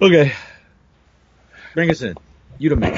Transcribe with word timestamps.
Okay. 0.00 0.32
Bring 1.74 1.90
us 1.90 2.02
in. 2.02 2.16
You 2.58 2.70
the 2.70 2.76
man. 2.76 2.92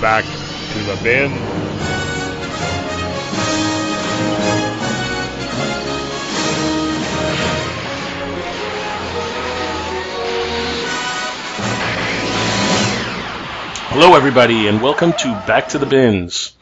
Back 0.00 0.24
to 0.24 0.84
the 0.84 1.00
bin. 1.02 1.57
Hello, 14.00 14.14
everybody, 14.14 14.68
and 14.68 14.80
welcome 14.80 15.12
to 15.12 15.42
Back 15.44 15.70
to 15.70 15.78
the 15.78 15.84
Bins. 15.84 16.56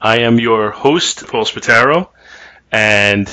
I 0.00 0.20
am 0.20 0.40
your 0.40 0.70
host, 0.70 1.26
Paul 1.26 1.44
Spataro, 1.44 2.08
and 2.72 3.28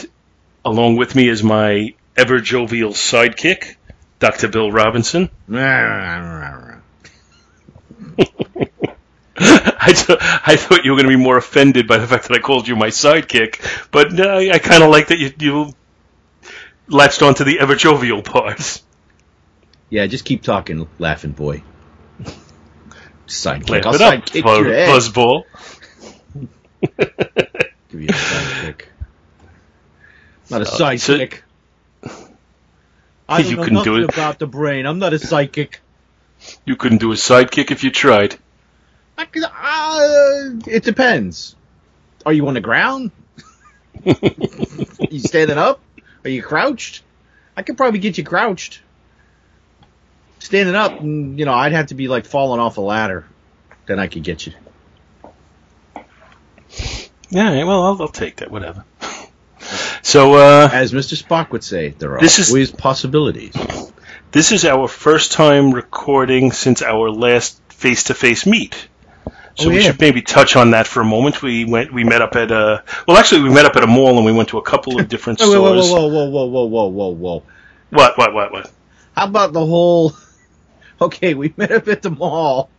along 0.65 0.97
with 0.97 1.15
me 1.15 1.29
is 1.29 1.41
my 1.41 1.93
ever 2.17 2.41
jovial 2.41 2.91
sidekick, 2.91 3.77
Dr. 4.19 4.49
Bill 4.49 4.73
Robinson. 4.73 5.29
I, 9.37 9.93
thought 10.57 10.83
you 10.83 10.91
were 10.91 10.97
going 10.97 11.09
to 11.09 11.15
be 11.17 11.23
more 11.23 11.37
offended 11.37 11.87
by 11.87 11.97
the 11.97 12.07
fact 12.07 12.27
that 12.27 12.35
I 12.35 12.39
called 12.39 12.67
you 12.67 12.75
my 12.75 12.89
sidekick, 12.89 13.89
but 13.89 14.19
uh, 14.19 14.35
I 14.35 14.59
kind 14.59 14.83
of 14.83 14.89
like 14.89 15.07
that 15.07 15.17
you, 15.17 15.31
you 15.39 15.73
latched 16.89 17.21
onto 17.21 17.45
the 17.45 17.61
ever 17.61 17.75
jovial 17.75 18.21
part. 18.21 18.81
Yeah, 19.89 20.07
just 20.07 20.25
keep 20.25 20.43
talking, 20.43 20.89
laughing 20.99 21.31
boy. 21.31 21.63
Sidekick. 23.27 23.85
I'll 23.85 23.93
sidekick 23.93 24.43
your 24.43 24.73
ass. 24.73 25.09
buzzball. 25.09 25.43
Give 27.89 28.01
you 28.01 28.07
a 28.09 28.13
sidekick. 28.13 28.81
Not 30.49 30.61
a 30.61 30.65
So- 30.65 30.77
sidekick. 30.85 31.41
I 33.27 33.41
don't 33.41 33.49
You 33.49 33.55
know 33.57 33.63
couldn't 33.63 33.73
nothing 33.79 33.93
do 33.93 34.03
it. 34.03 34.13
about 34.13 34.37
the 34.37 34.45
brain. 34.45 34.85
I'm 34.85 34.99
not 34.99 35.13
a 35.13 35.19
psychic. 35.19 35.81
You 36.65 36.75
couldn't 36.75 36.99
do 36.99 37.11
a 37.11 37.15
sidekick 37.15 37.71
if 37.71 37.83
you 37.83 37.89
tried. 37.89 38.37
I 39.17 39.25
could, 39.25 39.43
uh, 39.43 40.69
it 40.69 40.83
depends. 40.83 41.55
Are 42.25 42.33
you 42.33 42.47
on 42.47 42.53
the 42.53 42.61
ground? 42.61 43.09
you 44.03 45.19
standing 45.19 45.57
up? 45.57 45.79
Are 46.23 46.29
you 46.29 46.43
crouched? 46.43 47.01
I 47.57 47.63
could 47.63 47.77
probably 47.77 47.99
get 47.99 48.17
you 48.19 48.23
crouched. 48.23 48.81
Standing 50.45 50.75
up, 50.75 51.01
you 51.01 51.43
know, 51.45 51.53
I'd 51.53 51.71
have 51.71 51.87
to 51.87 51.95
be 51.95 52.07
like 52.07 52.25
falling 52.27 52.59
off 52.59 52.77
a 52.77 52.81
ladder. 52.81 53.25
Then 53.87 53.97
I 53.99 54.05
could 54.05 54.21
get 54.23 54.45
you. 54.45 54.53
Yeah, 57.29 57.63
well, 57.63 57.81
I'll, 57.83 58.01
I'll 58.03 58.07
take 58.07 58.37
that, 58.37 58.51
whatever. 58.51 58.85
So, 60.03 60.35
uh, 60.35 60.69
As 60.71 60.93
Mr. 60.93 61.19
Spock 61.21 61.49
would 61.49 61.63
say, 61.63 61.89
there 61.89 62.13
are 62.15 62.19
This 62.21 62.37
is- 62.37 62.49
always 62.51 62.69
possibilities. 62.69 63.55
this 64.31 64.51
is 64.51 64.63
our 64.63 64.87
first 64.87 65.31
time 65.31 65.71
recording 65.73 66.51
since 66.51 66.83
our 66.83 67.09
last 67.09 67.59
face-to-face 67.69 68.45
meet. 68.45 68.87
So 69.55 69.65
Oh, 69.65 69.69
we 69.69 69.81
should 69.81 69.99
maybe 69.99 70.21
touch 70.21 70.55
on 70.55 70.71
that 70.71 70.85
for 70.85 71.01
a 71.01 71.05
moment. 71.05 71.41
We 71.41 71.65
went, 71.65 71.91
we 71.91 72.03
met 72.03 72.21
up 72.21 72.35
at 72.35 72.51
a, 72.51 72.83
well, 73.07 73.17
actually, 73.17 73.41
we 73.41 73.49
met 73.49 73.65
up 73.65 73.75
at 73.75 73.83
a 73.83 73.87
mall 73.87 74.17
and 74.17 74.25
we 74.27 74.31
went 74.31 74.49
to 74.49 74.59
a 74.59 74.61
couple 74.61 74.99
of 74.99 75.09
different 75.09 75.39
Whoa, 75.41 75.59
whoa, 75.59 75.81
stores. 75.81 75.89
whoa, 75.91 76.07
whoa, 76.07 76.29
whoa, 76.29 76.45
whoa, 76.45 76.65
whoa, 76.67 76.87
whoa, 76.87 77.09
whoa. 77.09 77.43
What, 77.89 78.15
what, 78.19 78.33
what, 78.35 78.51
what? 78.51 78.71
How 79.15 79.25
about 79.25 79.53
the 79.53 79.65
whole? 79.65 80.13
Okay, 81.01 81.33
we 81.33 81.53
met 81.57 81.71
up 81.71 81.87
at 81.89 82.01
the 82.01 82.09
mall 82.09 82.69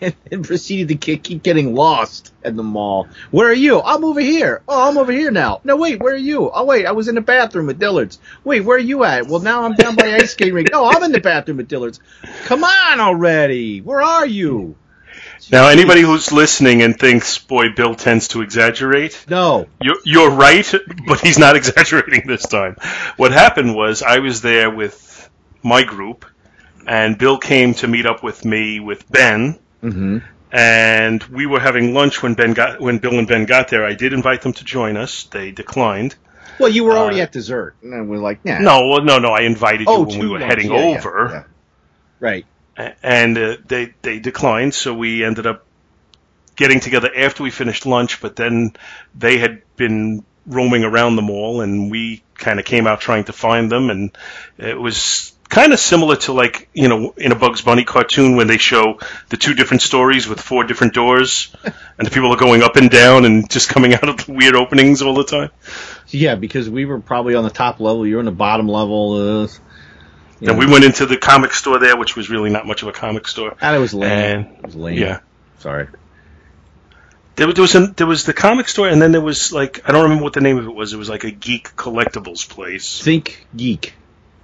and, 0.00 0.14
and 0.30 0.44
proceeded 0.44 1.00
to 1.00 1.16
ke- 1.16 1.22
keep 1.22 1.42
getting 1.42 1.74
lost 1.74 2.32
at 2.44 2.54
the 2.54 2.62
mall. 2.62 3.08
Where 3.32 3.48
are 3.48 3.54
you? 3.54 3.80
I'm 3.82 4.04
over 4.04 4.20
here. 4.20 4.62
Oh, 4.68 4.88
I'm 4.88 4.98
over 4.98 5.10
here 5.10 5.30
now. 5.32 5.60
No, 5.64 5.76
wait, 5.76 6.00
where 6.00 6.14
are 6.14 6.16
you? 6.16 6.50
Oh, 6.50 6.64
wait, 6.64 6.86
I 6.86 6.92
was 6.92 7.08
in 7.08 7.16
the 7.16 7.20
bathroom 7.20 7.68
at 7.70 7.78
Dillard's. 7.80 8.20
Wait, 8.44 8.60
where 8.60 8.76
are 8.76 8.80
you 8.80 9.02
at? 9.04 9.26
Well, 9.26 9.40
now 9.40 9.64
I'm 9.64 9.74
down 9.74 9.96
by 9.96 10.14
ice 10.14 10.32
skating 10.32 10.54
rink. 10.54 10.68
No, 10.70 10.84
I'm 10.86 11.02
in 11.02 11.12
the 11.12 11.20
bathroom 11.20 11.58
at 11.58 11.68
Dillard's. 11.68 11.98
Come 12.44 12.62
on 12.62 13.00
already. 13.00 13.80
Where 13.80 14.00
are 14.02 14.26
you? 14.26 14.76
Now, 15.50 15.68
anybody 15.68 16.02
who's 16.02 16.32
listening 16.32 16.82
and 16.82 16.98
thinks, 16.98 17.38
boy, 17.38 17.70
Bill 17.74 17.94
tends 17.94 18.28
to 18.28 18.42
exaggerate, 18.42 19.26
No. 19.28 19.66
You're, 19.80 19.96
you're 20.04 20.30
right, 20.30 20.72
but 21.06 21.20
he's 21.20 21.38
not 21.38 21.56
exaggerating 21.60 22.26
this 22.26 22.46
time. 22.46 22.76
What 23.16 23.32
happened 23.32 23.74
was 23.74 24.02
I 24.02 24.18
was 24.18 24.40
there 24.40 24.70
with 24.70 25.28
my 25.62 25.82
group, 25.84 26.24
and 26.86 27.18
Bill 27.18 27.38
came 27.38 27.74
to 27.74 27.88
meet 27.88 28.06
up 28.06 28.22
with 28.22 28.44
me 28.44 28.80
with 28.80 29.10
Ben, 29.10 29.58
Mm-hmm. 29.82 30.18
and 30.52 31.22
we 31.24 31.46
were 31.46 31.60
having 31.60 31.92
lunch 31.94 32.22
when 32.22 32.34
Ben 32.34 32.54
got 32.54 32.80
when 32.80 32.98
Bill 32.98 33.18
and 33.18 33.28
Ben 33.28 33.44
got 33.44 33.68
there. 33.68 33.84
I 33.84 33.94
did 33.94 34.12
invite 34.12 34.42
them 34.42 34.52
to 34.54 34.64
join 34.64 34.96
us. 34.96 35.24
They 35.24 35.50
declined. 35.52 36.14
Well, 36.58 36.70
you 36.70 36.84
were 36.84 36.96
already 36.96 37.20
Uh, 37.20 37.24
at 37.24 37.32
dessert, 37.32 37.74
and 37.82 38.08
we're 38.08 38.16
like, 38.16 38.42
nah. 38.44 38.58
No, 38.58 38.88
well, 38.88 39.02
no, 39.02 39.18
no. 39.18 39.28
I 39.28 39.42
invited 39.42 39.80
you 39.80 39.86
Oh, 39.88 40.04
when 40.04 40.18
we 40.18 40.26
were 40.28 40.38
lunch. 40.38 40.50
heading 40.50 40.70
Yeah, 40.70 40.78
yeah, 40.92 40.98
over, 40.98 41.28
yeah. 41.30 41.44
Right. 42.18 42.46
and 43.02 43.36
uh, 43.36 43.56
they 43.66 43.92
they 44.02 44.18
declined. 44.18 44.72
So 44.74 44.94
we 44.94 45.22
ended 45.24 45.46
up 45.46 45.64
getting 46.56 46.80
together 46.80 47.10
after 47.14 47.42
we 47.42 47.50
finished 47.50 47.84
lunch. 47.84 48.20
But 48.22 48.36
then 48.36 48.72
they 49.14 49.36
had 49.38 49.60
been 49.76 50.24
roaming 50.46 50.84
around 50.84 51.16
the 51.16 51.22
mall, 51.22 51.60
and 51.60 51.90
we 51.90 52.22
kind 52.34 52.58
of 52.58 52.64
came 52.64 52.86
out 52.86 53.00
trying 53.02 53.24
to 53.24 53.32
find 53.34 53.70
them, 53.70 53.90
and 53.90 54.16
it 54.56 54.80
was 54.80 55.32
kind 55.48 55.72
of 55.72 55.78
similar 55.78 56.16
to 56.16 56.32
like 56.32 56.68
you 56.74 56.88
know 56.88 57.14
in 57.16 57.32
a 57.32 57.34
Bugs 57.34 57.62
Bunny 57.62 57.84
cartoon 57.84 58.36
when 58.36 58.46
they 58.46 58.58
show 58.58 58.98
the 59.28 59.36
two 59.36 59.54
different 59.54 59.82
stories 59.82 60.26
with 60.28 60.40
four 60.40 60.64
different 60.64 60.94
doors, 60.94 61.54
and 61.64 62.06
the 62.06 62.10
people 62.10 62.32
are 62.32 62.36
going 62.36 62.62
up 62.62 62.76
and 62.76 62.90
down 62.90 63.24
and 63.24 63.48
just 63.50 63.68
coming 63.68 63.94
out 63.94 64.08
of 64.08 64.24
the 64.24 64.32
weird 64.32 64.54
openings 64.56 65.02
all 65.02 65.14
the 65.14 65.24
time. 65.24 65.50
Yeah, 66.08 66.34
because 66.34 66.68
we 66.70 66.84
were 66.84 67.00
probably 67.00 67.34
on 67.34 67.44
the 67.44 67.50
top 67.50 67.80
level. 67.80 68.06
You 68.06 68.14
were 68.14 68.20
on 68.20 68.26
the 68.26 68.30
bottom 68.32 68.68
level. 68.68 69.14
Uh, 69.44 69.48
And 70.40 70.48
know. 70.48 70.54
we 70.54 70.66
went 70.66 70.84
into 70.84 71.06
the 71.06 71.16
comic 71.16 71.52
store 71.52 71.78
there, 71.78 71.96
which 71.96 72.14
was 72.14 72.28
really 72.30 72.50
not 72.50 72.66
much 72.66 72.82
of 72.82 72.88
a 72.88 72.92
comic 72.92 73.26
store. 73.26 73.56
And 73.60 73.74
it 73.74 73.78
was 73.80 73.94
lame. 73.94 74.10
And 74.10 74.56
it 74.58 74.66
was 74.66 74.76
lame. 74.76 74.98
yeah, 74.98 75.20
Sorry. 75.60 75.88
there, 77.36 77.52
there 77.52 77.62
was 77.62 77.72
there 77.96 78.06
was 78.06 78.24
the 78.24 78.32
comic 78.34 78.68
store, 78.68 78.88
and 78.88 79.00
then 79.00 79.12
there 79.12 79.20
was 79.20 79.52
like 79.52 79.80
I 79.88 79.92
don't 79.92 80.02
remember 80.04 80.24
what 80.24 80.32
the 80.34 80.40
name 80.40 80.58
of 80.58 80.66
it 80.66 80.74
was. 80.74 80.92
It 80.92 80.96
was 80.98 81.08
like 81.08 81.24
a 81.24 81.30
geek 81.30 81.74
collectibles 81.76 82.48
place. 82.48 83.00
Think 83.02 83.46
geek. 83.56 83.94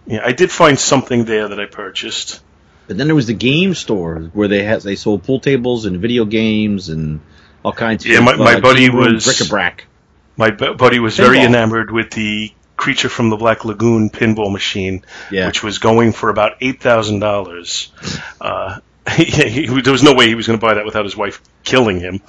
Yeah, 0.06 0.20
I 0.24 0.32
did 0.32 0.50
find 0.50 0.78
something 0.78 1.24
there 1.24 1.48
that 1.48 1.60
I 1.60 1.66
purchased. 1.66 2.40
But 2.88 2.98
then 2.98 3.06
there 3.06 3.14
was 3.14 3.26
the 3.28 3.34
game 3.34 3.74
store 3.74 4.30
where 4.32 4.48
they 4.48 4.64
had 4.64 4.82
they 4.82 4.96
sold 4.96 5.22
pool 5.22 5.40
tables 5.40 5.84
and 5.84 6.00
video 6.00 6.24
games 6.24 6.88
and 6.88 7.20
all 7.64 7.72
kinds. 7.72 8.04
Yeah, 8.04 8.18
of 8.18 8.24
my- 8.24 8.36
my 8.36 8.54
uh, 8.54 8.60
buddy 8.60 8.90
was- 8.90 9.24
bric-a-brac. 9.24 9.86
My 10.36 10.50
bu- 10.50 10.74
buddy 10.74 10.98
was 10.98 11.16
very 11.16 11.40
enamored 11.40 11.90
with 11.90 12.10
the 12.10 12.50
creature 12.76 13.08
from 13.10 13.28
the 13.30 13.36
Black 13.36 13.64
Lagoon 13.64 14.10
pinball 14.10 14.50
machine, 14.50 15.04
Yeah, 15.30 15.46
which 15.46 15.62
was 15.62 15.78
going 15.78 16.12
for 16.12 16.30
about 16.30 16.56
eight 16.62 16.80
thousand 16.80 17.20
dollars. 17.20 17.92
Uh, 18.40 18.78
he, 19.16 19.66
there 19.66 19.92
was 19.92 20.02
no 20.02 20.14
way 20.14 20.26
he 20.28 20.34
was 20.34 20.46
going 20.46 20.58
to 20.58 20.66
buy 20.66 20.74
that 20.74 20.84
without 20.86 21.04
his 21.04 21.16
wife 21.16 21.40
killing 21.64 22.00
him. 22.00 22.20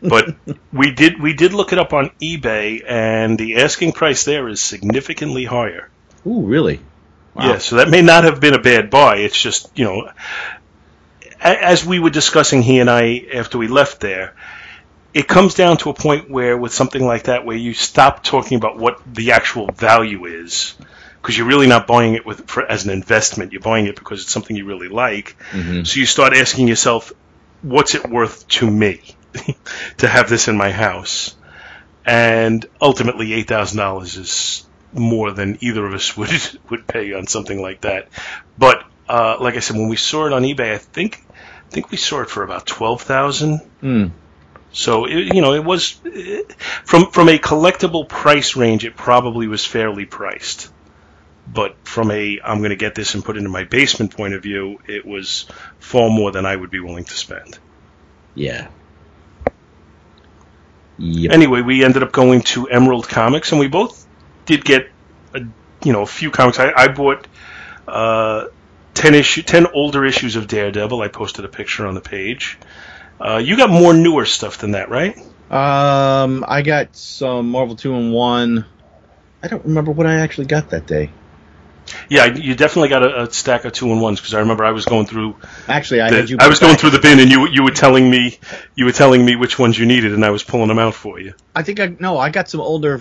But 0.00 0.36
we 0.72 0.92
did 0.92 1.20
we 1.20 1.32
did 1.34 1.52
look 1.52 1.72
it 1.72 1.78
up 1.78 1.92
on 1.92 2.10
eBay, 2.22 2.82
and 2.86 3.36
the 3.36 3.56
asking 3.56 3.92
price 3.92 4.24
there 4.24 4.48
is 4.48 4.60
significantly 4.60 5.44
higher. 5.44 5.90
Ooh, 6.26 6.42
really? 6.46 6.80
Wow. 7.40 7.52
Yeah, 7.52 7.58
so 7.58 7.76
that 7.76 7.88
may 7.88 8.02
not 8.02 8.24
have 8.24 8.40
been 8.40 8.54
a 8.54 8.58
bad 8.60 8.90
buy. 8.90 9.16
It's 9.16 9.40
just 9.40 9.70
you 9.74 9.84
know, 9.84 10.10
as 11.40 11.84
we 11.84 11.98
were 11.98 12.10
discussing, 12.10 12.62
he 12.62 12.80
and 12.80 12.90
I 12.90 13.24
after 13.34 13.58
we 13.58 13.68
left 13.68 14.00
there, 14.00 14.34
it 15.14 15.26
comes 15.26 15.54
down 15.54 15.78
to 15.78 15.90
a 15.90 15.94
point 15.94 16.30
where 16.30 16.56
with 16.56 16.72
something 16.72 17.04
like 17.04 17.24
that, 17.24 17.44
where 17.44 17.56
you 17.56 17.74
stop 17.74 18.22
talking 18.22 18.56
about 18.58 18.78
what 18.78 19.00
the 19.12 19.32
actual 19.32 19.68
value 19.72 20.26
is, 20.26 20.74
because 21.20 21.36
you're 21.36 21.46
really 21.46 21.66
not 21.66 21.86
buying 21.86 22.14
it 22.14 22.26
with 22.26 22.46
for, 22.48 22.64
as 22.64 22.84
an 22.84 22.90
investment. 22.90 23.52
You're 23.52 23.62
buying 23.62 23.86
it 23.86 23.96
because 23.96 24.22
it's 24.22 24.32
something 24.32 24.54
you 24.56 24.66
really 24.66 24.88
like. 24.88 25.36
Mhm. 25.52 25.86
So 25.86 25.98
you 26.00 26.06
start 26.06 26.34
asking 26.34 26.68
yourself, 26.68 27.12
what's 27.62 27.94
it 27.94 28.08
worth 28.08 28.46
to 28.48 28.70
me 28.70 29.00
to 29.98 30.08
have 30.08 30.28
this 30.28 30.48
in 30.48 30.56
my 30.56 30.70
house? 30.72 31.36
And 32.04 32.66
ultimately, 32.80 33.32
eight 33.34 33.48
thousand 33.48 33.78
dollars 33.78 34.16
is 34.16 34.66
more 34.92 35.30
than 35.32 35.58
either 35.60 35.84
of 35.86 35.94
us 35.94 36.16
would 36.16 36.30
would 36.68 36.86
pay 36.86 37.12
on 37.12 37.26
something 37.26 37.60
like 37.60 37.82
that. 37.82 38.08
But 38.58 38.84
uh, 39.08 39.36
like 39.40 39.56
I 39.56 39.60
said, 39.60 39.76
when 39.76 39.88
we 39.88 39.96
saw 39.96 40.26
it 40.26 40.32
on 40.32 40.42
eBay, 40.42 40.74
I 40.74 40.78
think 40.78 41.24
I 41.30 41.70
think 41.70 41.90
we 41.90 41.96
saw 41.96 42.22
it 42.22 42.30
for 42.30 42.42
about 42.42 42.66
twelve 42.66 43.02
thousand. 43.02 43.58
Hmm. 43.80 44.06
So 44.72 45.04
it, 45.04 45.34
you 45.34 45.42
know, 45.42 45.54
it 45.54 45.64
was 45.64 46.00
from 46.84 47.10
from 47.10 47.28
a 47.28 47.38
collectible 47.38 48.08
price 48.08 48.56
range. 48.56 48.84
It 48.84 48.96
probably 48.96 49.48
was 49.48 49.64
fairly 49.64 50.06
priced, 50.06 50.72
but 51.52 51.76
from 51.82 52.10
a 52.10 52.40
I'm 52.44 52.58
going 52.58 52.70
to 52.70 52.76
get 52.76 52.94
this 52.94 53.14
and 53.14 53.24
put 53.24 53.36
it 53.36 53.40
in 53.40 53.50
my 53.50 53.64
basement 53.64 54.16
point 54.16 54.34
of 54.34 54.42
view, 54.42 54.78
it 54.86 55.04
was 55.04 55.46
far 55.80 56.08
more 56.08 56.30
than 56.30 56.46
I 56.46 56.54
would 56.54 56.70
be 56.70 56.80
willing 56.80 57.04
to 57.04 57.14
spend. 57.14 57.58
Yeah. 58.34 58.68
Yep. 60.98 61.32
Anyway, 61.32 61.62
we 61.62 61.82
ended 61.82 62.02
up 62.02 62.12
going 62.12 62.42
to 62.42 62.68
Emerald 62.68 63.08
Comics, 63.08 63.52
and 63.52 63.60
we 63.60 63.68
both 63.68 64.06
did 64.50 64.64
get 64.64 64.90
a, 65.32 65.40
you 65.84 65.92
know 65.92 66.02
a 66.02 66.06
few 66.06 66.30
comics. 66.30 66.58
I, 66.58 66.72
I 66.74 66.88
bought 66.88 67.26
uh, 67.86 68.46
ten 68.94 69.14
issue, 69.14 69.42
ten 69.42 69.66
older 69.72 70.04
issues 70.04 70.36
of 70.36 70.48
Daredevil. 70.48 71.00
I 71.00 71.08
posted 71.08 71.44
a 71.44 71.48
picture 71.48 71.86
on 71.86 71.94
the 71.94 72.00
page. 72.00 72.58
Uh, 73.20 73.36
you 73.36 73.56
got 73.56 73.70
more 73.70 73.94
newer 73.94 74.24
stuff 74.24 74.58
than 74.58 74.72
that, 74.72 74.88
right? 74.88 75.16
Um, 75.50 76.44
I 76.46 76.62
got 76.62 76.96
some 76.96 77.50
Marvel 77.50 77.76
Two-in-One. 77.76 78.64
I 79.42 79.48
don't 79.48 79.64
remember 79.64 79.92
what 79.92 80.06
I 80.06 80.16
actually 80.20 80.46
got 80.46 80.70
that 80.70 80.86
day. 80.86 81.10
Yeah, 82.08 82.26
you 82.26 82.54
definitely 82.54 82.88
got 82.88 83.02
a, 83.02 83.22
a 83.22 83.32
stack 83.32 83.64
of 83.64 83.72
Two-in-Ones 83.72 84.20
because 84.20 84.34
I 84.34 84.40
remember 84.40 84.64
I 84.64 84.70
was 84.70 84.84
going 84.84 85.06
through. 85.06 85.36
Actually, 85.68 86.02
I 86.02 86.10
the- 86.10 86.16
had 86.16 86.30
you. 86.30 86.36
I 86.40 86.48
was 86.48 86.60
going 86.60 86.76
through 86.76 86.90
the 86.90 87.00
bin, 87.00 87.20
and 87.20 87.30
you 87.30 87.48
you 87.48 87.62
were 87.62 87.72
telling 87.72 88.10
me 88.10 88.38
you 88.74 88.84
were 88.84 88.92
telling 88.92 89.24
me 89.24 89.36
which 89.36 89.58
ones 89.58 89.78
you 89.78 89.86
needed, 89.86 90.14
and 90.14 90.24
I 90.24 90.30
was 90.30 90.42
pulling 90.42 90.68
them 90.68 90.78
out 90.78 90.94
for 90.94 91.20
you. 91.20 91.34
I 91.54 91.62
think 91.62 91.78
I 91.80 91.94
no, 91.98 92.18
I 92.18 92.30
got 92.30 92.48
some 92.48 92.60
older 92.60 93.00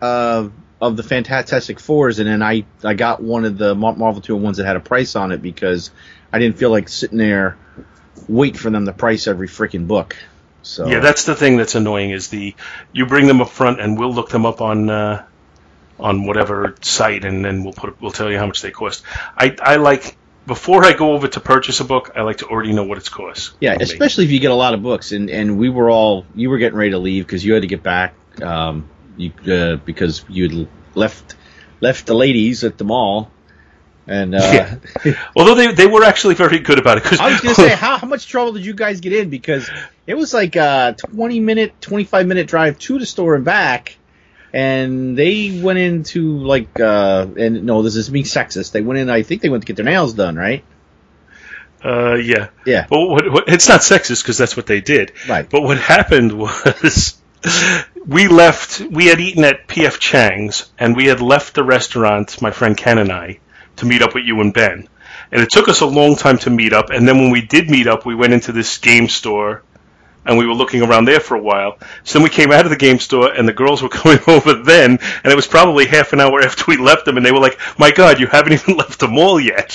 uh, 0.00 0.48
of 0.86 0.96
the 0.96 1.02
Fantastic 1.02 1.80
Fours, 1.80 2.18
and 2.18 2.28
then 2.28 2.42
I 2.42 2.64
I 2.82 2.94
got 2.94 3.22
one 3.22 3.44
of 3.44 3.58
the 3.58 3.74
Marvel 3.74 4.20
two 4.20 4.36
ones 4.36 4.58
that 4.58 4.66
had 4.66 4.76
a 4.76 4.80
price 4.80 5.16
on 5.16 5.32
it 5.32 5.42
because 5.42 5.90
I 6.32 6.38
didn't 6.38 6.58
feel 6.58 6.70
like 6.70 6.88
sitting 6.88 7.18
there 7.18 7.56
wait 8.28 8.56
for 8.56 8.70
them 8.70 8.86
to 8.86 8.92
price 8.92 9.26
every 9.26 9.48
freaking 9.48 9.86
book. 9.86 10.16
So 10.62 10.86
Yeah, 10.86 11.00
that's 11.00 11.24
the 11.24 11.34
thing 11.34 11.56
that's 11.56 11.74
annoying 11.74 12.10
is 12.10 12.28
the 12.28 12.54
you 12.92 13.06
bring 13.06 13.26
them 13.26 13.40
up 13.40 13.50
front, 13.50 13.80
and 13.80 13.98
we'll 13.98 14.12
look 14.12 14.30
them 14.30 14.46
up 14.46 14.60
on 14.60 14.88
uh, 14.88 15.26
on 15.98 16.26
whatever 16.26 16.74
site, 16.80 17.24
and 17.24 17.44
then 17.44 17.64
we'll 17.64 17.72
put 17.72 18.00
we'll 18.00 18.12
tell 18.12 18.30
you 18.30 18.38
how 18.38 18.46
much 18.46 18.62
they 18.62 18.70
cost. 18.70 19.02
I 19.36 19.56
I 19.60 19.76
like 19.76 20.16
before 20.46 20.84
I 20.84 20.92
go 20.92 21.12
over 21.12 21.28
to 21.28 21.40
purchase 21.40 21.80
a 21.80 21.84
book, 21.84 22.12
I 22.16 22.22
like 22.22 22.38
to 22.38 22.46
already 22.46 22.72
know 22.72 22.84
what 22.84 22.98
it's 22.98 23.08
cost. 23.08 23.54
yeah, 23.60 23.76
especially 23.78 24.24
if 24.24 24.30
you 24.30 24.40
get 24.40 24.50
a 24.50 24.56
lot 24.56 24.74
of 24.74 24.82
books, 24.82 25.12
and 25.12 25.30
and 25.30 25.58
we 25.58 25.68
were 25.68 25.90
all 25.90 26.24
you 26.34 26.50
were 26.50 26.58
getting 26.58 26.78
ready 26.78 26.90
to 26.92 26.98
leave 26.98 27.26
because 27.26 27.44
you 27.44 27.52
had 27.52 27.62
to 27.62 27.68
get 27.68 27.82
back, 27.82 28.14
um, 28.42 28.88
you 29.16 29.32
uh, 29.52 29.76
because 29.76 30.24
you 30.28 30.48
had 30.48 30.68
left 30.94 31.36
left 31.80 32.06
the 32.06 32.14
ladies 32.14 32.64
at 32.64 32.78
the 32.78 32.84
mall, 32.84 33.30
and 34.06 34.34
uh, 34.34 34.76
Although 35.36 35.54
they 35.54 35.72
they 35.72 35.86
were 35.86 36.04
actually 36.04 36.34
very 36.34 36.58
good 36.58 36.78
about 36.78 36.98
it 36.98 37.04
because 37.04 37.20
I 37.20 37.30
was 37.30 37.40
gonna 37.40 37.54
say, 37.54 37.68
how, 37.74 37.98
how 37.98 38.06
much 38.06 38.26
trouble 38.26 38.52
did 38.52 38.64
you 38.66 38.74
guys 38.74 39.00
get 39.00 39.12
in? 39.12 39.30
Because 39.30 39.70
it 40.06 40.14
was 40.14 40.34
like 40.34 40.56
a 40.56 40.96
twenty 40.98 41.40
minute, 41.40 41.80
twenty 41.80 42.04
five 42.04 42.26
minute 42.26 42.46
drive 42.46 42.78
to 42.80 42.98
the 42.98 43.06
store 43.06 43.34
and 43.34 43.44
back, 43.44 43.96
and 44.52 45.16
they 45.16 45.60
went 45.62 45.78
into 45.78 46.38
like, 46.38 46.80
uh, 46.80 47.26
and 47.36 47.64
no, 47.64 47.82
this 47.82 47.96
is 47.96 48.08
being 48.08 48.24
sexist. 48.24 48.72
They 48.72 48.82
went 48.82 48.98
in. 48.98 49.10
I 49.10 49.22
think 49.22 49.42
they 49.42 49.48
went 49.48 49.62
to 49.62 49.66
get 49.66 49.76
their 49.76 49.84
nails 49.84 50.14
done, 50.14 50.36
right? 50.36 50.64
uh, 51.84 52.14
yeah. 52.14 52.48
Yeah. 52.64 52.86
But 52.88 53.06
what, 53.06 53.30
what, 53.30 53.44
it's 53.48 53.68
not 53.68 53.80
sexist 53.80 54.22
because 54.22 54.38
that's 54.38 54.56
what 54.56 54.66
they 54.66 54.80
did. 54.80 55.12
Right. 55.28 55.48
But 55.48 55.62
what 55.62 55.78
happened 55.78 56.32
was 56.38 57.20
we 58.06 58.28
left. 58.28 58.80
We 58.80 59.06
had 59.06 59.20
eaten 59.20 59.44
at 59.44 59.66
P.F. 59.66 59.98
Chang's, 59.98 60.70
and 60.78 60.96
we 60.96 61.06
had 61.06 61.20
left 61.20 61.54
the 61.54 61.64
restaurant. 61.64 62.40
My 62.40 62.50
friend 62.50 62.76
Ken 62.76 62.98
and 62.98 63.12
I 63.12 63.38
to 63.76 63.86
meet 63.86 64.02
up 64.02 64.14
with 64.14 64.24
you 64.24 64.40
and 64.40 64.52
Ben. 64.52 64.88
And 65.32 65.42
it 65.42 65.50
took 65.50 65.68
us 65.68 65.80
a 65.80 65.86
long 65.86 66.16
time 66.16 66.38
to 66.38 66.50
meet 66.50 66.72
up. 66.72 66.90
And 66.90 67.08
then 67.08 67.18
when 67.18 67.30
we 67.30 67.42
did 67.42 67.70
meet 67.70 67.86
up, 67.86 68.06
we 68.06 68.14
went 68.14 68.32
into 68.32 68.52
this 68.52 68.78
game 68.78 69.08
store. 69.08 69.62
And 70.26 70.38
we 70.38 70.46
were 70.46 70.54
looking 70.54 70.82
around 70.82 71.04
there 71.04 71.20
for 71.20 71.36
a 71.36 71.42
while. 71.42 71.78
So 72.02 72.18
then 72.18 72.24
we 72.24 72.30
came 72.30 72.50
out 72.50 72.64
of 72.64 72.70
the 72.70 72.76
game 72.76 72.98
store, 72.98 73.32
and 73.32 73.46
the 73.46 73.52
girls 73.52 73.82
were 73.82 73.88
coming 74.00 74.20
over 74.26 74.54
then. 74.54 74.98
And 75.22 75.32
it 75.32 75.36
was 75.36 75.46
probably 75.46 75.86
half 75.86 76.12
an 76.12 76.20
hour 76.20 76.40
after 76.44 76.64
we 76.68 76.76
left 76.76 77.04
them, 77.04 77.16
and 77.16 77.24
they 77.24 77.32
were 77.32 77.40
like, 77.40 77.58
"My 77.78 77.90
God, 77.90 78.20
you 78.20 78.26
haven't 78.26 78.52
even 78.54 78.76
left 78.76 79.00
the 79.00 79.08
mall 79.08 79.40
yet." 79.40 79.72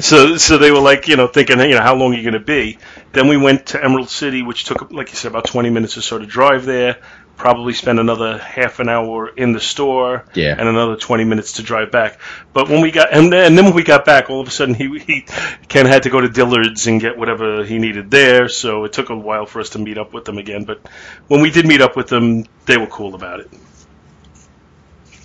so, 0.00 0.36
so 0.36 0.58
they 0.58 0.70
were 0.70 0.80
like, 0.80 1.08
you 1.08 1.16
know, 1.16 1.26
thinking, 1.26 1.60
you 1.60 1.70
know, 1.70 1.82
how 1.82 1.94
long 1.94 2.14
are 2.14 2.16
you 2.16 2.22
going 2.22 2.34
to 2.34 2.40
be? 2.40 2.78
Then 3.12 3.28
we 3.28 3.36
went 3.36 3.66
to 3.66 3.84
Emerald 3.84 4.08
City, 4.08 4.42
which 4.42 4.64
took, 4.64 4.90
like 4.90 5.10
you 5.10 5.16
said, 5.16 5.30
about 5.30 5.44
20 5.44 5.70
minutes 5.70 5.96
or 5.98 6.02
so 6.02 6.18
to 6.18 6.26
drive 6.26 6.64
there. 6.64 6.98
Probably 7.36 7.72
spend 7.72 7.98
another 7.98 8.38
half 8.38 8.78
an 8.78 8.88
hour 8.88 9.28
in 9.28 9.52
the 9.52 9.58
store, 9.60 10.24
Yeah. 10.34 10.54
and 10.56 10.68
another 10.68 10.94
20 10.96 11.24
minutes 11.24 11.54
to 11.54 11.62
drive 11.62 11.90
back. 11.90 12.20
But 12.52 12.68
when 12.68 12.80
we 12.82 12.92
got, 12.92 13.12
and 13.12 13.32
then, 13.32 13.46
and 13.46 13.58
then 13.58 13.64
when 13.64 13.74
we 13.74 13.82
got 13.82 14.04
back, 14.04 14.30
all 14.30 14.40
of 14.40 14.46
a 14.46 14.50
sudden 14.52 14.74
he, 14.74 14.98
he, 15.00 15.26
Ken 15.68 15.86
had 15.86 16.04
to 16.04 16.10
go 16.10 16.20
to 16.20 16.28
Dillard's 16.28 16.86
and 16.86 17.00
get 17.00 17.18
whatever 17.18 17.64
he 17.64 17.78
needed 17.78 18.10
there. 18.12 18.48
So 18.48 18.84
it 18.84 18.92
took 18.92 19.10
a 19.10 19.16
while 19.16 19.46
for 19.46 19.60
us 19.60 19.70
to 19.70 19.80
meet 19.80 19.98
up 19.98 20.12
with 20.12 20.24
them 20.24 20.38
again. 20.38 20.64
But 20.64 20.86
when 21.26 21.40
we 21.40 21.50
did 21.50 21.66
meet 21.66 21.80
up 21.80 21.96
with 21.96 22.06
them, 22.08 22.44
they 22.66 22.76
were 22.76 22.86
cool 22.86 23.14
about 23.16 23.40
it. 23.40 23.50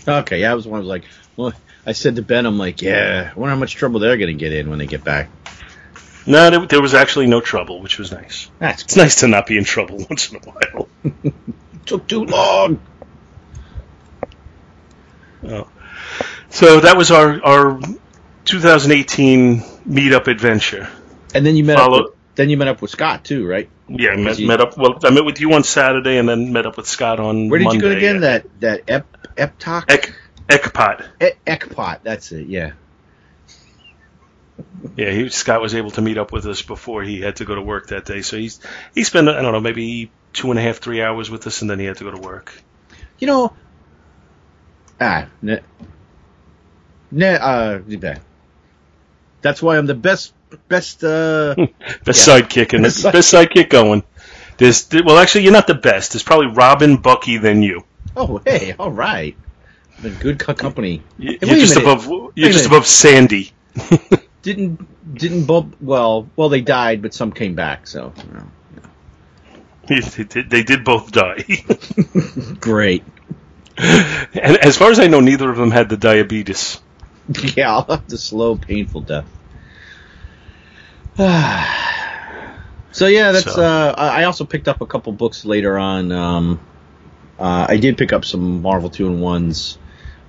Okay, 0.07 0.41
yeah, 0.41 0.51
I 0.51 0.55
was 0.55 0.65
one. 0.67 0.77
I 0.77 0.79
was 0.79 0.87
like, 0.87 1.03
well, 1.35 1.53
I 1.85 1.91
said 1.91 2.15
to 2.15 2.21
Ben, 2.21 2.45
I'm 2.45 2.57
like, 2.57 2.81
yeah, 2.81 3.31
I 3.35 3.39
wonder 3.39 3.53
how 3.53 3.59
much 3.59 3.75
trouble 3.75 3.99
they're 3.99 4.17
gonna 4.17 4.33
get 4.33 4.53
in 4.53 4.69
when 4.69 4.79
they 4.79 4.87
get 4.87 5.03
back. 5.03 5.29
No, 6.25 6.49
there, 6.49 6.65
there 6.65 6.81
was 6.81 6.93
actually 6.93 7.27
no 7.27 7.41
trouble, 7.41 7.81
which 7.81 7.99
was 7.99 8.11
nice. 8.11 8.49
That's 8.59 8.83
It's 8.83 8.95
nice 8.97 9.15
to 9.17 9.27
not 9.27 9.45
be 9.47 9.57
in 9.57 9.63
trouble 9.65 9.97
once 10.09 10.31
in 10.31 10.37
a 10.37 10.39
while. 10.39 10.89
took 11.87 12.07
too 12.07 12.25
long. 12.25 12.79
Oh. 15.43 15.67
So 16.49 16.79
that 16.81 16.97
was 16.97 17.11
our 17.11 17.43
our 17.43 17.79
2018 18.45 19.61
meetup 19.87 20.27
adventure. 20.27 20.89
And 21.33 21.45
then 21.45 21.55
you 21.55 21.63
met 21.63 21.77
up. 21.77 21.91
With, 21.91 22.13
then 22.35 22.49
you 22.49 22.57
met 22.57 22.67
up 22.67 22.81
with 22.81 22.91
Scott 22.91 23.23
too, 23.23 23.47
right? 23.47 23.69
Yeah, 23.87 24.11
I 24.11 24.15
met, 24.17 24.39
you- 24.39 24.47
met 24.47 24.61
up. 24.61 24.77
Well, 24.77 24.99
I 25.03 25.09
met 25.11 25.25
with 25.25 25.39
you 25.39 25.53
on 25.53 25.63
Saturday, 25.63 26.17
and 26.17 26.27
then 26.27 26.51
met 26.51 26.65
up 26.65 26.77
with 26.77 26.87
Scott 26.87 27.19
on. 27.19 27.49
Where 27.49 27.59
did 27.59 27.73
you 27.73 27.81
go 27.81 27.91
again? 27.91 28.21
That 28.21 28.45
that 28.59 28.83
Ep 28.87 29.07
Eptalk 29.35 29.91
Ek, 29.91 30.13
Ekpot. 30.47 31.07
E- 31.21 31.37
Ekpot. 31.45 31.99
That's 32.03 32.31
it. 32.31 32.47
Yeah. 32.47 32.73
Yeah, 34.95 35.11
he, 35.11 35.29
Scott 35.29 35.61
was 35.61 35.75
able 35.75 35.91
to 35.91 36.01
meet 36.01 36.17
up 36.17 36.31
with 36.31 36.45
us 36.47 36.61
before 36.61 37.03
he 37.03 37.21
had 37.21 37.35
to 37.37 37.45
go 37.45 37.53
to 37.55 37.61
work 37.61 37.87
that 37.89 38.05
day. 38.05 38.21
So 38.21 38.37
he's 38.37 38.59
he 38.95 39.03
spent 39.03 39.29
I 39.29 39.41
don't 39.41 39.51
know 39.51 39.59
maybe 39.59 40.11
two 40.33 40.49
and 40.51 40.59
a 40.59 40.61
half 40.61 40.77
three 40.77 41.01
hours 41.01 41.29
with 41.29 41.45
us, 41.47 41.61
and 41.61 41.69
then 41.69 41.79
he 41.79 41.85
had 41.85 41.97
to 41.97 42.03
go 42.03 42.11
to 42.11 42.21
work. 42.21 42.53
You 43.19 43.27
know. 43.27 43.53
Ah. 44.99 45.27
Ne, 45.41 45.59
ne, 47.11 47.35
uh. 47.35 47.79
That's 49.41 49.61
why 49.61 49.77
I'm 49.77 49.85
the 49.85 49.93
best 49.95 50.33
best. 50.67 51.03
Uh, 51.03 51.55
Best 52.05 52.27
Yeah. 52.27 52.39
sidekick 52.41 52.73
and 52.73 52.83
Best 52.83 53.03
best 53.03 53.33
sidekick 53.33 53.69
going. 53.69 54.03
There's 54.57 54.87
well, 54.91 55.17
actually, 55.17 55.43
you're 55.43 55.53
not 55.53 55.67
the 55.67 55.75
best. 55.75 56.13
There's 56.13 56.23
probably 56.23 56.47
Robin, 56.47 56.97
Bucky, 56.97 57.37
then 57.37 57.61
you. 57.61 57.83
oh, 58.15 58.41
hey, 58.45 58.73
all 58.79 58.91
right. 58.91 59.35
Been 60.01 60.13
good 60.15 60.39
company. 60.39 61.03
You- 61.17 61.37
Hey, 61.41 61.47
You're 61.47 61.57
a 61.57 61.59
just 61.59 61.75
above. 61.77 62.07
You're 62.35 62.51
just 62.51 62.65
above 62.65 62.87
Sandy. 62.87 63.51
Didn't 64.41 65.13
didn't 65.13 65.45
bump. 65.45 65.75
Well, 65.81 66.29
well, 66.35 66.49
they 66.49 66.61
died, 66.61 67.01
but 67.01 67.13
some 67.13 67.31
came 67.31 67.53
back. 67.55 67.85
So 67.87 68.13
you 68.17 68.33
know. 68.33 68.47
They 70.15 70.23
did- 70.23 70.49
they 70.49 70.63
did 70.63 70.83
both 70.83 71.11
die. 71.11 71.43
great. 72.59 73.03
and 73.77 74.57
as 74.57 74.77
far 74.77 74.91
as 74.91 74.99
I 74.99 75.07
know, 75.07 75.19
neither 75.21 75.49
of 75.49 75.57
them 75.57 75.71
had 75.71 75.89
the 75.89 75.97
diabetes. 75.97 76.81
Yeah, 77.57 77.83
the 78.07 78.17
slow, 78.17 78.55
painful 78.55 79.01
death. 79.01 79.25
so 82.91 83.07
yeah, 83.07 83.31
that's. 83.31 83.53
So- 83.53 83.61
Uh, 83.61 83.93
I 83.97 84.21
I 84.21 84.23
also 84.25 84.45
picked 84.45 84.67
up 84.67 84.81
a 84.81 84.85
couple 84.85 85.11
books 85.13 85.45
later 85.45 85.77
on. 85.77 86.11
Um, 86.11 86.59
uh, 87.39 87.65
I 87.69 87.77
did 87.77 87.97
pick 87.97 88.13
up 88.13 88.25
some 88.25 88.61
Marvel 88.61 88.89
Two-in-Ones. 88.89 89.77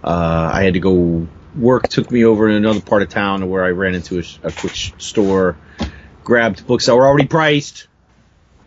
Uh, 0.04 0.50
I 0.52 0.62
had 0.64 0.74
to 0.74 0.80
go. 0.80 1.26
Work 1.56 1.88
took 1.88 2.10
me 2.10 2.24
over 2.24 2.48
in 2.48 2.54
another 2.56 2.80
part 2.80 3.02
of 3.02 3.08
town 3.08 3.48
where 3.48 3.64
I 3.64 3.70
ran 3.70 3.94
into 3.94 4.18
a, 4.18 4.22
a 4.48 4.52
quick 4.52 4.74
store, 4.98 5.56
grabbed 6.22 6.66
books 6.66 6.86
that 6.86 6.94
were 6.94 7.06
already 7.06 7.26
priced, 7.26 7.88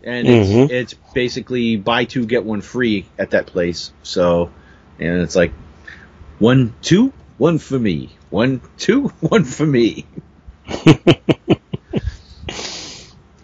and 0.04 0.26
Mhm. 0.26 0.64
it's, 0.64 0.72
it's 0.72 0.94
basically 1.14 1.76
buy 1.76 2.04
two 2.04 2.26
get 2.26 2.44
one 2.44 2.60
free 2.60 3.06
at 3.18 3.30
that 3.30 3.46
place. 3.46 3.92
So, 4.02 4.50
and 4.98 5.22
it's 5.22 5.36
like 5.36 5.52
one, 6.38 6.74
two, 6.82 7.12
one 7.38 7.58
for 7.58 7.78
me. 7.78 8.10
One, 8.30 8.60
two, 8.78 9.08
one 9.20 9.44
for 9.44 9.66
me. 9.66 10.06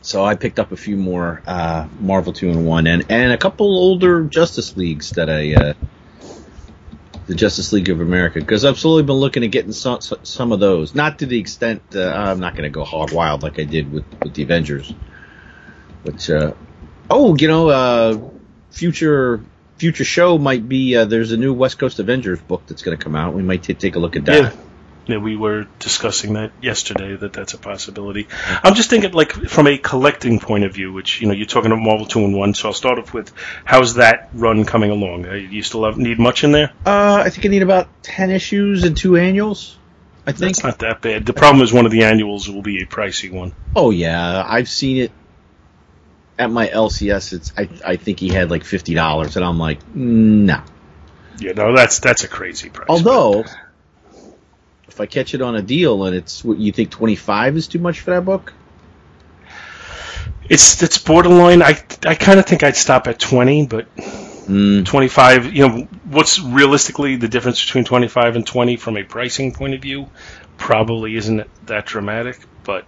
so 0.02 0.24
I 0.24 0.34
picked 0.34 0.58
up 0.58 0.72
a 0.72 0.76
few 0.76 0.96
more 0.96 1.42
uh, 1.46 1.86
Marvel 2.00 2.32
Two-in-One, 2.32 2.86
and 2.86 3.04
and 3.10 3.32
a 3.32 3.36
couple 3.38 3.66
older 3.66 4.24
Justice 4.24 4.76
Leagues 4.76 5.10
that 5.12 5.28
I, 5.28 5.54
uh, 5.54 5.74
the 7.26 7.34
Justice 7.34 7.72
League 7.72 7.90
of 7.90 8.00
America, 8.00 8.38
because 8.40 8.64
I've 8.64 8.78
slowly 8.78 9.02
been 9.02 9.16
looking 9.16 9.44
at 9.44 9.50
getting 9.50 9.72
some 9.72 10.00
some 10.00 10.52
of 10.52 10.60
those. 10.60 10.94
Not 10.94 11.18
to 11.18 11.26
the 11.26 11.38
extent 11.38 11.82
uh, 11.94 12.08
I'm 12.08 12.40
not 12.40 12.54
going 12.54 12.64
to 12.64 12.70
go 12.70 12.84
hog 12.84 13.12
wild 13.12 13.42
like 13.42 13.58
I 13.58 13.64
did 13.64 13.92
with 13.92 14.04
with 14.22 14.34
the 14.34 14.42
Avengers, 14.44 14.92
but 16.04 16.28
uh, 16.30 16.52
oh, 17.10 17.36
you 17.36 17.48
know, 17.48 17.68
uh, 17.68 18.18
future 18.70 19.40
future 19.78 20.04
show 20.04 20.38
might 20.38 20.68
be 20.68 20.96
uh, 20.96 21.04
there's 21.04 21.32
a 21.32 21.36
new 21.36 21.54
West 21.54 21.78
Coast 21.78 21.98
Avengers 21.98 22.40
book 22.40 22.62
that's 22.66 22.82
going 22.82 22.96
to 22.96 23.02
come 23.02 23.14
out. 23.16 23.34
We 23.34 23.42
might 23.42 23.62
t- 23.62 23.74
take 23.74 23.96
a 23.96 23.98
look 23.98 24.16
at 24.16 24.24
that. 24.26 24.42
Yeah. 24.42 24.60
Yeah, 25.06 25.16
we 25.16 25.36
were 25.36 25.66
discussing 25.78 26.34
that 26.34 26.52
yesterday. 26.60 27.16
That 27.16 27.32
that's 27.32 27.54
a 27.54 27.58
possibility. 27.58 28.28
I'm 28.62 28.74
just 28.74 28.90
thinking, 28.90 29.12
like 29.12 29.32
from 29.32 29.66
a 29.66 29.78
collecting 29.78 30.38
point 30.38 30.64
of 30.64 30.74
view, 30.74 30.92
which 30.92 31.22
you 31.22 31.28
know 31.28 31.32
you're 31.32 31.46
talking 31.46 31.72
about 31.72 31.80
Marvel 31.80 32.04
Two-in-One. 32.04 32.52
So 32.52 32.68
I'll 32.68 32.74
start 32.74 32.98
off 32.98 33.14
with 33.14 33.32
how's 33.64 33.94
that 33.94 34.28
run 34.34 34.66
coming 34.66 34.90
along? 34.90 35.24
Uh, 35.26 35.32
You 35.32 35.62
still 35.62 35.86
have, 35.86 35.96
need 35.96 36.18
much 36.18 36.44
in 36.44 36.52
there? 36.52 36.74
Uh, 36.84 37.22
I 37.24 37.30
think 37.30 37.46
I 37.46 37.48
need 37.48 37.62
about 37.62 37.88
ten 38.02 38.30
issues 38.30 38.84
and 38.84 38.94
two 38.94 39.16
annuals. 39.16 39.78
I 40.26 40.32
think. 40.32 40.56
That's 40.56 40.62
not 40.62 40.78
that 40.80 41.00
bad. 41.00 41.24
The 41.24 41.32
problem 41.32 41.62
is 41.62 41.72
one 41.72 41.86
of 41.86 41.90
the 41.90 42.02
annuals 42.04 42.50
will 42.50 42.60
be 42.60 42.82
a 42.82 42.84
pricey 42.86 43.32
one. 43.32 43.54
Oh 43.74 43.88
yeah, 43.90 44.44
I've 44.46 44.68
seen 44.68 44.98
it 44.98 45.12
at 46.38 46.50
my 46.50 46.68
LCS. 46.68 47.32
It's 47.32 47.52
I 47.56 47.68
I 47.84 47.96
think 47.96 48.20
he 48.20 48.28
had 48.28 48.50
like 48.50 48.64
fifty 48.64 48.94
dollars, 48.94 49.36
and 49.36 49.44
I'm 49.44 49.58
like, 49.58 49.78
no. 49.94 50.62
Yeah, 51.38 51.52
no, 51.52 51.74
that's 51.74 52.00
that's 52.00 52.24
a 52.24 52.28
crazy 52.28 52.68
price. 52.68 52.88
Although 52.88 53.44
if 54.88 55.00
I 55.00 55.06
catch 55.06 55.34
it 55.34 55.42
on 55.42 55.54
a 55.54 55.62
deal 55.62 56.04
and 56.04 56.16
it's 56.16 56.44
what 56.44 56.58
you 56.58 56.72
think 56.72 56.90
25 56.90 57.56
is 57.56 57.68
too 57.68 57.78
much 57.78 58.00
for 58.00 58.10
that 58.10 58.24
book? 58.24 58.52
It's 60.48 60.82
it's 60.82 60.98
borderline. 60.98 61.62
I 61.62 61.80
I 62.04 62.14
kind 62.14 62.38
of 62.38 62.46
think 62.46 62.62
I'd 62.62 62.76
stop 62.76 63.06
at 63.06 63.18
20, 63.18 63.66
but 63.66 63.86
Mm, 64.48 64.86
25. 64.86 65.54
You 65.54 65.68
know, 65.68 65.88
what's 66.04 66.40
realistically 66.40 67.16
the 67.16 67.28
difference 67.28 67.62
between 67.62 67.84
25 67.84 68.36
and 68.36 68.46
20 68.46 68.76
from 68.76 68.96
a 68.96 69.04
pricing 69.04 69.52
point 69.52 69.74
of 69.74 69.82
view? 69.82 70.08
Probably 70.56 71.16
isn't 71.16 71.46
that 71.66 71.84
dramatic, 71.84 72.40
but 72.64 72.86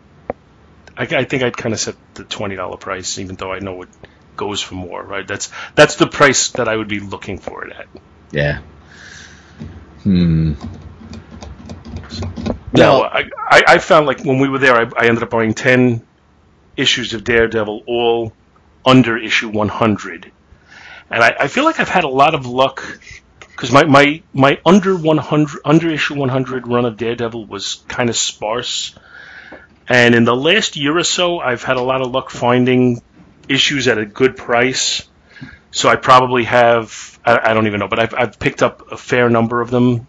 I, 1.01 1.21
I 1.21 1.25
think 1.25 1.43
I'd 1.43 1.57
kind 1.57 1.73
of 1.73 1.81
set 1.81 1.97
the 2.15 2.25
twenty 2.25 2.57
dollar 2.57 2.77
price, 2.77 3.19
even 3.19 3.37
though 3.37 3.53
I 3.53 3.61
know 3.61 3.83
it 3.83 3.89
goes 4.37 4.61
for 4.61 4.75
more. 4.75 5.03
Right? 5.03 5.27
That's 5.27 5.51
that's 5.75 5.97
the 5.97 6.07
price 6.07 6.51
that 6.51 6.69
I 6.69 6.77
would 6.77 6.89
be 6.89 7.01
looking 7.01 7.39
for 7.39 7.67
it 7.67 7.73
at. 7.73 7.87
yeah. 8.31 8.61
Hmm. 10.03 10.55
No, 12.73 13.03
No. 13.03 13.03
I, 13.03 13.31
I, 13.39 13.63
I 13.69 13.79
found 13.79 14.07
like 14.07 14.25
when 14.25 14.39
we 14.39 14.49
were 14.49 14.59
there, 14.59 14.75
I, 14.75 14.91
I 14.97 15.07
ended 15.07 15.23
up 15.23 15.31
buying 15.31 15.55
10 15.55 16.03
issues 16.77 17.15
of 17.15 17.25
Daredevil, 17.25 17.83
all 17.87 18.33
under 18.85 19.17
issue 19.17 19.49
100. 19.51 20.33
And 21.11 21.25
I, 21.25 21.35
I 21.41 21.49
feel 21.49 21.65
like 21.65 21.81
I've 21.81 21.89
had 21.89 22.05
a 22.05 22.09
lot 22.09 22.35
of 22.35 22.47
luck 22.47 22.83
because 23.41 23.73
my, 23.73 23.85
my, 23.85 24.23
my 24.33 24.61
under 24.65 24.97
100, 24.97 25.61
under 25.65 25.91
issue 25.91 26.15
100 26.15 26.67
run 26.67 26.85
of 26.87 26.97
Daredevil 26.97 27.47
was 27.47 27.83
kind 27.89 28.09
of 28.09 28.17
sparse. 28.17 28.95
And 29.91 30.15
in 30.15 30.25
the 30.25 30.35
last 30.35 30.77
year 30.77 30.97
or 30.97 31.05
so, 31.05 31.41
I've 31.41 31.63
had 31.63 31.77
a 31.77 31.83
lot 31.83 32.01
of 32.01 32.11
luck 32.11 32.31
finding 32.31 33.03
issues 33.49 33.89
at 33.89 33.99
a 33.99 34.07
good 34.07 34.37
price. 34.37 35.07
So 35.73 35.91
I 35.91 35.97
probably 35.97 36.45
have, 36.45 37.19
I, 37.25 37.51
I 37.51 37.55
don't 37.55 37.67
even 37.67 37.81
know, 37.81 37.89
but 37.89 37.99
I've, 37.99 38.15
I've 38.15 38.39
picked 38.39 38.63
up 38.63 38.91
a 38.91 38.97
fair 38.97 39.29
number 39.29 39.61
of 39.61 39.71
them 39.71 40.07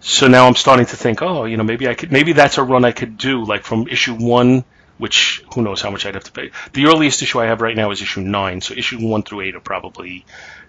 so 0.00 0.28
now 0.28 0.46
I'm 0.46 0.54
starting 0.54 0.86
to 0.86 0.96
think, 0.96 1.20
oh, 1.20 1.44
you 1.44 1.58
know, 1.58 1.62
maybe 1.62 1.86
I 1.86 1.94
could, 1.94 2.10
maybe 2.10 2.32
that's 2.32 2.56
a 2.56 2.62
run 2.62 2.84
I 2.84 2.92
could 2.92 3.18
do, 3.18 3.44
like 3.44 3.64
from 3.64 3.86
issue 3.86 4.14
one, 4.14 4.64
which 4.96 5.44
who 5.54 5.62
knows 5.62 5.82
how 5.82 5.90
much 5.90 6.06
I'd 6.06 6.14
have 6.14 6.24
to 6.24 6.32
pay. 6.32 6.50
The 6.72 6.86
earliest 6.86 7.22
issue 7.22 7.38
I 7.38 7.46
have 7.46 7.60
right 7.60 7.76
now 7.76 7.90
is 7.90 8.00
issue 8.00 8.22
nine, 8.22 8.62
so 8.62 8.74
issue 8.74 9.06
one 9.06 9.22
through 9.22 9.42
eight 9.42 9.56
are 9.56 9.60
probably 9.60 10.24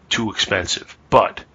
too 0.09 0.31
expensive. 0.31 0.97
But 1.09 1.45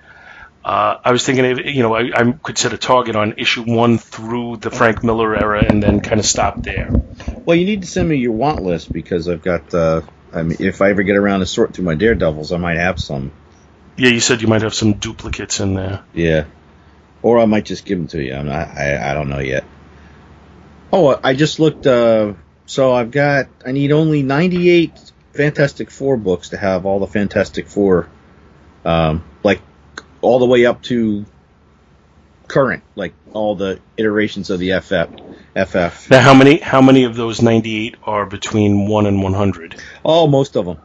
uh, 0.67 0.99
I 1.05 1.13
was 1.13 1.25
thinking, 1.25 1.45
you 1.65 1.85
know, 1.85 1.95
I, 1.95 2.11
I 2.13 2.33
could 2.33 2.59
set 2.59 2.73
a 2.73 2.77
target 2.77 3.15
on 3.15 3.35
issue 3.35 3.63
one 3.63 3.99
through 3.99 4.57
the 4.57 4.73
Frank 4.73 5.05
Miller 5.05 5.37
era, 5.37 5.65
and 5.65 5.81
then 5.81 6.01
kind 6.01 6.19
of 6.19 6.27
stop 6.27 6.61
there. 6.61 6.91
Well, 7.45 7.57
you 7.57 7.65
need 7.65 7.83
to 7.83 7.87
send 7.87 8.09
me 8.09 8.17
your 8.17 8.33
want 8.33 8.65
list 8.65 8.93
because 8.93 9.29
I've 9.29 9.43
got. 9.43 9.73
Uh, 9.73 10.03
I 10.33 10.43
mean, 10.43 10.57
if 10.59 10.83
I 10.83 10.91
ever 10.91 11.05
get 11.05 11.15
around 11.15 11.39
to 11.39 11.47
sort 11.47 11.73
through 11.73 11.85
my 11.85 11.95
Daredevils, 11.95 12.51
I 12.51 12.57
might 12.57 12.79
have 12.79 12.99
some. 12.99 13.31
Yeah, 13.97 14.11
you 14.11 14.19
said 14.19 14.43
you 14.43 14.49
might 14.49 14.63
have 14.63 14.75
some 14.75 14.95
duplicates 14.95 15.61
in 15.61 15.75
there. 15.75 16.03
Yeah. 16.13 16.47
Or 17.23 17.39
I 17.39 17.45
might 17.45 17.65
just 17.65 17.85
give 17.85 17.99
them 17.99 18.09
to 18.09 18.21
you. 18.21 18.35
I'm 18.35 18.47
not, 18.47 18.67
I 18.67 19.13
I 19.13 19.15
don't 19.15 19.29
know 19.29 19.39
yet. 19.39 19.63
Oh, 20.93 21.17
I 21.23 21.35
just 21.35 21.61
looked. 21.61 21.87
Uh, 21.87 22.35
so 22.67 22.93
I've 22.93 23.13
got. 23.13 23.47
I 23.65 23.71
need 23.71 23.93
only 23.93 24.25
98 24.25 25.13
Fantastic 25.33 25.93
Four 25.93 26.17
books 26.17 26.49
to 26.49 26.57
have 26.57 26.87
all 26.87 26.99
the 26.99 27.07
Fantastic 27.07 27.69
Four, 27.69 28.09
um, 28.85 29.23
like 29.45 29.61
all 30.27 30.39
the 30.39 30.47
way 30.47 30.67
up 30.67 30.83
to 30.83 31.25
current, 32.49 32.83
like 32.95 33.15
all 33.33 33.55
the 33.57 33.81
iterations 33.97 34.51
of 34.51 34.59
the 34.61 34.73
FF. 34.81 35.69
FF. 35.69 36.11
Now, 36.11 36.21
how 36.21 36.35
many 36.35 36.59
how 36.59 36.83
many 36.83 37.05
of 37.05 37.17
those 37.17 37.41
98 37.43 37.97
are 38.05 38.27
between 38.27 38.89
one 38.89 39.07
and 39.07 39.23
100? 39.23 39.77
Oh, 40.05 40.27
most 40.27 40.57
of 40.57 40.67
them. 40.67 40.79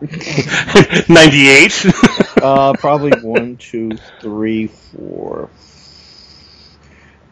98. 1.08 1.86
Uh, 2.40 2.72
probably 2.72 3.10
one, 3.22 3.58
two, 3.58 3.90
three, 4.22 4.68
four. 4.68 5.50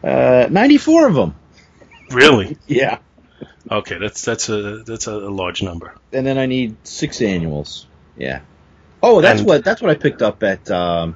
Uh, 0.03 0.45
94 0.51 1.07
of 1.07 1.15
them. 1.15 1.35
really? 2.11 2.57
Yeah. 2.67 2.99
Okay, 3.71 3.97
that's 3.97 4.23
that's 4.23 4.49
a 4.49 4.83
that's 4.83 5.07
a 5.07 5.17
large 5.17 5.63
number. 5.63 5.95
and 6.13 6.27
then 6.27 6.37
I 6.37 6.45
need 6.45 6.75
six 6.83 7.21
annuals. 7.23 7.87
Yeah. 8.17 8.41
Oh, 9.01 9.21
that's 9.21 9.39
And- 9.39 9.47
what 9.47 9.63
that's 9.63 9.81
what 9.81 9.91
I 9.91 9.95
picked 9.95 10.21
up 10.21 10.43
at 10.43 10.69
um, 10.71 11.15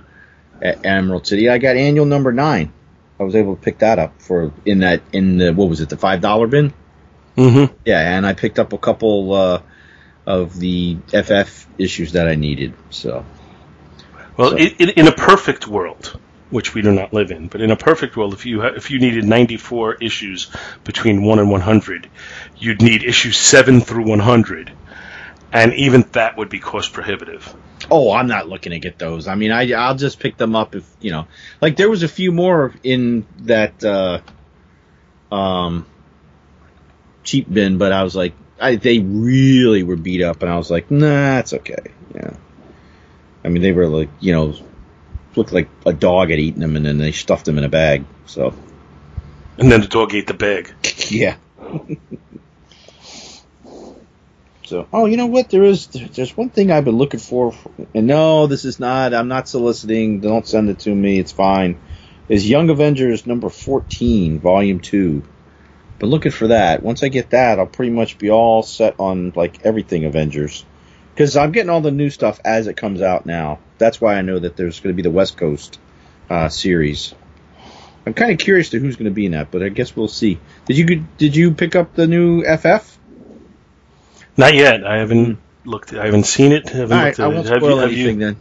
at 0.61 0.85
Emerald 0.85 1.27
City. 1.27 1.49
I 1.49 1.57
got 1.57 1.75
annual 1.75 2.05
number 2.05 2.31
nine. 2.31 2.71
I 3.19 3.23
was 3.23 3.35
able 3.35 3.55
to 3.55 3.61
pick 3.61 3.79
that 3.79 3.99
up 3.99 4.21
for 4.21 4.51
in 4.65 4.79
that 4.79 5.01
in 5.11 5.37
the 5.37 5.53
what 5.53 5.69
was 5.69 5.81
it 5.81 5.89
the 5.89 5.97
five 5.97 6.21
dollar 6.21 6.47
bin? 6.47 6.73
Mm-hmm. 7.37 7.73
Yeah, 7.85 8.17
and 8.17 8.25
I 8.25 8.33
picked 8.33 8.59
up 8.59 8.73
a 8.73 8.77
couple 8.77 9.33
uh, 9.33 9.61
of 10.25 10.57
the 10.59 10.97
FF 11.07 11.67
issues 11.77 12.11
that 12.13 12.27
I 12.27 12.35
needed. 12.35 12.73
So 12.91 13.25
Well, 14.37 14.51
So- 14.51 14.57
in, 14.57 14.89
in 14.89 15.07
a 15.07 15.11
perfect 15.11 15.67
world, 15.67 16.19
which 16.51 16.73
we 16.75 16.81
do 16.83 16.91
not 16.91 17.11
live 17.13 17.31
in, 17.31 17.47
but 17.47 17.61
in 17.61 17.71
a 17.71 17.75
perfect 17.75 18.15
world, 18.15 18.33
if 18.33 18.45
you 18.45 18.61
ha- 18.61 18.73
if 18.75 18.91
you 18.91 18.99
needed 18.99 19.25
94 19.25 19.95
issues 19.95 20.47
between 20.83 21.23
one 21.23 21.39
and 21.39 21.49
100, 21.49 22.07
you'd 22.57 22.81
need 22.81 23.03
issues 23.03 23.37
seven 23.37 23.81
through 23.81 24.05
100, 24.05 24.71
and 25.53 25.73
even 25.75 26.01
that 26.13 26.35
would 26.35 26.49
be 26.49 26.59
cost 26.59 26.91
prohibitive. 26.91 27.53
oh, 27.91 28.11
I'm 28.11 28.27
not 28.27 28.49
looking 28.49 28.71
to 28.71 28.79
get 28.79 28.97
those. 28.97 29.27
I 29.27 29.35
mean, 29.35 29.51
I 29.51 29.71
I'll 29.73 29.95
just 29.95 30.19
pick 30.19 30.35
them 30.35 30.55
up 30.55 30.75
if 30.75 30.89
you 30.99 31.11
know. 31.11 31.27
Like 31.61 31.77
there 31.77 31.89
was 31.89 32.03
a 32.03 32.07
few 32.07 32.31
more 32.31 32.73
in 32.83 33.25
that 33.41 33.83
uh, 33.83 34.19
um 35.33 35.85
cheap 37.23 37.51
bin, 37.51 37.77
but 37.77 37.91
I 37.91 38.03
was 38.03 38.15
like, 38.15 38.33
I, 38.59 38.75
they 38.75 38.99
really 38.99 39.83
were 39.83 39.95
beat 39.95 40.23
up, 40.23 40.41
and 40.41 40.51
I 40.51 40.57
was 40.57 40.71
like, 40.71 40.89
nah, 40.91 41.39
it's 41.39 41.53
okay. 41.53 41.91
Yeah. 42.15 42.33
I 43.45 43.49
mean, 43.49 43.61
they 43.61 43.73
were 43.73 43.87
like, 43.87 44.09
you 44.19 44.33
know, 44.33 44.55
looked 45.35 45.51
like 45.51 45.69
a 45.85 45.93
dog 45.93 46.29
had 46.29 46.39
eaten 46.39 46.61
them, 46.61 46.75
and 46.75 46.85
then 46.85 46.97
they 46.97 47.11
stuffed 47.11 47.45
them 47.45 47.57
in 47.57 47.63
a 47.63 47.69
bag. 47.69 48.05
So 48.25 48.53
And 49.57 49.71
then 49.71 49.81
the 49.81 49.87
dog 49.87 50.13
ate 50.15 50.27
the 50.27 50.33
bag. 50.33 50.73
yeah. 51.09 51.35
So, 54.65 54.87
oh, 54.93 55.05
you 55.05 55.17
know 55.17 55.25
what? 55.25 55.49
There 55.49 55.63
is 55.63 55.87
there's 55.87 56.35
one 56.37 56.49
thing 56.49 56.71
I've 56.71 56.85
been 56.85 56.97
looking 56.97 57.19
for, 57.19 57.53
and 57.93 58.07
no, 58.07 58.47
this 58.47 58.63
is 58.63 58.79
not. 58.79 59.13
I'm 59.13 59.27
not 59.27 59.49
soliciting. 59.49 60.21
Don't 60.21 60.47
send 60.47 60.69
it 60.69 60.79
to 60.79 60.95
me. 60.95 61.19
It's 61.19 61.31
fine. 61.31 61.79
Is 62.29 62.49
Young 62.49 62.69
Avengers 62.69 63.27
number 63.27 63.49
14, 63.49 64.39
Volume 64.39 64.79
Two? 64.79 65.23
Been 65.99 66.09
looking 66.09 66.31
for 66.31 66.47
that. 66.47 66.81
Once 66.81 67.03
I 67.03 67.09
get 67.09 67.31
that, 67.31 67.59
I'll 67.59 67.65
pretty 67.65 67.91
much 67.91 68.17
be 68.17 68.31
all 68.31 68.63
set 68.63 68.95
on 68.99 69.33
like 69.35 69.65
everything 69.65 70.05
Avengers, 70.05 70.65
because 71.13 71.35
I'm 71.35 71.51
getting 71.51 71.69
all 71.69 71.81
the 71.81 71.91
new 71.91 72.09
stuff 72.09 72.39
as 72.45 72.67
it 72.67 72.77
comes 72.77 73.01
out 73.01 73.25
now. 73.25 73.59
That's 73.77 73.99
why 73.99 74.15
I 74.15 74.21
know 74.21 74.39
that 74.39 74.55
there's 74.55 74.79
going 74.79 74.93
to 74.93 74.97
be 74.97 75.03
the 75.03 75.11
West 75.11 75.35
Coast 75.35 75.77
uh, 76.29 76.47
series. 76.47 77.13
I'm 78.05 78.13
kind 78.13 78.31
of 78.31 78.37
curious 78.37 78.69
to 78.71 78.79
who's 78.79 78.95
going 78.95 79.05
to 79.05 79.11
be 79.11 79.25
in 79.25 79.33
that, 79.33 79.51
but 79.51 79.61
I 79.61 79.69
guess 79.69 79.95
we'll 79.95 80.07
see. 80.07 80.39
Did 80.65 80.77
you 80.77 81.05
did 81.17 81.35
you 81.35 81.51
pick 81.51 81.75
up 81.75 81.95
the 81.95 82.07
new 82.07 82.43
FF? 82.43 82.93
Not 84.37 84.53
yet. 84.55 84.85
I 84.85 84.97
haven't 84.97 85.37
looked. 85.65 85.93
I 85.93 86.05
haven't 86.05 86.25
seen 86.25 86.51
it. 86.51 86.67
I 86.73 86.77
haven't 86.77 86.87
Hmm. 86.87 86.93
All 86.93 86.99
right, 86.99 87.05
looked 87.07 87.19
at 87.19 87.23
I 87.25 87.29
it. 87.29 87.33
won't 87.35 87.47
Have 87.47 87.57
spoil 87.57 87.75
you- 87.75 87.81
have 87.81 87.91
you- 87.93 88.15
then. 88.19 88.37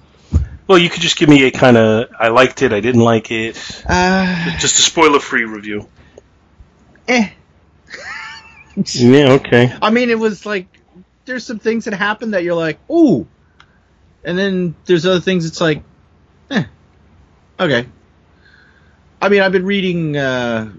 Well, 0.66 0.78
you 0.78 0.88
could 0.88 1.02
just 1.02 1.16
give 1.18 1.28
me 1.28 1.44
a 1.44 1.50
kind 1.50 1.76
of. 1.76 2.08
I 2.18 2.28
liked 2.28 2.62
it. 2.62 2.72
I 2.72 2.80
didn't 2.80 3.00
like 3.02 3.30
it. 3.30 3.56
Uh, 3.86 4.56
Just 4.58 4.78
a 4.78 4.82
spoiler-free 4.82 5.44
review. 5.44 5.88
eh. 7.08 7.28
Yeah. 8.86 9.32
Okay. 9.32 9.70
I 9.82 9.90
mean, 9.90 10.08
it 10.08 10.18
was 10.18 10.46
like 10.46 10.66
there's 11.26 11.44
some 11.44 11.58
things 11.58 11.84
that 11.84 11.92
happen 11.94 12.30
that 12.30 12.42
you're 12.42 12.54
like, 12.54 12.78
ooh, 12.90 13.26
and 14.24 14.38
then 14.38 14.74
there's 14.86 15.04
other 15.04 15.20
things 15.20 15.44
it's 15.44 15.60
like, 15.60 15.82
eh, 16.50 16.64
okay. 17.60 17.86
I 19.20 19.28
mean, 19.28 19.42
I've 19.42 19.52
been 19.52 19.66
reading 19.66 20.16
uh, 20.16 20.72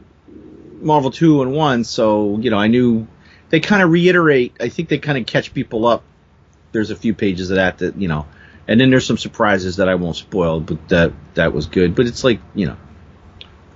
Marvel 0.81 1.11
Two-in-One, 1.11 1.83
so 1.83 2.39
you 2.39 2.49
know, 2.49 2.57
I 2.57 2.65
knew 2.67 3.07
they 3.53 3.59
kind 3.59 3.83
of 3.83 3.91
reiterate. 3.91 4.55
I 4.59 4.69
think 4.69 4.89
they 4.89 4.97
kind 4.97 5.15
of 5.15 5.27
catch 5.27 5.53
people 5.53 5.85
up. 5.85 6.01
There's 6.71 6.89
a 6.89 6.95
few 6.95 7.13
pages 7.13 7.51
of 7.51 7.57
that 7.57 7.77
that 7.77 7.95
you 7.97 8.07
know, 8.07 8.25
and 8.67 8.81
then 8.81 8.89
there's 8.89 9.05
some 9.05 9.19
surprises 9.19 9.75
that 9.75 9.87
I 9.87 9.93
won't 9.93 10.15
spoil, 10.15 10.59
but 10.59 10.89
that 10.89 11.13
that 11.35 11.53
was 11.53 11.67
good. 11.67 11.93
But 11.93 12.07
it's 12.07 12.23
like 12.23 12.39
you 12.55 12.65
know, 12.65 12.77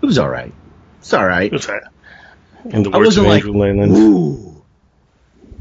it 0.02 0.06
was 0.08 0.18
all 0.18 0.30
right. 0.30 0.52
It's 0.98 1.14
all 1.14 1.24
right. 1.24 1.52
What's 1.52 1.70
all 1.70 1.76
right. 1.76 1.84
In 2.66 2.82
the 2.82 2.90
I 2.90 2.98
words 2.98 3.18
of 3.18 3.26
wasn't 3.26 3.54
like, 3.56 3.76
Andrew 3.78 3.98
Ooh. 4.00 4.66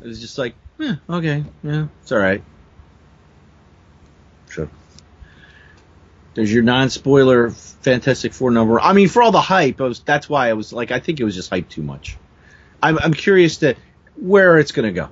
It 0.01 0.07
was 0.07 0.19
just 0.19 0.39
like, 0.39 0.55
eh, 0.81 0.95
okay, 1.11 1.45
yeah, 1.63 1.89
it's 2.01 2.11
all 2.11 2.19
right. 2.19 2.43
Sure. 4.49 4.71
There's 6.33 6.51
your 6.51 6.63
non-spoiler 6.63 7.51
Fantastic 7.51 8.33
Four 8.33 8.51
number. 8.51 8.81
I 8.81 8.95
mean, 8.95 9.09
for 9.09 9.23
all 9.23 9.31
the 9.31 9.43
hype, 9.43 9.79
I 9.83 9.85
was, 9.85 10.01
that's 10.01 10.27
why 10.27 10.49
I 10.49 10.55
was 10.55 10.73
like, 10.73 10.91
I 10.91 11.01
think 11.01 11.21
it 11.21 11.25
was 11.25 11.35
just 11.35 11.51
hyped 11.51 11.69
too 11.69 11.83
much. 11.83 12.17
I'm, 12.83 12.99
I'm 12.99 13.13
curious 13.13 13.59
to 13.59 13.75
where 14.21 14.59
it's 14.59 14.73
gonna 14.73 14.93
go. 14.93 15.09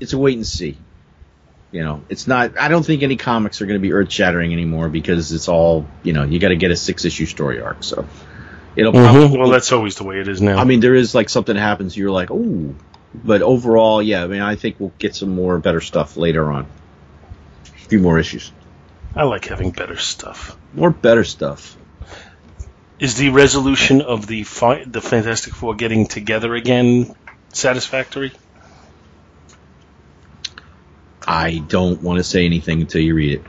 It's 0.00 0.12
a 0.12 0.18
wait 0.18 0.36
and 0.36 0.46
see. 0.46 0.76
You 1.72 1.82
know, 1.82 2.02
it's 2.08 2.26
not. 2.26 2.58
I 2.58 2.68
don't 2.68 2.84
think 2.84 3.02
any 3.02 3.16
comics 3.16 3.60
are 3.60 3.66
going 3.66 3.78
to 3.78 3.82
be 3.82 3.92
earth-shattering 3.92 4.52
anymore 4.52 4.88
because 4.88 5.32
it's 5.32 5.48
all. 5.48 5.86
You 6.02 6.12
know, 6.12 6.22
you 6.22 6.38
got 6.38 6.48
to 6.48 6.56
get 6.56 6.70
a 6.70 6.76
six-issue 6.76 7.26
story 7.26 7.60
arc. 7.60 7.82
So 7.82 8.06
it'll 8.76 8.92
probably 8.92 9.28
Mhm. 9.28 9.38
Well, 9.38 9.50
that's 9.50 9.72
always 9.72 9.96
the 9.96 10.04
way 10.04 10.20
it 10.20 10.28
is 10.28 10.40
now. 10.40 10.58
I 10.58 10.64
mean, 10.64 10.80
there 10.80 10.94
is 10.94 11.14
like 11.14 11.28
something 11.28 11.56
happens, 11.56 11.96
you're 11.96 12.10
like, 12.10 12.30
oh, 12.30 12.74
But 13.14 13.42
overall, 13.42 14.02
yeah, 14.02 14.24
I 14.24 14.26
mean, 14.26 14.42
I 14.42 14.56
think 14.56 14.76
we'll 14.78 14.92
get 14.98 15.14
some 15.14 15.30
more 15.34 15.58
better 15.58 15.80
stuff 15.80 16.16
later 16.16 16.50
on. 16.52 16.66
A 17.64 17.88
few 17.88 17.98
more 17.98 18.18
issues. 18.18 18.52
I 19.14 19.24
like 19.24 19.46
having 19.46 19.70
better 19.70 19.96
stuff. 19.96 20.56
More 20.74 20.90
better 20.90 21.24
stuff. 21.24 21.76
Is 22.98 23.14
the 23.16 23.28
resolution 23.28 24.00
of 24.00 24.26
the 24.26 24.42
fi- 24.44 24.84
the 24.84 25.02
Fantastic 25.02 25.54
Four 25.54 25.74
getting 25.74 26.06
together 26.06 26.54
again 26.54 27.14
satisfactory? 27.52 28.32
I 31.26 31.58
don't 31.58 32.02
want 32.02 32.18
to 32.18 32.24
say 32.24 32.46
anything 32.46 32.80
until 32.80 33.02
you 33.02 33.14
read 33.14 33.40
it. 33.40 33.44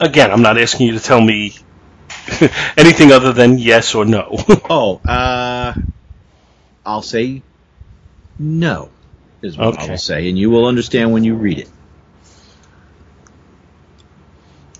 Again, 0.00 0.30
I'm 0.30 0.42
not 0.42 0.58
asking 0.58 0.88
you 0.88 0.92
to 0.94 1.00
tell 1.00 1.20
me 1.20 1.54
anything 2.76 3.12
other 3.12 3.32
than 3.32 3.58
yes 3.58 3.94
or 3.94 4.04
no. 4.04 4.36
Oh, 4.68 5.00
uh, 5.06 5.74
I'll 6.84 7.02
say 7.02 7.42
no, 8.38 8.90
is 9.42 9.56
what 9.56 9.78
I 9.78 9.90
will 9.90 9.98
say, 9.98 10.28
and 10.28 10.38
you 10.38 10.50
will 10.50 10.66
understand 10.66 11.12
when 11.12 11.24
you 11.24 11.36
read 11.36 11.58
it. 11.60 11.68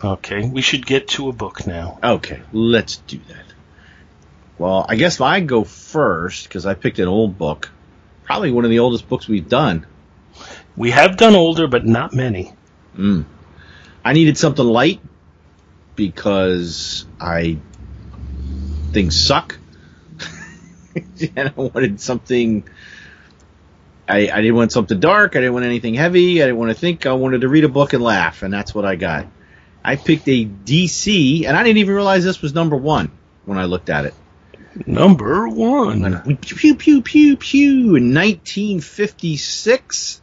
okay, 0.02 0.48
we 0.48 0.62
should 0.62 0.84
get 0.84 1.08
to 1.08 1.28
a 1.28 1.32
book 1.32 1.66
now. 1.66 1.98
Okay, 2.02 2.40
let's 2.52 2.96
do 2.98 3.18
that. 3.28 3.49
Well, 4.60 4.84
I 4.86 4.96
guess 4.96 5.22
I 5.22 5.40
go 5.40 5.64
first 5.64 6.46
because 6.46 6.66
I 6.66 6.74
picked 6.74 6.98
an 6.98 7.08
old 7.08 7.38
book, 7.38 7.70
probably 8.24 8.52
one 8.52 8.66
of 8.66 8.70
the 8.70 8.80
oldest 8.80 9.08
books 9.08 9.26
we've 9.26 9.48
done. 9.48 9.86
We 10.76 10.90
have 10.90 11.16
done 11.16 11.34
older, 11.34 11.66
but 11.66 11.86
not 11.86 12.12
many. 12.12 12.52
Mm. 12.94 13.24
I 14.04 14.12
needed 14.12 14.36
something 14.36 14.66
light 14.66 15.00
because 15.96 17.06
I 17.18 17.56
things 18.92 19.18
suck, 19.18 19.56
and 20.94 21.48
I 21.48 21.52
wanted 21.56 21.98
something. 21.98 22.68
I, 24.06 24.30
I 24.30 24.42
didn't 24.42 24.56
want 24.56 24.72
something 24.72 25.00
dark. 25.00 25.36
I 25.36 25.40
didn't 25.40 25.54
want 25.54 25.64
anything 25.64 25.94
heavy. 25.94 26.42
I 26.42 26.44
didn't 26.48 26.58
want 26.58 26.70
to 26.70 26.74
think. 26.74 27.06
I 27.06 27.14
wanted 27.14 27.40
to 27.40 27.48
read 27.48 27.64
a 27.64 27.70
book 27.70 27.94
and 27.94 28.02
laugh, 28.02 28.42
and 28.42 28.52
that's 28.52 28.74
what 28.74 28.84
I 28.84 28.96
got. 28.96 29.26
I 29.82 29.96
picked 29.96 30.28
a 30.28 30.44
DC, 30.44 31.46
and 31.46 31.56
I 31.56 31.62
didn't 31.62 31.78
even 31.78 31.94
realize 31.94 32.24
this 32.24 32.42
was 32.42 32.52
number 32.52 32.76
one 32.76 33.10
when 33.46 33.56
I 33.56 33.64
looked 33.64 33.88
at 33.88 34.04
it. 34.04 34.12
Number 34.86 35.48
one. 35.48 36.36
Pew 36.36 36.76
pew 36.76 37.02
pew 37.02 37.36
pew 37.36 37.96
in 37.96 38.14
1956, 38.14 40.22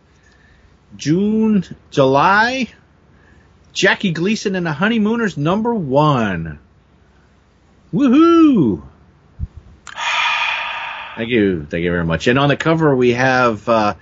June, 0.96 1.66
July. 1.92 2.70
Jackie 3.74 4.12
Gleason 4.12 4.56
and 4.56 4.66
the 4.66 4.74
Honeymooners, 4.74 5.38
number 5.38 5.72
one. 5.72 6.58
Woohoo! 7.94 8.82
Thank 11.16 11.30
you, 11.30 11.68
thank 11.70 11.84
you 11.84 11.92
very 11.92 12.06
much. 12.06 12.26
And 12.28 12.40
on 12.40 12.50
the 12.50 12.58
cover 12.58 12.96
we 12.96 13.14
have 13.14 13.70
uh, 13.70 13.94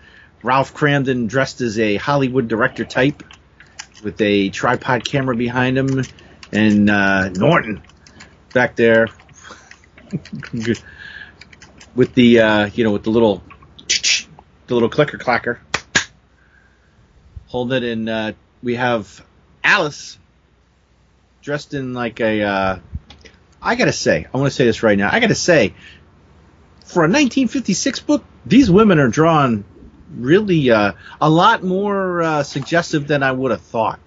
Ralph 0.43 0.73
Kramden 0.73 1.27
dressed 1.27 1.59
as 1.59 1.77
a 1.77 1.97
Hollywood 1.97 2.47
director 2.47 2.85
type 2.85 3.21
with 4.01 4.21
a 4.21 4.47
tripod 4.49 5.03
camera 5.03 5.35
behind 5.35 5.77
him, 5.77 6.05
and 6.53 6.89
uh, 6.89 7.27
Norton 7.29 7.81
back 8.53 8.77
there 8.77 9.09
with 11.95 12.13
the 12.13 12.39
uh, 12.39 12.65
you 12.67 12.83
know 12.83 12.91
with 12.91 13.03
the 13.03 13.09
little 13.09 13.43
the 14.67 14.73
little 14.73 14.89
clicker 14.89 15.17
clacker. 15.17 15.59
Hold 17.47 17.73
it 17.73 17.83
and 17.83 18.09
uh, 18.09 18.33
we 18.61 18.75
have 18.75 19.23
alice 19.63 20.17
dressed 21.41 21.73
in 21.73 21.93
like 21.93 22.19
a 22.19 22.41
uh, 22.41 22.79
i 23.61 23.75
gotta 23.75 23.93
say 23.93 24.27
i 24.33 24.37
want 24.37 24.49
to 24.49 24.55
say 24.55 24.65
this 24.65 24.83
right 24.83 24.97
now 24.97 25.09
i 25.11 25.19
gotta 25.19 25.35
say 25.35 25.69
for 26.83 26.99
a 26.99 27.09
1956 27.09 27.99
book 28.01 28.23
these 28.45 28.69
women 28.69 28.99
are 28.99 29.07
drawn 29.07 29.63
really 30.15 30.69
uh, 30.71 30.93
a 31.21 31.29
lot 31.29 31.63
more 31.63 32.21
uh, 32.23 32.43
suggestive 32.43 33.07
than 33.07 33.23
i 33.23 33.31
would 33.31 33.51
have 33.51 33.61
thought. 33.61 33.99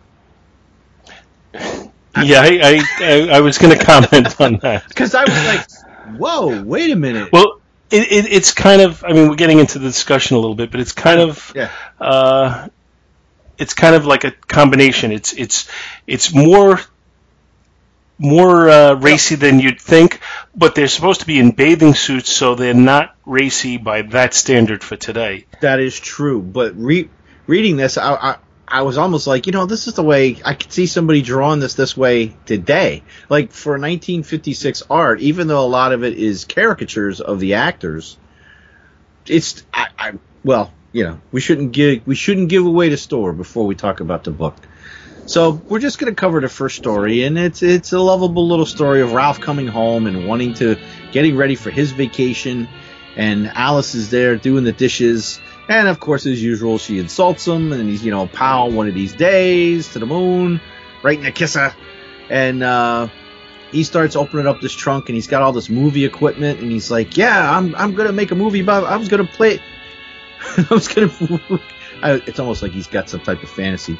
Yeah, 2.20 2.40
I, 2.40 2.58
I, 2.62 2.84
I, 3.00 3.28
I 3.36 3.40
was 3.40 3.58
going 3.58 3.78
to 3.78 3.84
comment 3.84 4.40
on 4.40 4.58
that. 4.58 4.88
because 4.88 5.14
i 5.14 5.22
was 5.22 5.46
like 5.46 5.87
whoa 6.16 6.62
wait 6.62 6.90
a 6.90 6.96
minute 6.96 7.30
Well, 7.32 7.60
it, 7.90 8.12
it, 8.12 8.32
it's 8.32 8.52
kind 8.52 8.82
of. 8.82 9.02
I 9.02 9.14
mean, 9.14 9.30
we're 9.30 9.36
getting 9.36 9.60
into 9.60 9.78
the 9.78 9.86
discussion 9.86 10.36
a 10.36 10.40
little 10.40 10.54
bit, 10.54 10.70
but 10.70 10.80
it's 10.80 10.92
kind 10.92 11.20
of. 11.20 11.52
yeah 11.56 11.70
Uh, 11.98 12.68
it's 13.56 13.74
kind 13.74 13.94
of 13.94 14.06
like 14.06 14.24
a 14.24 14.30
combination. 14.30 15.10
It's 15.10 15.32
it's 15.32 15.68
it's 16.06 16.34
more 16.34 16.80
more 18.18 18.68
uh, 18.68 18.94
racy 18.94 19.36
than 19.36 19.60
you'd 19.60 19.80
think, 19.80 20.20
but 20.54 20.74
they're 20.74 20.88
supposed 20.88 21.20
to 21.20 21.26
be 21.26 21.38
in 21.38 21.52
bathing 21.52 21.94
suits, 21.94 22.30
so 22.30 22.54
they're 22.54 22.74
not 22.74 23.14
racy 23.24 23.76
by 23.76 24.02
that 24.02 24.34
standard 24.34 24.82
for 24.82 24.96
today. 24.96 25.46
That 25.60 25.80
is 25.80 25.98
true, 25.98 26.42
but 26.42 26.76
re- 26.76 27.08
reading 27.46 27.76
this, 27.76 27.96
I, 27.96 28.14
I 28.14 28.36
I 28.70 28.82
was 28.82 28.98
almost 28.98 29.26
like, 29.26 29.46
you 29.46 29.52
know, 29.52 29.66
this 29.66 29.86
is 29.86 29.94
the 29.94 30.02
way 30.02 30.36
I 30.44 30.54
could 30.54 30.72
see 30.72 30.86
somebody 30.86 31.22
drawing 31.22 31.60
this 31.60 31.74
this 31.74 31.96
way 31.96 32.36
today. 32.46 33.02
Like 33.28 33.52
for 33.52 33.72
1956 33.72 34.82
art, 34.90 35.20
even 35.20 35.48
though 35.48 35.64
a 35.64 35.66
lot 35.66 35.92
of 35.92 36.04
it 36.04 36.18
is 36.18 36.44
caricatures 36.44 37.20
of 37.20 37.40
the 37.40 37.54
actors, 37.54 38.18
it's 39.26 39.64
I, 39.72 39.88
I 39.98 40.12
well, 40.44 40.72
you 40.92 41.04
know, 41.04 41.20
we 41.32 41.40
shouldn't 41.40 41.72
give 41.72 42.06
we 42.06 42.14
shouldn't 42.14 42.48
give 42.48 42.66
away 42.66 42.90
the 42.90 42.96
store 42.96 43.32
before 43.32 43.66
we 43.66 43.74
talk 43.74 44.00
about 44.00 44.24
the 44.24 44.30
book. 44.30 44.54
So 45.26 45.50
we're 45.50 45.80
just 45.80 45.98
going 45.98 46.10
to 46.10 46.18
cover 46.18 46.40
the 46.40 46.48
first 46.48 46.76
story, 46.76 47.24
and 47.24 47.38
it's 47.38 47.62
it's 47.62 47.92
a 47.92 48.00
lovable 48.00 48.48
little 48.48 48.66
story 48.66 49.02
of 49.02 49.12
Ralph 49.12 49.40
coming 49.40 49.66
home 49.66 50.06
and 50.06 50.26
wanting 50.26 50.54
to 50.54 50.76
getting 51.12 51.36
ready 51.36 51.54
for 51.54 51.70
his 51.70 51.92
vacation, 51.92 52.68
and 53.16 53.48
Alice 53.48 53.94
is 53.94 54.10
there 54.10 54.36
doing 54.36 54.64
the 54.64 54.72
dishes, 54.72 55.38
and 55.68 55.88
of 55.88 56.00
course, 56.00 56.26
as 56.26 56.42
usual, 56.42 56.78
she 56.78 56.98
insults 56.98 57.46
him, 57.46 57.72
and 57.72 57.88
he's 57.88 58.04
you 58.04 58.10
know, 58.10 58.26
pow, 58.26 58.68
one 58.68 58.88
of 58.88 58.94
these 58.94 59.12
days 59.12 59.92
to 59.92 59.98
the 59.98 60.06
moon, 60.06 60.60
right 61.02 61.18
in 61.18 61.24
the 61.24 61.32
kisser, 61.32 61.74
and 62.30 62.62
uh, 62.62 63.08
he 63.70 63.84
starts 63.84 64.16
opening 64.16 64.46
up 64.46 64.60
this 64.60 64.72
trunk, 64.72 65.08
and 65.08 65.16
he's 65.16 65.26
got 65.26 65.42
all 65.42 65.52
this 65.52 65.68
movie 65.68 66.04
equipment, 66.04 66.60
and 66.60 66.70
he's 66.70 66.90
like, 66.90 67.16
yeah, 67.16 67.56
I'm 67.56 67.74
I'm 67.74 67.94
gonna 67.94 68.12
make 68.12 68.30
a 68.30 68.34
movie 68.34 68.60
about, 68.60 68.84
I 68.84 68.96
was 68.96 69.08
gonna 69.08 69.24
play, 69.24 69.60
I 70.40 70.66
was 70.70 70.88
gonna. 70.88 71.10
I, 72.00 72.12
it's 72.26 72.38
almost 72.38 72.62
like 72.62 72.70
he's 72.70 72.86
got 72.86 73.08
some 73.08 73.18
type 73.20 73.42
of 73.42 73.50
fantasy. 73.50 73.98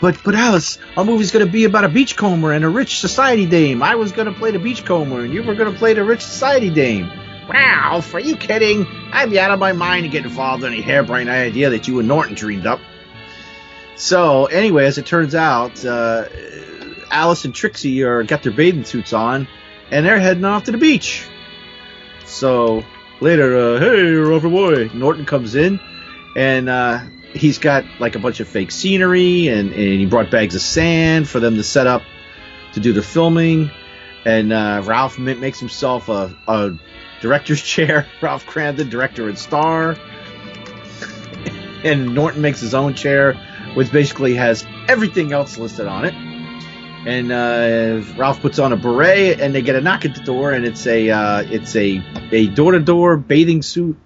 But 0.00 0.20
but 0.24 0.34
Alice, 0.34 0.78
our 0.96 1.04
movie's 1.04 1.30
gonna 1.30 1.46
be 1.46 1.64
about 1.64 1.84
a 1.84 1.88
beachcomber 1.88 2.52
and 2.52 2.64
a 2.64 2.68
rich 2.68 2.98
society 2.98 3.46
dame. 3.46 3.84
I 3.84 3.94
was 3.94 4.10
gonna 4.10 4.32
play 4.32 4.50
the 4.50 4.58
beachcomber, 4.58 5.20
and 5.20 5.32
you 5.32 5.42
were 5.44 5.54
gonna 5.54 5.76
play 5.78 5.94
the 5.94 6.02
rich 6.02 6.22
society 6.22 6.70
dame. 6.70 7.08
Ralph, 7.48 8.12
are 8.14 8.20
you 8.20 8.36
kidding? 8.36 8.86
I'd 9.12 9.30
be 9.30 9.38
out 9.38 9.50
of 9.50 9.58
my 9.58 9.72
mind 9.72 10.04
to 10.04 10.08
get 10.08 10.24
involved 10.24 10.64
in 10.64 10.72
any 10.72 10.82
harebrained 10.82 11.30
idea 11.30 11.70
that 11.70 11.86
you 11.86 11.98
and 11.98 12.08
Norton 12.08 12.34
dreamed 12.34 12.66
up. 12.66 12.80
So 13.94 14.46
anyway, 14.46 14.84
as 14.86 14.98
it 14.98 15.06
turns 15.06 15.34
out, 15.34 15.84
uh, 15.84 16.28
Alice 17.10 17.44
and 17.44 17.54
Trixie 17.54 18.02
are 18.02 18.24
got 18.24 18.42
their 18.42 18.52
bathing 18.52 18.84
suits 18.84 19.12
on, 19.12 19.48
and 19.90 20.04
they're 20.04 20.18
heading 20.18 20.44
off 20.44 20.64
to 20.64 20.72
the 20.72 20.78
beach. 20.78 21.26
So 22.24 22.84
later, 23.20 23.56
uh, 23.56 23.80
hey, 23.80 24.02
Rover 24.12 24.50
boy, 24.50 24.90
Norton 24.92 25.24
comes 25.24 25.54
in, 25.54 25.80
and 26.34 26.68
uh, 26.68 27.00
he's 27.32 27.58
got 27.58 27.84
like 28.00 28.16
a 28.16 28.18
bunch 28.18 28.40
of 28.40 28.48
fake 28.48 28.70
scenery, 28.72 29.48
and, 29.48 29.72
and 29.72 30.00
he 30.00 30.06
brought 30.06 30.30
bags 30.30 30.54
of 30.56 30.62
sand 30.62 31.28
for 31.28 31.40
them 31.40 31.54
to 31.54 31.62
set 31.62 31.86
up 31.86 32.02
to 32.72 32.80
do 32.80 32.92
the 32.92 33.02
filming. 33.02 33.70
And 34.24 34.52
uh, 34.52 34.82
Ralph 34.84 35.18
makes 35.20 35.60
himself 35.60 36.08
a, 36.08 36.36
a 36.48 36.76
director's 37.20 37.62
chair, 37.62 38.06
Ralph 38.20 38.46
Kramden, 38.46 38.90
director 38.90 39.28
and 39.28 39.38
star. 39.38 39.96
and 41.84 42.14
Norton 42.14 42.42
makes 42.42 42.60
his 42.60 42.74
own 42.74 42.94
chair, 42.94 43.34
which 43.74 43.90
basically 43.90 44.34
has 44.34 44.66
everything 44.88 45.32
else 45.32 45.58
listed 45.58 45.86
on 45.86 46.04
it. 46.04 46.14
And 47.06 47.30
uh, 47.30 48.02
Ralph 48.16 48.40
puts 48.40 48.58
on 48.58 48.72
a 48.72 48.76
beret, 48.76 49.40
and 49.40 49.54
they 49.54 49.62
get 49.62 49.76
a 49.76 49.80
knock 49.80 50.04
at 50.04 50.14
the 50.14 50.22
door, 50.22 50.52
and 50.52 50.64
it's 50.64 50.86
a 50.86 51.08
uh, 51.10 51.42
it's 51.42 51.76
a 51.76 52.02
a 52.32 52.48
door 52.48 52.72
to 52.72 52.80
door 52.80 53.16
bathing 53.16 53.62
suit 53.62 53.96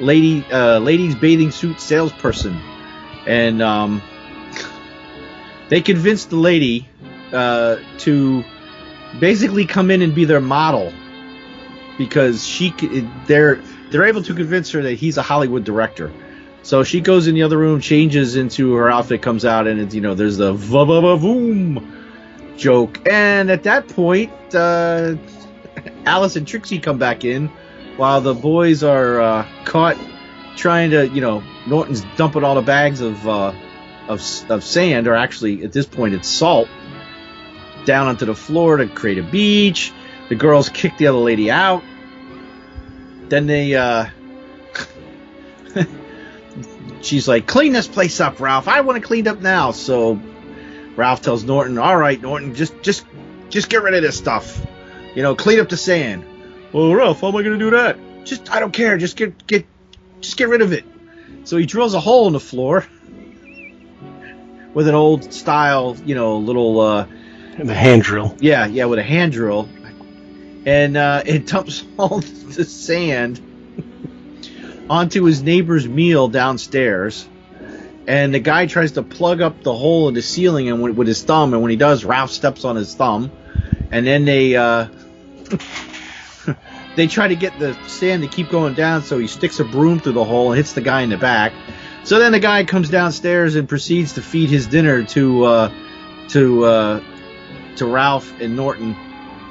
lady 0.00 0.44
uh, 0.50 0.78
ladies 0.80 1.14
bathing 1.14 1.52
suit 1.52 1.80
salesperson, 1.80 2.60
and 3.26 3.62
um, 3.62 4.02
they 5.68 5.80
convinced 5.80 6.30
the 6.30 6.36
lady 6.36 6.88
uh, 7.32 7.76
to 7.98 8.44
basically 9.20 9.64
come 9.64 9.92
in 9.92 10.02
and 10.02 10.14
be 10.14 10.24
their 10.24 10.40
model 10.40 10.92
because 11.98 12.46
she 12.46 12.70
they're 13.26 13.56
they're 13.90 14.04
able 14.04 14.22
to 14.22 14.34
convince 14.34 14.70
her 14.72 14.82
that 14.82 14.94
he's 14.94 15.16
a 15.16 15.22
Hollywood 15.22 15.64
director. 15.64 16.12
So 16.62 16.82
she 16.82 17.00
goes 17.00 17.28
in 17.28 17.34
the 17.36 17.42
other 17.42 17.56
room, 17.56 17.80
changes 17.80 18.34
into 18.34 18.74
her 18.74 18.90
outfit, 18.90 19.22
comes 19.22 19.44
out, 19.44 19.66
and 19.66 19.80
it's 19.80 19.94
you 19.94 20.00
know 20.00 20.14
there's 20.14 20.36
the 20.36 20.52
va 20.52 20.84
va 20.84 21.16
boom 21.16 21.92
joke, 22.56 23.06
and 23.08 23.50
at 23.50 23.64
that 23.64 23.88
point, 23.88 24.32
uh, 24.54 25.16
Alice 26.04 26.36
and 26.36 26.46
Trixie 26.46 26.78
come 26.78 26.98
back 26.98 27.24
in 27.24 27.50
while 27.96 28.20
the 28.20 28.34
boys 28.34 28.82
are 28.82 29.20
uh, 29.20 29.48
caught 29.64 29.96
trying 30.56 30.90
to 30.90 31.08
you 31.08 31.20
know 31.20 31.42
Norton's 31.66 32.02
dumping 32.16 32.42
all 32.44 32.54
the 32.54 32.62
bags 32.62 33.00
of 33.00 33.28
uh, 33.28 33.52
of 34.08 34.20
of 34.50 34.64
sand, 34.64 35.06
or 35.06 35.14
actually 35.14 35.62
at 35.64 35.72
this 35.72 35.86
point 35.86 36.14
it's 36.14 36.28
salt, 36.28 36.68
down 37.84 38.08
onto 38.08 38.26
the 38.26 38.34
floor 38.34 38.78
to 38.78 38.88
create 38.88 39.18
a 39.18 39.22
beach. 39.22 39.92
The 40.28 40.34
girls 40.34 40.68
kick 40.68 40.96
the 40.98 41.06
other 41.08 41.18
lady 41.18 41.50
out. 41.50 41.82
Then 43.28 43.46
they 43.46 43.74
uh, 43.74 44.06
she's 47.02 47.28
like, 47.28 47.46
"Clean 47.46 47.72
this 47.72 47.88
place 47.88 48.20
up, 48.20 48.40
Ralph. 48.40 48.68
I 48.68 48.80
want 48.80 48.98
it 48.98 49.04
cleaned 49.04 49.28
up 49.28 49.40
now." 49.40 49.70
So 49.72 50.20
Ralph 50.96 51.22
tells 51.22 51.44
Norton, 51.44 51.78
"All 51.78 51.96
right, 51.96 52.20
Norton, 52.20 52.54
just 52.54 52.80
just 52.82 53.04
just 53.48 53.68
get 53.68 53.82
rid 53.82 53.94
of 53.94 54.02
this 54.02 54.16
stuff. 54.16 54.64
You 55.14 55.22
know, 55.22 55.34
clean 55.34 55.60
up 55.60 55.68
the 55.68 55.76
sand." 55.76 56.24
Well, 56.72 56.94
Ralph, 56.94 57.20
how 57.20 57.28
am 57.28 57.36
I 57.36 57.42
going 57.42 57.58
to 57.58 57.64
do 57.64 57.70
that? 57.76 57.96
Just, 58.24 58.50
I 58.52 58.60
don't 58.60 58.72
care. 58.72 58.98
Just 58.98 59.16
get, 59.16 59.46
get, 59.46 59.64
just 60.20 60.36
get 60.36 60.48
rid 60.48 60.60
of 60.60 60.72
it. 60.72 60.84
So 61.44 61.56
he 61.56 61.64
drills 61.64 61.94
a 61.94 62.00
hole 62.00 62.26
in 62.26 62.32
the 62.32 62.40
floor 62.40 62.84
with 64.74 64.88
an 64.88 64.94
old 64.94 65.32
style, 65.32 65.96
you 66.04 66.14
know, 66.16 66.36
little, 66.36 66.80
uh, 66.80 67.06
The 67.56 67.72
hand 67.72 68.02
drill. 68.02 68.36
yeah, 68.40 68.66
yeah, 68.66 68.84
with 68.86 68.98
a 68.98 69.02
hand 69.04 69.32
drill, 69.32 69.68
and 70.66 70.96
uh, 70.96 71.22
it 71.24 71.46
dumps 71.46 71.84
all 71.98 72.18
the 72.18 72.64
sand 72.64 73.40
onto 74.90 75.24
his 75.24 75.42
neighbor's 75.42 75.88
meal 75.88 76.28
downstairs. 76.28 77.26
And 78.08 78.34
the 78.34 78.40
guy 78.40 78.66
tries 78.66 78.92
to 78.92 79.02
plug 79.02 79.40
up 79.40 79.62
the 79.62 79.74
hole 79.74 80.08
in 80.08 80.14
the 80.14 80.22
ceiling 80.22 80.68
and 80.68 80.82
with, 80.82 80.96
with 80.96 81.08
his 81.08 81.22
thumb, 81.24 81.54
and 81.54 81.62
when 81.62 81.70
he 81.70 81.76
does, 81.76 82.04
Ralph 82.04 82.30
steps 82.30 82.64
on 82.64 82.76
his 82.76 82.94
thumb, 82.94 83.32
and 83.90 84.06
then 84.06 84.24
they 84.24 84.54
uh, 84.54 84.86
they 86.96 87.08
try 87.08 87.26
to 87.26 87.34
get 87.34 87.58
the 87.58 87.76
sand 87.88 88.22
to 88.22 88.28
keep 88.28 88.48
going 88.48 88.74
down, 88.74 89.02
so 89.02 89.18
he 89.18 89.26
sticks 89.26 89.58
a 89.58 89.64
broom 89.64 89.98
through 89.98 90.12
the 90.12 90.24
hole 90.24 90.52
and 90.52 90.56
hits 90.56 90.72
the 90.72 90.82
guy 90.82 91.02
in 91.02 91.10
the 91.10 91.16
back. 91.16 91.52
So 92.04 92.20
then 92.20 92.30
the 92.30 92.38
guy 92.38 92.64
comes 92.64 92.90
downstairs 92.90 93.56
and 93.56 93.68
proceeds 93.68 94.12
to 94.12 94.22
feed 94.22 94.50
his 94.50 94.68
dinner 94.68 95.02
to 95.06 95.44
uh, 95.44 95.72
to 96.28 96.64
uh, 96.64 97.00
to 97.74 97.86
Ralph 97.86 98.40
and 98.40 98.54
Norton, 98.54 98.94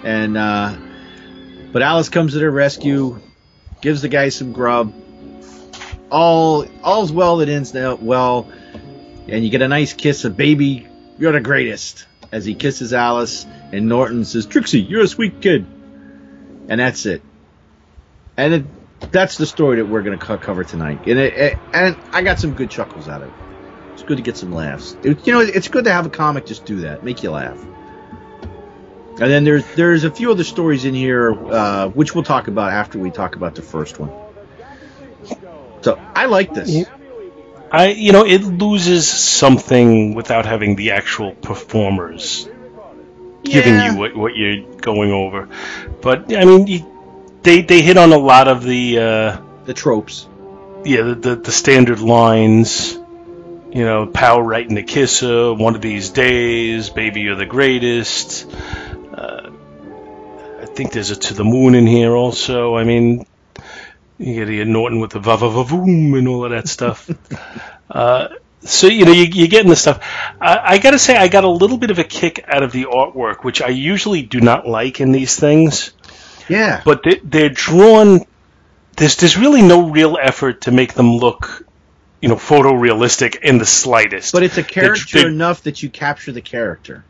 and 0.06 0.38
uh, 0.38 0.78
but 1.76 1.82
Alice 1.82 2.08
comes 2.08 2.32
to 2.32 2.40
their 2.40 2.52
rescue, 2.52 3.20
gives 3.82 4.02
the 4.02 4.08
guy 4.08 4.30
some 4.30 4.54
grub. 4.54 4.94
All 6.10 6.66
all's 6.82 7.12
well 7.12 7.36
that 7.40 7.50
ends 7.50 7.74
well, 7.74 8.50
and 9.28 9.44
you 9.44 9.50
get 9.50 9.62
a 9.62 9.68
nice 9.68 9.92
kiss 9.92 10.24
of 10.24 10.38
baby. 10.38 10.88
You're 11.20 11.34
the 11.34 11.42
greatest 11.42 12.08
as 12.32 12.46
he 12.46 12.56
kisses 12.56 12.94
Alice, 12.94 13.46
and 13.74 13.90
Norton 13.90 14.24
says, 14.24 14.46
"Trixie, 14.46 14.80
you're 14.80 15.02
a 15.04 15.08
sweet 15.10 15.42
kid," 15.42 15.66
and 16.70 16.80
that's 16.80 17.06
it. 17.06 17.22
And 18.38 18.54
it, 18.54 19.12
that's 19.12 19.36
the 19.36 19.46
story 19.46 19.76
that 19.76 19.86
we're 19.86 20.02
going 20.02 20.18
to 20.18 20.38
cover 20.38 20.64
tonight. 20.64 21.02
And 21.06 21.20
it, 21.20 21.34
it, 21.34 21.58
and 21.74 21.98
I 22.14 22.22
got 22.22 22.40
some 22.40 22.54
good 22.54 22.70
chuckles 22.70 23.10
out 23.10 23.22
of 23.22 23.28
it. 23.28 23.34
It's 23.96 24.04
good 24.04 24.16
to 24.16 24.24
get 24.24 24.38
some 24.38 24.54
laughs. 24.54 24.96
It- 25.04 25.28
you 25.28 25.34
know, 25.34 25.42
it's 25.42 25.68
good 25.68 25.84
to 25.84 25.92
have 25.92 26.06
a 26.06 26.10
comic 26.10 26.46
just 26.46 26.64
do 26.64 26.78
that, 26.84 27.04
make 27.04 27.22
you 27.22 27.32
laugh. 27.32 27.60
And 29.18 29.32
then 29.32 29.44
there's 29.46 29.66
there's 29.76 30.04
a 30.04 30.12
few 30.12 30.32
other 30.32 30.44
stories 30.44 30.84
in 30.86 30.94
here, 30.94 31.32
uh, 31.32 31.88
which 31.90 32.14
we'll 32.14 32.24
talk 32.26 32.48
about 32.48 32.72
after 32.74 33.00
we 33.00 33.12
talk 33.12 33.36
about 33.36 33.56
the 33.56 33.62
first 33.62 33.98
one. 34.00 34.12
So 35.82 36.00
I 36.16 36.26
like 36.26 36.54
this. 36.54 36.86
I, 37.72 37.88
you 37.88 38.12
know, 38.12 38.26
it 38.26 38.44
loses 38.44 39.08
something 39.08 40.14
without 40.16 40.46
having 40.46 40.76
the 40.76 40.92
actual 40.92 41.34
performers 41.34 42.48
giving 43.44 43.74
Yeah. 43.76 43.92
you 43.94 43.98
what, 43.98 44.16
what 44.16 44.36
you're 44.36 44.64
going 44.78 45.12
over. 45.12 45.50
But 46.02 46.36
I 46.36 46.46
mean, 46.46 46.68
you, 46.68 46.86
they 47.44 47.62
they 47.62 47.82
hit 47.82 47.98
on 47.98 48.12
a 48.14 48.18
lot 48.18 48.48
of 48.48 48.64
the 48.64 49.00
uh, 49.00 49.38
the 49.66 49.74
tropes. 49.74 50.28
yeah 50.84 51.04
the, 51.04 51.16
the 51.16 51.36
the 51.38 51.52
standard 51.52 52.00
lines. 52.00 52.98
You 53.72 53.84
know, 53.84 54.08
power 54.08 54.42
right 54.42 54.66
in 54.68 54.76
the 54.76 54.84
kisser. 54.84 55.54
One 55.54 55.76
of 55.76 55.82
these 55.82 56.10
days, 56.12 56.90
baby, 56.90 57.22
you're 57.22 57.36
the 57.36 57.46
greatest. 57.46 58.50
I 60.76 60.78
think 60.78 60.92
there's 60.92 61.10
a 61.10 61.16
to 61.16 61.34
the 61.34 61.46
moon 61.46 61.74
in 61.74 61.88
here 61.88 62.14
also. 62.14 62.76
I 62.76 62.84
mean, 62.84 63.26
you 64.18 64.46
get 64.46 64.68
Norton 64.68 65.00
with 65.00 65.12
the 65.12 65.22
va 65.22 65.38
va 65.38 65.50
va 65.50 65.64
voom 65.64 66.18
and 66.18 66.28
all 66.28 66.44
of 66.44 66.52
that 66.52 66.68
stuff. 66.68 67.10
uh, 67.90 68.28
so 68.60 68.88
you 68.88 69.06
know 69.06 69.14
you, 69.14 69.24
you're 69.24 69.48
getting 69.48 69.70
the 69.70 69.78
stuff. 69.78 70.06
I, 70.42 70.74
I 70.74 70.78
got 70.80 70.92
to 70.92 71.00
say, 71.00 71.16
I 71.16 71.30
got 71.30 71.46
a 71.46 71.50
little 71.50 71.78
bit 71.78 71.92
of 71.92 72.00
a 72.00 72.04
kick 72.04 72.44
out 72.46 72.62
of 72.62 72.74
the 72.74 72.88
artwork, 72.88 73.46
which 73.46 73.62
I 73.62 73.70
usually 73.70 74.22
do 74.22 74.42
not 74.42 74.68
like 74.68 75.00
in 75.00 75.14
these 75.14 75.40
things. 75.40 75.94
Yeah. 76.50 76.82
But 76.84 77.04
they, 77.06 77.22
they're 77.24 77.48
drawn. 77.48 78.26
There's 78.98 79.16
there's 79.16 79.38
really 79.38 79.62
no 79.62 79.90
real 79.92 80.18
effort 80.22 80.64
to 80.64 80.72
make 80.72 80.94
them 80.94 81.16
look, 81.16 81.66
you 82.20 82.28
know, 82.28 82.36
photorealistic 82.36 83.38
in 83.42 83.60
the 83.60 83.66
slightest. 83.66 84.34
But 84.34 84.44
it's 84.44 84.58
a 84.58 84.64
character 84.64 85.22
they- 85.22 85.30
enough 85.30 85.64
that 85.64 85.82
you 85.82 85.90
capture 85.90 86.34
the 86.34 86.42
character. 86.42 87.06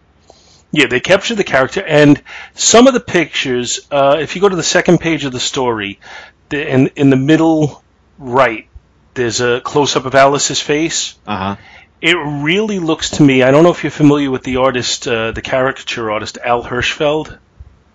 Yeah, 0.72 0.88
they 0.88 1.00
capture 1.00 1.36
the 1.36 1.44
character, 1.44 1.82
and 1.82 2.22
some 2.54 2.88
of 2.88 2.94
the 2.94 3.00
pictures. 3.00 3.88
Uh, 3.90 4.18
if 4.20 4.36
you 4.36 4.42
go 4.42 4.50
to 4.50 4.56
the 4.56 4.64
second 4.64 5.00
page 5.00 5.24
of 5.24 5.32
the 5.32 5.40
story, 5.40 6.00
the, 6.50 6.68
in 6.68 6.88
in 6.96 7.10
the 7.10 7.16
middle 7.16 7.84
right, 8.18 8.68
there's 9.14 9.42
a 9.42 9.62
close 9.62 9.96
up 9.96 10.06
of 10.06 10.16
Alice's 10.16 10.60
face. 10.60 11.16
Uh 11.26 11.38
huh. 11.38 11.56
It 12.02 12.16
really 12.16 12.80
looks 12.80 13.12
to 13.12 13.24
me. 13.24 13.42
I 13.42 13.52
don't 13.52 13.64
know 13.64 13.72
if 13.72 13.84
you're 13.84 13.92
familiar 13.92 14.30
with 14.30 14.44
the 14.44 14.58
artist, 14.58 15.08
uh, 15.08 15.32
the 15.32 15.42
caricature 15.42 16.12
artist 16.12 16.38
Al 16.44 16.64
Hirschfeld. 16.64 17.38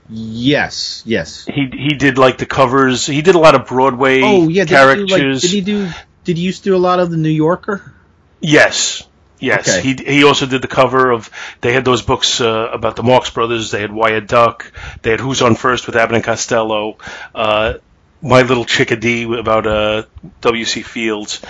Yes. 0.08 1.02
Yes. 1.06 1.44
He 1.44 1.70
he 1.72 1.90
did 1.90 2.18
like 2.18 2.38
the 2.38 2.46
covers. 2.46 3.06
He 3.06 3.22
did 3.22 3.34
a 3.34 3.38
lot 3.38 3.54
of 3.54 3.66
Broadway 3.66 4.22
Oh 4.22 4.48
yeah. 4.48 4.64
Did 4.64 4.70
he, 4.70 4.74
do, 4.74 4.74
characters. 4.74 5.10
like, 5.12 5.40
did 5.42 5.50
he 5.50 5.60
do? 5.60 5.90
Did 6.24 6.36
he 6.36 6.42
used 6.42 6.64
to 6.64 6.70
do 6.70 6.76
a 6.76 6.78
lot 6.78 6.98
of 6.98 7.10
the 7.10 7.16
New 7.16 7.30
Yorker? 7.30 7.94
Yes. 8.40 9.06
Yes, 9.40 9.68
Okay. 9.68 9.80
he 9.80 10.14
he 10.18 10.24
also 10.24 10.46
did 10.46 10.62
the 10.62 10.68
cover 10.68 11.10
of. 11.10 11.30
They 11.60 11.72
had 11.72 11.84
those 11.84 12.02
books 12.02 12.40
uh, 12.40 12.68
about 12.72 12.96
the 12.96 13.02
Marx 13.02 13.30
Brothers. 13.30 13.70
They 13.70 13.80
had 13.80 13.92
Why 13.92 14.10
a 14.10 14.20
Duck. 14.20 14.72
They 15.02 15.10
had 15.10 15.20
Who's 15.20 15.42
on 15.42 15.54
First 15.56 15.86
with 15.86 15.96
Abbott 15.96 16.16
and 16.16 16.24
Costello. 16.24 16.98
Uh, 17.34 17.74
My 18.22 18.42
Little 18.42 18.66
Chickadee 18.66 19.24
about 19.38 19.66
uh, 19.66 20.02
W. 20.42 20.64
C. 20.66 20.82
Fields, 20.82 21.40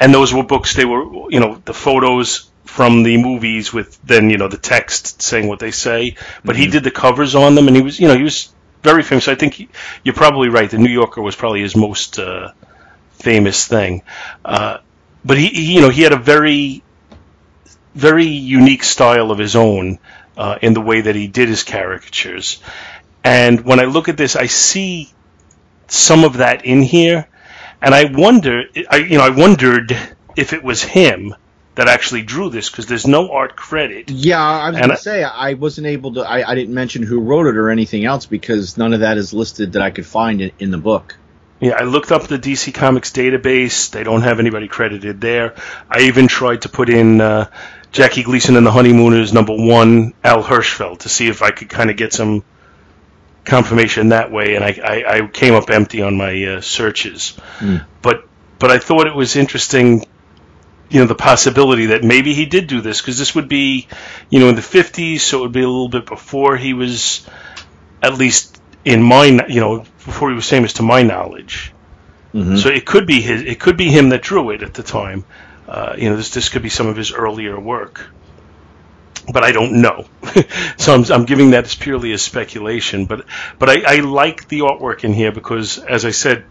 and 0.00 0.12
those 0.12 0.34
were 0.34 0.42
books. 0.42 0.74
They 0.74 0.84
were 0.84 1.30
you 1.30 1.40
know 1.40 1.62
the 1.64 1.74
photos 1.74 2.50
from 2.64 3.04
the 3.04 3.16
movies 3.16 3.72
with 3.72 3.96
then 4.04 4.28
you 4.28 4.38
know 4.38 4.48
the 4.48 4.58
text 4.58 5.22
saying 5.22 5.46
what 5.46 5.60
they 5.60 5.70
say. 5.70 6.16
But 6.44 6.56
he 6.56 6.66
did 6.66 6.82
the 6.82 6.90
covers 6.90 7.34
on 7.36 7.54
them, 7.54 7.68
and 7.68 7.76
he 7.76 7.82
was 7.82 8.00
you 8.00 8.08
know 8.08 8.16
he 8.16 8.24
was 8.24 8.52
very 8.82 9.02
famous. 9.04 9.28
I 9.28 9.36
think 9.36 9.54
he, 9.54 9.68
you're 10.02 10.14
probably 10.16 10.48
right. 10.48 10.68
The 10.70 10.78
New 10.78 10.90
Yorker 10.90 11.22
was 11.22 11.36
probably 11.36 11.60
his 11.62 11.76
most 11.76 12.18
uh, 12.18 12.52
famous 13.12 13.66
thing. 13.66 14.02
Uh, 14.44 14.78
but 15.24 15.38
he, 15.38 15.48
he, 15.48 15.74
you 15.74 15.80
know, 15.80 15.88
he 15.90 16.02
had 16.02 16.12
a 16.12 16.16
very, 16.18 16.82
very 17.96 18.26
unique 18.26 18.84
style 18.84 19.30
of 19.30 19.38
his 19.38 19.56
own 19.56 19.98
uh, 20.36 20.58
in 20.60 20.74
the 20.74 20.80
way 20.80 21.00
that 21.00 21.14
he 21.14 21.26
did 21.26 21.48
his 21.48 21.64
caricatures. 21.64 22.60
And 23.24 23.64
when 23.64 23.80
I 23.80 23.84
look 23.84 24.08
at 24.08 24.16
this, 24.16 24.36
I 24.36 24.46
see 24.46 25.10
some 25.88 26.24
of 26.24 26.38
that 26.38 26.64
in 26.64 26.82
here, 26.82 27.26
and 27.82 27.94
I 27.94 28.04
wonder, 28.12 28.64
I, 28.90 28.96
you 28.96 29.18
know, 29.18 29.24
I 29.24 29.30
wondered 29.30 29.96
if 30.36 30.52
it 30.52 30.62
was 30.62 30.82
him 30.82 31.34
that 31.74 31.88
actually 31.88 32.22
drew 32.22 32.48
this 32.50 32.70
because 32.70 32.86
there's 32.86 33.06
no 33.06 33.30
art 33.32 33.54
credit. 33.56 34.10
Yeah, 34.10 34.40
I 34.42 34.70
was 34.70 34.80
gonna 34.80 34.92
I- 34.94 34.96
say 34.96 35.22
I 35.22 35.54
wasn't 35.54 35.86
able 35.86 36.14
to. 36.14 36.20
I, 36.20 36.50
I 36.50 36.54
didn't 36.54 36.74
mention 36.74 37.02
who 37.02 37.20
wrote 37.20 37.46
it 37.46 37.56
or 37.56 37.70
anything 37.70 38.04
else 38.04 38.26
because 38.26 38.76
none 38.78 38.92
of 38.94 39.00
that 39.00 39.18
is 39.18 39.32
listed 39.32 39.72
that 39.72 39.82
I 39.82 39.90
could 39.90 40.06
find 40.06 40.40
in, 40.40 40.52
in 40.58 40.70
the 40.70 40.78
book. 40.78 41.16
Yeah, 41.60 41.76
I 41.78 41.84
looked 41.84 42.12
up 42.12 42.26
the 42.26 42.38
DC 42.38 42.74
Comics 42.74 43.12
database. 43.12 43.90
They 43.90 44.04
don't 44.04 44.22
have 44.22 44.40
anybody 44.40 44.68
credited 44.68 45.20
there. 45.20 45.54
I 45.90 46.02
even 46.02 46.28
tried 46.28 46.62
to 46.62 46.68
put 46.68 46.88
in 46.90 47.20
uh, 47.20 47.50
Jackie 47.92 48.22
Gleason 48.22 48.56
and 48.56 48.66
the 48.66 48.70
Honeymooners 48.72 49.32
number 49.32 49.54
one, 49.54 50.12
Al 50.22 50.42
Hirschfeld, 50.42 51.00
to 51.00 51.08
see 51.08 51.28
if 51.28 51.42
I 51.42 51.50
could 51.50 51.68
kind 51.68 51.90
of 51.90 51.96
get 51.96 52.12
some 52.12 52.44
confirmation 53.44 54.08
that 54.10 54.30
way, 54.32 54.54
and 54.56 54.64
I, 54.64 54.78
I, 54.82 55.16
I 55.18 55.26
came 55.28 55.54
up 55.54 55.70
empty 55.70 56.02
on 56.02 56.16
my 56.16 56.44
uh, 56.44 56.60
searches. 56.60 57.38
But 58.02 58.28
but 58.58 58.70
I 58.70 58.78
thought 58.78 59.06
it 59.06 59.14
was 59.14 59.36
interesting, 59.36 60.04
you 60.88 61.00
know, 61.00 61.06
the 61.06 61.14
possibility 61.14 61.86
that 61.86 62.02
maybe 62.04 62.34
he 62.34 62.46
did 62.46 62.66
do 62.66 62.80
this 62.80 63.00
because 63.00 63.18
this 63.18 63.34
would 63.34 63.48
be, 63.48 63.86
you 64.30 64.40
know, 64.40 64.48
in 64.48 64.56
the 64.56 64.62
'50s, 64.62 65.20
so 65.20 65.38
it 65.38 65.42
would 65.42 65.52
be 65.52 65.62
a 65.62 65.68
little 65.68 65.88
bit 65.88 66.06
before 66.06 66.56
he 66.56 66.74
was, 66.74 67.26
at 68.02 68.14
least 68.18 68.60
in 68.84 69.02
my, 69.02 69.26
you 69.48 69.60
know, 69.60 69.84
before 70.04 70.30
he 70.30 70.34
was 70.34 70.48
famous 70.48 70.74
to 70.74 70.82
my 70.82 71.02
knowledge. 71.02 71.72
Mhm. 72.34 72.58
So 72.58 72.68
it 72.68 72.84
could 72.84 73.06
be 73.06 73.20
his. 73.20 73.42
It 73.42 73.60
could 73.60 73.76
be 73.76 73.90
him 73.90 74.10
that 74.10 74.22
drew 74.22 74.50
it 74.50 74.62
at 74.62 74.74
the 74.74 74.82
time. 74.82 75.24
Uh, 75.68 75.94
you 75.98 76.10
know, 76.10 76.16
this 76.16 76.30
this 76.30 76.48
could 76.48 76.62
be 76.62 76.68
some 76.68 76.86
of 76.86 76.96
his 76.96 77.12
earlier 77.12 77.58
work, 77.58 78.08
but 79.32 79.42
I 79.42 79.52
don't 79.52 79.80
know. 79.80 80.06
so 80.76 80.94
I'm 80.94 81.04
I'm 81.10 81.24
giving 81.24 81.50
that 81.50 81.64
as 81.64 81.74
purely 81.74 82.12
as 82.12 82.22
speculation. 82.22 83.06
But 83.06 83.26
but 83.58 83.68
I, 83.68 83.96
I 83.96 84.00
like 84.00 84.48
the 84.48 84.60
artwork 84.60 85.02
in 85.02 85.12
here 85.12 85.32
because, 85.32 85.78
as 85.78 86.04
I 86.04 86.12
said, 86.12 86.44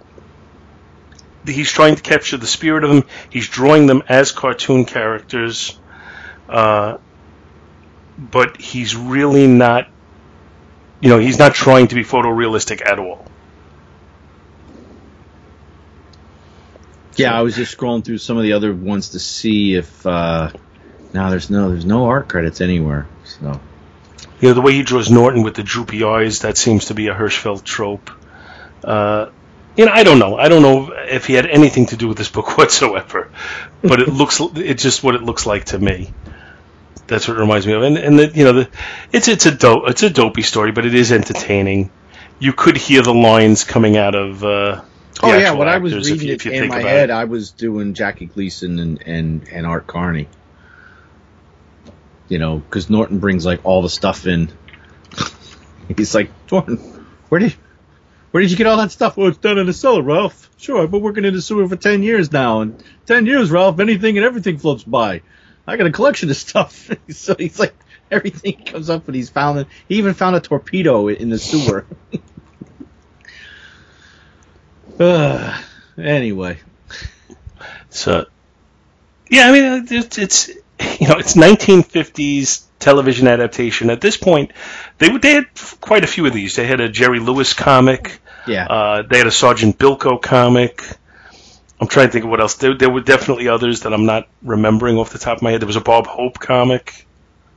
he's 1.46 1.72
trying 1.72 1.96
to 1.96 2.02
capture 2.02 2.38
the 2.38 2.48
spirit 2.48 2.84
of 2.84 2.90
them. 2.90 3.04
He's 3.30 3.48
drawing 3.48 3.88
them 3.88 4.04
as 4.10 4.32
cartoon 4.34 4.84
characters, 4.84 5.80
uh, 6.50 6.98
but 8.18 8.58
he's 8.60 8.96
really 8.96 9.48
not. 9.48 9.88
You 11.00 11.10
know, 11.10 11.20
he's 11.20 11.40
not 11.40 11.54
trying 11.54 11.88
to 11.90 11.96
be 11.96 12.04
photorealistic 12.04 12.86
at 12.86 13.00
all. 13.00 13.26
Yeah, 17.16 17.38
I 17.38 17.42
was 17.42 17.56
just 17.56 17.78
scrolling 17.78 18.04
through 18.04 18.18
some 18.18 18.38
of 18.38 18.44
the 18.44 18.54
other 18.54 18.74
ones 18.74 19.10
to 19.10 19.20
see 19.20 19.76
if. 19.76 20.06
Uh, 20.06 20.52
no, 21.14 21.30
there's 21.30 21.50
no 21.50 21.70
there's 21.70 21.86
no 21.86 22.08
art 22.08 22.28
credits 22.28 22.60
anywhere. 22.62 23.08
So 23.24 23.60
You 24.42 24.50
know, 24.50 24.54
the 24.54 24.62
way 24.62 24.74
he 24.74 24.84
draws 24.84 25.10
Norton 25.10 25.44
with 25.44 25.56
the 25.56 25.64
droopy 25.64 26.04
eyes, 26.04 26.40
that 26.40 26.58
seems 26.58 26.86
to 26.86 26.94
be 26.94 27.08
a 27.08 27.16
Hirschfeld 27.16 27.64
trope. 27.64 28.12
Uh, 28.84 29.30
you 29.78 29.86
know, 29.86 29.92
I 29.92 30.04
don't 30.04 30.20
know. 30.20 30.38
I 30.38 30.50
don't 30.50 30.62
know 30.62 30.92
if 30.94 31.26
he 31.26 31.34
had 31.34 31.46
anything 31.46 31.88
to 31.88 31.98
do 31.98 32.08
with 32.08 32.18
this 32.18 32.30
book 32.30 32.58
whatsoever, 32.58 33.32
but 33.82 34.02
it 34.02 34.08
looks, 34.10 34.40
it's 34.56 34.84
just 34.84 35.04
what 35.04 35.16
it 35.16 35.24
looks 35.24 35.46
like 35.46 35.66
to 35.66 35.80
me. 35.80 36.14
That's 37.08 37.28
what 37.28 37.38
it 37.38 37.40
reminds 37.40 37.68
me 37.68 37.74
of. 37.74 37.84
And, 37.84 37.98
and 37.98 38.20
the, 38.20 38.28
you 38.34 38.44
know, 38.46 38.54
the, 38.54 38.70
it's, 39.12 39.28
it's 39.28 39.46
a 39.46 39.52
dope, 39.52 39.84
it's 39.90 40.04
a 40.04 40.10
dopey 40.10 40.42
story, 40.42 40.72
but 40.72 40.86
it 40.86 40.96
is 40.96 41.12
entertaining. 41.12 41.92
you 42.40 42.54
could 42.54 42.78
hear 42.78 43.02
the 43.02 43.14
lines 43.14 43.64
coming 43.64 43.98
out 43.98 44.16
of. 44.16 44.44
Uh, 44.44 44.82
Oh 45.26 45.38
yeah, 45.38 45.52
when 45.54 45.68
I 45.68 45.78
was 45.78 45.94
actors, 45.94 46.08
if 46.08 46.14
reading 46.14 46.28
you- 46.28 46.34
it 46.34 46.46
if 46.46 46.46
you 46.46 46.52
in 46.52 46.68
my 46.70 46.80
head, 46.82 47.10
it. 47.10 47.14
I 47.14 47.26
was 47.26 47.52
doing 47.52 47.94
Jackie 47.94 48.26
Gleason 48.28 48.80
and 48.80 49.02
and 49.06 49.48
and 49.50 49.66
Art 49.66 49.88
Carney. 49.88 50.28
You 52.28 52.40
know, 52.40 52.58
because 52.58 52.90
Norton 52.90 53.20
brings 53.20 53.46
like 53.46 53.62
all 53.66 53.82
the 53.82 53.90
stuff 53.90 54.26
in. 54.26 54.50
He's 55.98 56.16
like, 56.16 56.32
Norton, 56.52 56.78
where 57.30 57.40
did 57.40 57.56
where 58.32 58.42
did 58.42 58.52
you 58.52 58.58
get 58.58 58.68
all 58.68 58.78
that 58.78 58.92
stuff? 58.92 59.18
Oh, 59.18 59.28
it's 59.28 59.38
down 59.38 59.58
in 59.60 59.66
the 59.68 59.74
cellar, 59.74 60.02
Ralph. 60.02 60.50
Sure, 60.58 60.82
I've 60.82 60.92
been 60.92 61.02
working 61.02 61.26
in 61.26 61.34
the 61.34 61.42
sewer 61.42 61.68
for 61.68 61.76
ten 61.76 62.04
years 62.04 62.32
now, 62.32 62.62
and 62.62 62.84
ten 63.06 63.26
years, 63.26 63.52
Ralph, 63.52 63.80
anything 63.80 64.18
and 64.18 64.26
everything 64.26 64.58
floats 64.58 64.84
by. 64.84 65.22
I 65.68 65.78
got 65.78 65.88
a 65.88 65.92
collection 65.92 66.30
of 66.30 66.36
stuff. 66.38 66.90
so 67.10 67.36
he's 67.38 67.60
like, 67.60 67.76
everything 68.12 68.64
comes 68.66 68.90
up, 68.90 69.08
and 69.08 69.16
he's 69.16 69.30
found 69.30 69.60
it. 69.60 69.68
He 69.88 69.96
even 69.96 70.14
found 70.16 70.36
a 70.36 70.40
torpedo 70.40 71.08
in 71.08 71.30
the 71.30 71.40
sewer. 71.40 71.86
Ugh. 75.00 75.64
anyway, 75.98 76.58
So, 77.90 78.26
yeah, 79.30 79.48
I 79.48 79.52
mean, 79.52 79.88
it's, 79.90 80.18
it's 80.18 80.48
you 80.50 81.08
know, 81.08 81.16
it's 81.18 81.36
1950s 81.36 82.64
television 82.80 83.28
adaptation. 83.28 83.90
At 83.90 84.02
this 84.02 84.18
point, 84.18 84.52
they 84.98 85.10
they 85.18 85.34
had 85.34 85.46
quite 85.82 86.04
a 86.04 86.08
few 86.08 86.26
of 86.26 86.34
these. 86.34 86.56
They 86.56 86.68
had 86.68 86.80
a 86.82 86.90
Jerry 86.90 87.20
Lewis 87.20 87.54
comic. 87.54 88.20
yeah. 88.48 88.66
Uh, 88.68 89.02
they 89.02 89.18
had 89.18 89.28
a 89.28 89.32
Sergeant 89.32 89.78
Bilko 89.78 90.22
comic. 90.22 90.84
I'm 91.80 91.88
trying 91.88 92.08
to 92.08 92.12
think 92.14 92.24
of 92.26 92.32
what 92.32 92.40
else. 92.40 92.56
There, 92.56 92.74
there 92.78 92.90
were 92.90 93.02
definitely 93.02 93.50
others 93.50 93.82
that 93.82 93.94
I'm 93.94 94.06
not 94.06 94.28
remembering 94.42 94.98
off 94.98 95.10
the 95.12 95.20
top 95.20 95.38
of 95.38 95.42
my 95.44 95.52
head. 95.52 95.62
There 95.62 95.68
was 95.68 95.76
a 95.76 95.82
Bob 95.82 96.08
Hope 96.08 96.40
comic. 96.40 97.06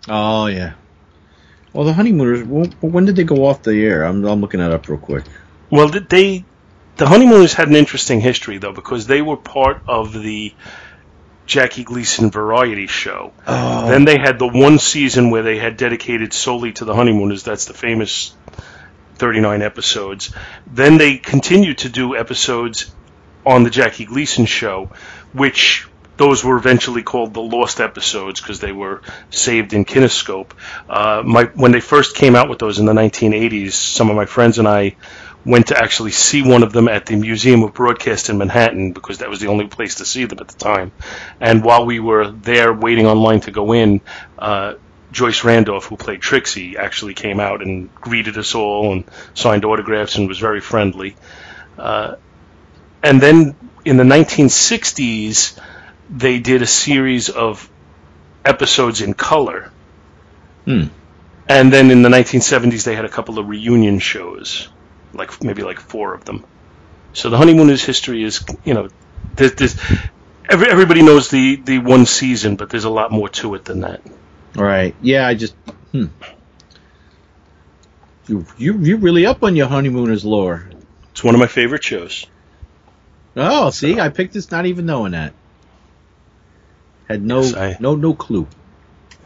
Oh 0.08 0.46
yeah. 0.46 0.72
Well, 1.72 1.84
the 1.84 1.92
honeymooners. 1.92 2.44
When 2.80 3.04
did 3.04 3.14
they 3.16 3.24
go 3.24 3.44
off 3.46 3.62
the 3.62 3.74
air? 3.84 4.02
I'm, 4.02 4.24
I'm 4.24 4.40
looking 4.40 4.58
that 4.60 4.72
up 4.72 4.88
real 4.88 4.98
quick. 4.98 5.24
Well, 5.70 5.88
th- 5.90 6.08
they 6.08 6.44
the 6.98 7.06
Honeymooners 7.06 7.54
had 7.54 7.68
an 7.68 7.76
interesting 7.76 8.20
history 8.20 8.58
though 8.58 8.72
because 8.72 9.06
they 9.06 9.22
were 9.22 9.36
part 9.36 9.82
of 9.86 10.12
the 10.12 10.52
Jackie 11.46 11.84
Gleason 11.84 12.30
variety 12.30 12.86
show. 12.86 13.32
Oh. 13.46 13.88
Then 13.88 14.04
they 14.04 14.18
had 14.18 14.38
the 14.38 14.46
one 14.46 14.78
season 14.78 15.30
where 15.30 15.42
they 15.42 15.58
had 15.58 15.78
dedicated 15.78 16.34
solely 16.34 16.72
to 16.72 16.84
the 16.84 16.94
Honeymooners. 16.94 17.42
That's 17.42 17.64
the 17.64 17.72
famous 17.72 18.36
39 19.14 19.62
episodes. 19.62 20.34
Then 20.66 20.98
they 20.98 21.16
continued 21.16 21.78
to 21.78 21.88
do 21.88 22.16
episodes 22.16 22.90
on 23.46 23.62
the 23.62 23.70
Jackie 23.70 24.04
Gleason 24.04 24.44
show, 24.44 24.90
which 25.32 25.88
those 26.18 26.44
were 26.44 26.56
eventually 26.56 27.02
called 27.02 27.32
the 27.32 27.40
lost 27.40 27.80
episodes 27.80 28.40
because 28.40 28.60
they 28.60 28.72
were 28.72 29.02
saved 29.30 29.72
in 29.72 29.84
Kinescope. 29.84 30.50
Uh, 30.88 31.22
my, 31.24 31.44
when 31.44 31.72
they 31.72 31.80
first 31.80 32.16
came 32.16 32.34
out 32.34 32.48
with 32.50 32.58
those 32.58 32.78
in 32.78 32.86
the 32.86 32.92
1980s, 32.92 33.72
some 33.72 34.10
of 34.10 34.16
my 34.16 34.26
friends 34.26 34.58
and 34.58 34.68
I 34.68 34.96
went 35.44 35.68
to 35.68 35.78
actually 35.78 36.10
see 36.10 36.42
one 36.42 36.62
of 36.62 36.72
them 36.72 36.88
at 36.88 37.06
the 37.06 37.16
Museum 37.16 37.62
of 37.62 37.72
Broadcast 37.72 38.28
in 38.28 38.38
Manhattan 38.38 38.92
because 38.92 39.18
that 39.18 39.30
was 39.30 39.40
the 39.40 39.46
only 39.46 39.66
place 39.66 39.96
to 39.96 40.04
see 40.04 40.24
them 40.24 40.38
at 40.40 40.48
the 40.48 40.58
time. 40.58 40.92
And 41.40 41.64
while 41.64 41.86
we 41.86 42.00
were 42.00 42.30
there 42.30 42.72
waiting 42.72 43.06
online 43.06 43.40
to 43.40 43.50
go 43.50 43.72
in, 43.72 44.00
uh, 44.38 44.74
Joyce 45.10 45.44
Randolph, 45.44 45.86
who 45.86 45.96
played 45.96 46.20
Trixie, 46.20 46.76
actually 46.76 47.14
came 47.14 47.40
out 47.40 47.62
and 47.62 47.92
greeted 47.94 48.36
us 48.36 48.54
all 48.54 48.92
and 48.92 49.04
signed 49.34 49.64
autographs 49.64 50.16
and 50.16 50.28
was 50.28 50.38
very 50.38 50.60
friendly. 50.60 51.16
Uh, 51.78 52.16
and 53.02 53.20
then 53.20 53.56
in 53.84 53.96
the 53.96 54.04
1960s, 54.04 55.58
they 56.10 56.38
did 56.38 56.62
a 56.62 56.66
series 56.66 57.30
of 57.30 57.70
episodes 58.44 59.00
in 59.00 59.14
color. 59.14 59.70
Hmm. 60.64 60.84
And 61.48 61.72
then 61.72 61.90
in 61.90 62.02
the 62.02 62.10
1970s, 62.10 62.84
they 62.84 62.94
had 62.94 63.06
a 63.06 63.08
couple 63.08 63.38
of 63.38 63.48
reunion 63.48 63.98
shows, 64.00 64.68
like 65.12 65.42
maybe 65.42 65.62
like 65.62 65.80
four 65.80 66.14
of 66.14 66.24
them. 66.24 66.44
So 67.12 67.30
the 67.30 67.36
Honeymooners 67.38 67.82
history 67.84 68.22
is, 68.22 68.44
you 68.64 68.74
know, 68.74 68.88
there's, 69.34 69.54
there's 69.54 69.76
every, 70.48 70.68
everybody 70.68 71.02
knows 71.02 71.28
the, 71.30 71.56
the 71.56 71.78
one 71.78 72.06
season, 72.06 72.56
but 72.56 72.70
there's 72.70 72.84
a 72.84 72.90
lot 72.90 73.10
more 73.10 73.28
to 73.30 73.54
it 73.54 73.64
than 73.64 73.80
that. 73.80 74.02
Right. 74.54 74.94
Yeah, 75.00 75.26
I 75.26 75.34
just. 75.34 75.54
Hmm. 75.92 76.06
You 78.26 78.44
you 78.58 78.78
you 78.78 78.96
really 78.98 79.24
up 79.24 79.42
on 79.42 79.56
your 79.56 79.68
honeymooners 79.68 80.24
lore? 80.24 80.68
It's 81.12 81.24
one 81.24 81.34
of 81.34 81.38
my 81.40 81.46
favorite 81.46 81.82
shows. 81.82 82.26
Oh, 83.36 83.70
see, 83.70 83.98
I 83.98 84.10
picked 84.10 84.34
this 84.34 84.50
not 84.50 84.66
even 84.66 84.84
knowing 84.84 85.12
that. 85.12 85.32
Had 87.08 87.22
no 87.22 87.40
Yes, 87.40 87.54
I- 87.54 87.76
no 87.80 87.94
no 87.94 88.12
clue. 88.14 88.46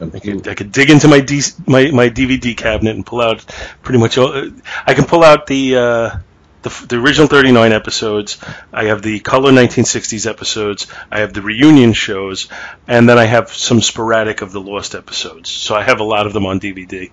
I 0.02 0.18
could, 0.18 0.48
I 0.48 0.54
could 0.54 0.72
dig 0.72 0.90
into 0.90 1.08
my, 1.08 1.20
D, 1.20 1.40
my 1.66 1.90
my 1.90 2.08
DVD 2.08 2.56
cabinet 2.56 2.96
and 2.96 3.06
pull 3.06 3.20
out 3.20 3.44
pretty 3.82 3.98
much 3.98 4.18
all. 4.18 4.50
I 4.86 4.94
can 4.94 5.04
pull 5.04 5.22
out 5.22 5.46
the 5.46 5.76
uh, 5.76 6.16
the, 6.62 6.86
the 6.88 6.96
original 6.96 7.28
39 7.28 7.72
episodes. 7.72 8.38
I 8.72 8.84
have 8.84 9.02
the 9.02 9.20
color 9.20 9.52
1960s 9.52 10.28
episodes. 10.28 10.86
I 11.10 11.20
have 11.20 11.32
the 11.32 11.42
reunion 11.42 11.92
shows, 11.92 12.48
and 12.86 13.08
then 13.08 13.18
I 13.18 13.24
have 13.24 13.52
some 13.52 13.80
sporadic 13.80 14.42
of 14.42 14.52
the 14.52 14.60
lost 14.60 14.94
episodes. 14.94 15.50
So 15.50 15.74
I 15.74 15.82
have 15.82 16.00
a 16.00 16.04
lot 16.04 16.26
of 16.26 16.32
them 16.32 16.46
on 16.46 16.60
DVD. 16.60 17.10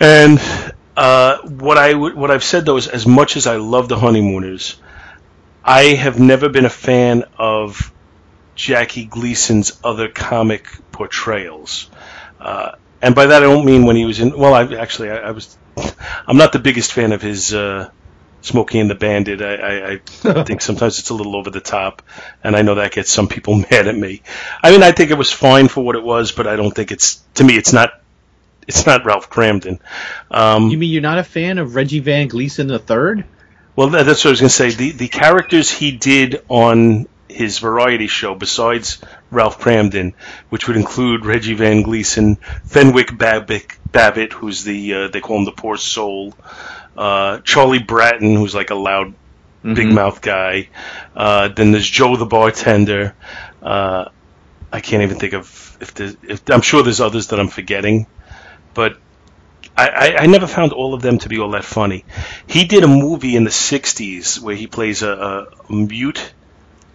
And 0.00 0.40
uh, 0.96 1.38
what 1.42 1.76
I 1.76 1.94
what 1.94 2.30
I've 2.30 2.44
said 2.44 2.64
though 2.64 2.76
is, 2.76 2.86
as 2.86 3.06
much 3.06 3.36
as 3.36 3.46
I 3.46 3.56
love 3.56 3.88
the 3.88 3.98
Honeymooners, 3.98 4.80
I 5.64 5.94
have 5.94 6.20
never 6.20 6.48
been 6.48 6.64
a 6.64 6.70
fan 6.70 7.24
of 7.36 7.92
Jackie 8.58 9.04
Gleason's 9.06 9.78
other 9.84 10.08
comic 10.08 10.66
portrayals. 10.90 11.88
Uh, 12.40 12.72
and 13.00 13.14
by 13.14 13.26
that 13.26 13.42
I 13.42 13.46
don't 13.46 13.64
mean 13.64 13.86
when 13.86 13.94
he 13.94 14.04
was 14.04 14.18
in. 14.18 14.36
Well, 14.36 14.52
I 14.52 14.64
actually 14.74 15.10
I, 15.10 15.18
I 15.18 15.30
was. 15.30 15.56
I'm 16.26 16.36
not 16.36 16.52
the 16.52 16.58
biggest 16.58 16.92
fan 16.92 17.12
of 17.12 17.22
his 17.22 17.54
uh, 17.54 17.88
Smokey 18.42 18.80
and 18.80 18.90
the 18.90 18.96
Bandit. 18.96 19.40
I, 19.40 19.54
I, 19.54 20.00
I 20.24 20.42
think 20.44 20.60
sometimes 20.60 20.98
it's 20.98 21.10
a 21.10 21.14
little 21.14 21.36
over 21.36 21.50
the 21.50 21.60
top, 21.60 22.02
and 22.42 22.56
I 22.56 22.62
know 22.62 22.74
that 22.74 22.90
gets 22.90 23.12
some 23.12 23.28
people 23.28 23.54
mad 23.70 23.86
at 23.86 23.96
me. 23.96 24.22
I 24.60 24.72
mean, 24.72 24.82
I 24.82 24.90
think 24.90 25.12
it 25.12 25.18
was 25.18 25.30
fine 25.30 25.68
for 25.68 25.84
what 25.84 25.94
it 25.94 26.02
was, 26.02 26.32
but 26.32 26.48
I 26.48 26.56
don't 26.56 26.72
think 26.74 26.90
it's 26.90 27.22
to 27.34 27.44
me. 27.44 27.56
It's 27.56 27.72
not. 27.72 27.92
It's 28.66 28.84
not 28.84 29.06
Ralph 29.06 29.30
Kramden. 29.30 29.78
Um, 30.32 30.68
You 30.68 30.76
mean 30.76 30.90
you're 30.90 31.00
not 31.00 31.18
a 31.18 31.24
fan 31.24 31.58
of 31.58 31.74
Reggie 31.76 32.00
Van 32.00 32.26
Gleason 32.26 32.66
the 32.66 32.78
third? 32.80 33.24
well, 33.76 33.88
that's 33.88 34.24
what 34.24 34.26
I 34.26 34.30
was 34.30 34.40
going 34.40 34.48
to 34.48 34.54
say. 34.54 34.70
The 34.72 34.90
the 34.90 35.08
characters 35.08 35.70
he 35.70 35.92
did 35.92 36.42
on 36.48 37.06
his 37.28 37.58
variety 37.58 38.06
show, 38.06 38.34
besides 38.34 38.98
Ralph 39.30 39.58
Kramden, 39.60 40.14
which 40.48 40.66
would 40.66 40.76
include 40.76 41.26
Reggie 41.26 41.54
Van 41.54 41.82
Gleason, 41.82 42.36
Fenwick 42.64 43.16
Babbitt, 43.16 43.66
Babbitt 43.92 44.32
who's 44.32 44.64
the 44.64 44.94
uh, 44.94 45.08
they 45.08 45.20
call 45.20 45.38
him 45.38 45.44
the 45.44 45.52
poor 45.52 45.76
soul, 45.76 46.34
uh, 46.96 47.38
Charlie 47.40 47.82
Bratton, 47.82 48.34
who's 48.36 48.54
like 48.54 48.70
a 48.70 48.74
loud 48.74 49.14
big 49.62 49.88
Mhm. 49.88 49.92
mouth 49.94 50.20
guy. 50.20 50.68
Uh, 51.16 51.48
then 51.48 51.72
there's 51.72 51.88
Joe 51.88 52.16
the 52.16 52.26
bartender. 52.26 53.14
Uh, 53.62 54.06
I 54.72 54.80
can't 54.80 55.02
even 55.02 55.18
think 55.18 55.32
of 55.34 55.76
if 55.80 55.94
there's. 55.94 56.16
If, 56.22 56.48
I'm 56.50 56.60
sure 56.62 56.82
there's 56.82 57.00
others 57.00 57.28
that 57.28 57.40
I'm 57.40 57.48
forgetting, 57.48 58.06
but 58.74 58.96
I, 59.76 59.88
I, 59.88 60.16
I 60.22 60.26
never 60.26 60.46
found 60.46 60.72
all 60.72 60.94
of 60.94 61.02
them 61.02 61.18
to 61.18 61.28
be 61.28 61.38
all 61.38 61.50
that 61.52 61.64
funny. 61.64 62.04
He 62.46 62.64
did 62.64 62.84
a 62.84 62.88
movie 62.88 63.36
in 63.36 63.44
the 63.44 63.50
'60s 63.50 64.40
where 64.40 64.54
he 64.56 64.66
plays 64.66 65.02
a, 65.02 65.46
a 65.68 65.72
mute 65.72 66.32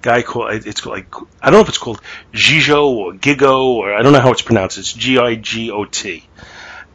guy 0.03 0.21
called 0.21 0.53
it's 0.67 0.81
called 0.81 0.97
like 0.97 1.15
I 1.41 1.49
don't 1.49 1.53
know 1.59 1.61
if 1.61 1.69
it's 1.69 1.79
called 1.79 2.01
Gigo 2.31 2.83
or 2.91 3.13
Gigo 3.13 3.63
or 3.77 3.93
I 3.95 4.03
don't 4.03 4.13
know 4.13 4.19
how 4.19 4.31
it's 4.31 4.43
pronounced. 4.43 4.77
It's 4.77 4.93
G 4.93 5.17
I 5.17 5.33
G 5.35 5.71
O 5.71 5.85
T. 5.85 6.23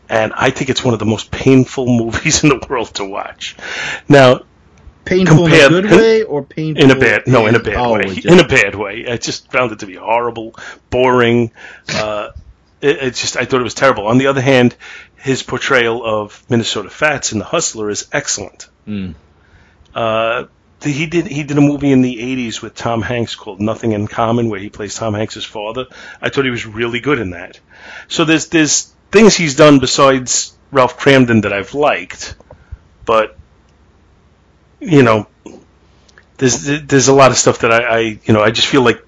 And 0.09 0.33
I 0.35 0.51
think 0.51 0.71
it's 0.71 0.85
one 0.85 0.95
of 0.95 1.01
the 1.01 1.07
most 1.07 1.31
painful 1.31 1.87
movies 2.03 2.43
in 2.45 2.51
the 2.51 2.65
world 2.69 2.95
to 2.95 3.05
watch. 3.05 3.57
Now, 4.09 4.43
Painful 5.05 5.37
Compared- 5.49 5.73
in 5.73 5.79
a 5.79 5.83
good 5.89 5.91
way 5.91 6.23
or 6.23 6.43
painful 6.45 6.85
in 6.85 6.91
a 6.91 6.95
bad 7.01 7.27
no 7.27 7.47
in 7.47 7.55
a 7.55 7.59
bad 7.59 7.77
oh, 7.77 7.95
way 7.95 8.01
it 8.05 8.27
in 8.27 8.41
a 8.41 8.47
bad 8.47 8.75
way 8.75 9.07
i 9.09 9.17
just 9.17 9.51
found 9.51 9.73
it 9.73 9.79
to 9.79 9.87
be 9.87 9.95
horrible 9.95 10.55
boring 10.91 11.51
uh 11.95 12.29
it, 12.83 12.97
it's 13.05 13.21
just 13.23 13.39
i 13.39 13.47
thought 13.47 13.59
it 13.61 13.65
was 13.65 13.73
terrible 13.73 14.07
on 14.07 14.19
the 14.19 14.27
other 14.27 14.43
hand 14.43 14.77
his 15.17 15.43
portrayal 15.43 16.05
of 16.05 16.45
minnesota 16.51 16.91
fats 16.91 17.33
in 17.33 17.39
the 17.39 17.45
hustler 17.47 17.89
is 17.89 18.07
excellent 18.13 18.69
Mm. 18.87 19.15
uh 19.95 20.45
the- 20.45 20.49
he 20.83 21.07
did 21.07 21.27
he 21.27 21.43
did 21.43 21.59
a 21.59 21.61
movie 21.61 21.91
in 21.91 22.03
the 22.03 22.17
80s 22.17 22.63
with 22.63 22.75
Tom 22.75 23.03
Hanks 23.03 23.35
called 23.35 23.61
Nothing 23.61 23.93
in 23.93 24.07
Common 24.07 24.49
where 24.49 24.61
he 24.61 24.71
plays 24.71 24.95
Tom 24.95 25.15
Hanks's 25.15 25.45
father. 25.45 25.87
I 26.21 26.29
thought 26.29 26.45
he 26.45 26.51
was 26.51 26.67
really 26.67 27.01
good 27.01 27.19
in 27.19 27.31
that. 27.31 27.59
So 28.07 28.25
there's 28.25 28.49
there's 28.49 28.93
things 29.11 29.37
he's 29.37 29.57
done 29.57 29.81
besides 29.81 30.57
Ralph 30.71 30.99
Kramden 30.99 31.43
that 31.43 31.53
I've 31.53 31.75
liked, 31.75 32.37
but 33.05 33.37
you 34.81 35.03
know, 35.03 35.27
there's 36.37 36.65
there's 36.83 37.09
a 37.09 37.15
lot 37.15 37.33
of 37.33 37.37
stuff 37.37 37.61
that 37.61 37.73
I, 37.73 37.83
I 37.83 37.99
you 38.25 38.33
know 38.33 38.43
I 38.43 38.51
just 38.51 38.69
feel 38.69 38.83
like 38.83 39.05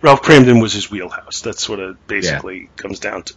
Ralph 0.00 0.22
Kramden 0.22 0.60
was 0.60 0.72
his 0.72 0.90
wheelhouse. 0.90 1.42
That's 1.42 1.68
what 1.68 1.78
it 1.78 2.06
basically 2.06 2.70
comes 2.76 2.98
down 2.98 3.22
to. 3.24 3.34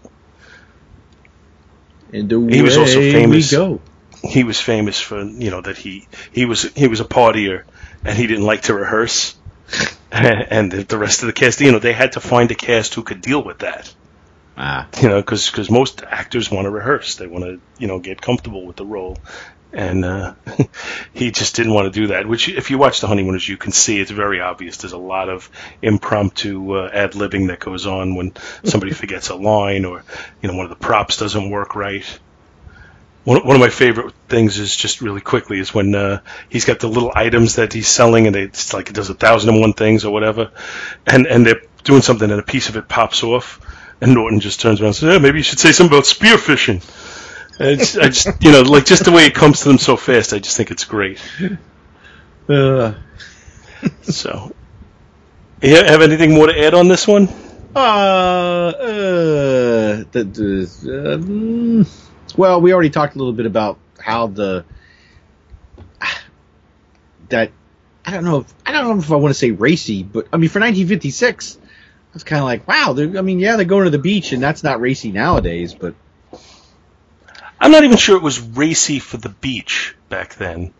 And 2.13 2.29
the 2.29 2.39
He 2.39 2.61
was 2.61 2.77
also 2.77 2.99
famous. 2.99 3.51
We 3.51 3.57
go. 3.57 3.81
He 4.23 4.43
was 4.43 4.59
famous 4.59 4.99
for 4.99 5.23
you 5.23 5.51
know 5.51 5.61
that 5.61 5.77
he 5.77 6.07
he 6.31 6.45
was 6.45 6.63
he 6.73 6.87
was 6.87 6.99
a 6.99 7.05
partier 7.05 7.63
and 8.05 8.17
he 8.17 8.27
didn't 8.27 8.45
like 8.45 8.63
to 8.63 8.73
rehearse. 8.73 9.35
and 10.11 10.71
the 10.71 10.83
the 10.83 10.97
rest 10.97 11.21
of 11.21 11.27
the 11.27 11.33
cast, 11.33 11.61
you 11.61 11.71
know, 11.71 11.79
they 11.79 11.93
had 11.93 12.13
to 12.13 12.19
find 12.19 12.51
a 12.51 12.55
cast 12.55 12.93
who 12.93 13.03
could 13.03 13.21
deal 13.21 13.43
with 13.43 13.59
that. 13.59 13.93
Ah, 14.57 14.87
you 15.01 15.07
know, 15.07 15.21
because 15.21 15.71
most 15.71 16.03
actors 16.03 16.51
want 16.51 16.65
to 16.65 16.69
rehearse. 16.69 17.15
They 17.15 17.27
want 17.27 17.45
to, 17.45 17.61
you 17.79 17.87
know, 17.87 17.99
get 17.99 18.21
comfortable 18.21 18.65
with 18.65 18.75
the 18.75 18.85
role. 18.85 19.17
And 19.73 20.03
uh, 20.03 20.33
he 21.13 21.31
just 21.31 21.55
didn't 21.55 21.73
want 21.73 21.91
to 21.91 21.99
do 21.99 22.07
that. 22.07 22.27
Which, 22.27 22.49
if 22.49 22.69
you 22.69 22.77
watch 22.77 22.99
The 22.99 23.07
Honeymooners, 23.07 23.47
you 23.47 23.55
can 23.55 23.71
see 23.71 23.99
it's 23.99 24.11
very 24.11 24.41
obvious. 24.41 24.77
There's 24.77 24.91
a 24.91 24.97
lot 24.97 25.29
of 25.29 25.49
impromptu 25.81 26.73
uh, 26.73 26.89
ad 26.93 27.13
libbing 27.13 27.47
that 27.47 27.59
goes 27.59 27.87
on 27.87 28.15
when 28.15 28.33
somebody 28.65 28.91
forgets 28.93 29.29
a 29.29 29.35
line 29.35 29.85
or, 29.85 30.03
you 30.41 30.49
know, 30.49 30.55
one 30.55 30.65
of 30.65 30.69
the 30.69 30.75
props 30.75 31.17
doesn't 31.17 31.49
work 31.49 31.75
right. 31.75 32.05
One, 33.23 33.45
one 33.45 33.55
of 33.55 33.59
my 33.59 33.69
favorite 33.69 34.13
things 34.29 34.57
is 34.57 34.75
just 34.75 35.01
really 35.01 35.21
quickly 35.21 35.59
is 35.59 35.73
when 35.73 35.93
uh, 35.93 36.21
he's 36.49 36.65
got 36.65 36.79
the 36.79 36.87
little 36.87 37.11
items 37.13 37.55
that 37.55 37.71
he's 37.73 37.87
selling 37.87 38.25
and 38.25 38.35
they, 38.35 38.43
it's 38.43 38.73
like 38.73 38.89
it 38.89 38.93
does 38.93 39.09
a 39.09 39.13
thousand 39.13 39.51
and 39.51 39.61
one 39.61 39.73
things 39.73 40.05
or 40.05 40.11
whatever, 40.11 40.51
and 41.05 41.27
and 41.27 41.45
they're 41.45 41.61
doing 41.83 42.01
something 42.01 42.29
and 42.31 42.39
a 42.39 42.43
piece 42.43 42.69
of 42.69 42.77
it 42.77 42.87
pops 42.87 43.23
off, 43.23 43.59
and 44.01 44.13
Norton 44.15 44.39
just 44.39 44.59
turns 44.61 44.81
around 44.81 44.87
and 44.87 44.95
says, 44.95 45.13
yeah, 45.13 45.19
maybe 45.19 45.37
you 45.37 45.43
should 45.43 45.59
say 45.59 45.71
something 45.71 45.95
about 45.95 46.05
spearfishing. 46.05 46.81
And 47.59 47.79
It's, 47.79 47.95
I 47.97 48.07
just, 48.07 48.27
you 48.43 48.51
know, 48.51 48.61
like 48.61 48.85
just 48.85 49.05
the 49.05 49.11
way 49.11 49.25
it 49.25 49.35
comes 49.35 49.61
to 49.61 49.67
them 49.67 49.77
so 49.77 49.97
fast, 49.97 50.33
I 50.33 50.39
just 50.39 50.57
think 50.57 50.71
it's 50.71 50.85
great. 50.85 51.19
uh, 52.49 52.93
So, 54.03 54.55
you 55.61 55.75
have 55.75 56.01
anything 56.01 56.33
more 56.33 56.47
to 56.47 56.59
add 56.59 56.73
on 56.73 56.87
this 56.87 57.07
one? 57.07 57.27
uh, 57.75 57.79
uh, 57.79 58.73
the, 60.11 60.23
the, 60.23 61.13
um, 61.15 61.85
well, 62.37 62.61
we 62.61 62.73
already 62.73 62.89
talked 62.89 63.15
a 63.15 63.17
little 63.17 63.33
bit 63.33 63.45
about 63.45 63.77
how 63.99 64.27
the 64.27 64.65
that 67.29 67.51
I 68.05 68.11
don't 68.11 68.23
know 68.23 68.39
if 68.39 68.53
I 68.65 68.71
don't 68.71 68.97
know 68.97 69.03
if 69.03 69.11
I 69.11 69.15
want 69.15 69.33
to 69.33 69.39
say 69.39 69.51
racy, 69.51 70.03
but 70.03 70.27
I 70.31 70.37
mean 70.37 70.49
for 70.49 70.59
1956, 70.59 71.57
I 71.57 72.13
was 72.13 72.23
kind 72.23 72.39
of 72.39 72.45
like, 72.45 72.67
wow. 72.67 72.93
I 72.97 73.21
mean, 73.21 73.39
yeah, 73.39 73.55
they're 73.55 73.65
going 73.65 73.85
to 73.85 73.89
the 73.89 73.97
beach, 73.99 74.31
and 74.33 74.43
that's 74.43 74.63
not 74.63 74.81
racy 74.81 75.11
nowadays, 75.11 75.73
but 75.73 75.95
I'm 77.59 77.71
not 77.71 77.83
even 77.83 77.97
sure 77.97 78.17
it 78.17 78.23
was 78.23 78.39
racy 78.39 78.99
for 78.99 79.17
the 79.17 79.29
beach 79.29 79.95
back 80.09 80.35
then. 80.35 80.73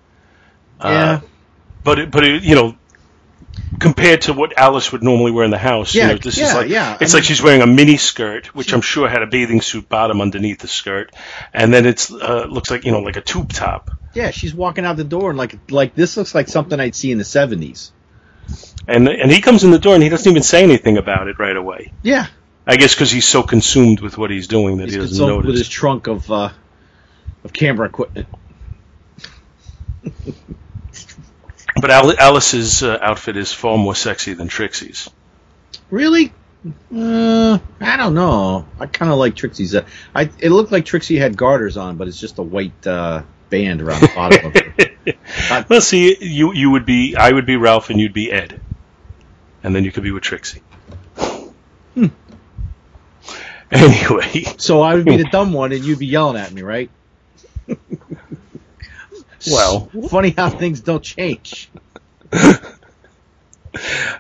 yeah, 0.84 0.90
Uh, 0.90 1.22
but 1.84 2.00
it, 2.00 2.12
but 2.12 2.24
it, 2.24 2.44
you 2.44 2.56
know, 2.56 2.76
compared 3.80 4.22
to 4.24 4.34
what 4.34 4.58
Alice 4.58 4.92
would 4.92 5.04
normally 5.04 5.32
wear 5.32 5.44
in 5.46 5.52
the 5.52 5.58
house, 5.58 5.94
Yeah, 5.96 6.08
you 6.08 6.14
know, 6.14 6.18
this 6.20 6.38
yeah, 6.38 6.48
is 6.50 6.54
like 6.54 6.70
yeah. 6.70 6.98
it's 7.02 7.14
I 7.14 7.18
like 7.18 7.24
she's 7.24 7.42
wearing 7.42 7.62
a 7.62 7.68
mini 7.68 7.98
skirt, 7.98 8.48
which 8.56 8.74
I'm 8.74 8.82
sure 8.82 9.08
had 9.10 9.22
a 9.24 9.28
bathing 9.28 9.62
suit 9.62 9.88
bottom 9.90 10.22
underneath 10.22 10.60
the 10.60 10.68
skirt, 10.68 11.14
and 11.54 11.74
then 11.74 11.86
it's 11.86 12.12
uh, 12.12 12.46
looks 12.50 12.70
like 12.70 12.86
you 12.86 12.92
know 12.92 13.00
like 13.00 13.16
a 13.18 13.22
tube 13.22 13.52
top. 13.54 13.92
yeah, 14.14 14.32
she's 14.32 14.54
walking 14.54 14.86
out 14.86 14.98
the 14.98 15.04
door, 15.04 15.30
and 15.30 15.38
like 15.38 15.72
like 15.72 15.96
this 15.96 16.18
looks 16.18 16.36
like 16.36 16.48
something 16.48 16.80
I'd 16.80 16.96
see 16.96 17.12
in 17.12 17.18
the 17.18 17.24
70s. 17.24 17.92
And 18.88 19.08
and 19.08 19.32
he 19.32 19.42
comes 19.42 19.64
in 19.64 19.72
the 19.72 19.80
door 19.80 19.94
and 19.94 20.04
he 20.04 20.10
doesn't 20.10 20.30
even 20.30 20.44
say 20.44 20.64
anything 20.64 20.98
about 20.98 21.28
it 21.28 21.40
right 21.40 21.56
away. 21.56 21.94
Yeah, 22.04 22.28
I 22.68 22.76
guess 22.78 22.94
because 22.94 23.12
he's 23.12 23.28
so 23.28 23.44
consumed 23.44 24.02
with 24.02 24.18
what 24.18 24.30
he's 24.32 24.48
doing 24.48 24.78
that 24.78 24.86
he's 24.86 24.94
he 24.96 25.00
doesn't 25.00 25.26
notice. 25.28 25.48
with 25.48 25.58
his 25.58 25.70
trunk 25.70 26.08
of 26.08 26.30
uh, 26.32 26.50
of 27.44 27.54
camera 27.54 27.88
equipment. 27.88 28.28
But 31.80 31.90
Alice's 31.92 32.84
uh, 32.84 32.98
outfit 33.02 33.38
is 33.38 33.54
far 33.54 33.78
more 33.78 33.96
sexy 33.96 34.34
than 34.34 34.48
Trixie's. 34.48 35.10
Really? 35.90 36.34
Uh, 36.94 37.58
I 37.80 37.98
don't 37.98 38.14
know. 38.14 38.68
I 38.80 38.86
kind 38.86 39.12
of 39.12 39.18
like 39.18 39.36
Trixie's. 39.36 39.74
Uh, 39.74 39.86
I 40.14 40.30
it 40.40 40.50
looked 40.50 40.72
like 40.72 40.86
Trixie 40.86 41.18
had 41.18 41.36
garters 41.38 41.78
on, 41.78 41.98
but 41.98 42.08
it's 42.08 42.20
just 42.20 42.38
a 42.38 42.44
white 42.44 42.86
uh, 42.86 43.24
band 43.50 43.82
around 43.82 44.02
the 44.02 44.12
bottom 44.14 44.46
of 44.46 44.56
it. 44.56 44.88
Well, 45.68 45.82
see, 45.82 46.16
you 46.22 46.54
you 46.54 46.70
would 46.70 46.86
be 46.86 47.16
I 47.16 47.32
would 47.32 47.48
be 47.48 47.56
Ralph 47.56 47.90
and 47.90 48.00
you'd 48.00 48.14
be 48.14 48.32
Ed, 48.32 48.62
and 49.64 49.76
then 49.76 49.84
you 49.84 49.92
could 49.92 50.04
be 50.04 50.12
with 50.12 50.22
Trixie. 50.24 50.62
Hmm. 51.96 52.06
Anyway, 53.72 54.44
So 54.58 54.82
I 54.82 54.96
would 54.96 55.06
be 55.06 55.16
the 55.18 55.24
dumb 55.32 55.54
one, 55.54 55.72
and 55.72 55.84
you'd 55.84 55.98
be 56.00 56.06
yelling 56.06 56.36
at 56.36 56.52
me, 56.52 56.62
right? 56.62 56.90
Well, 59.50 59.90
Funny 60.10 60.32
how 60.32 60.50
things 60.50 60.82
don't 60.82 61.04
change. 61.04 61.70
I, 62.34 62.60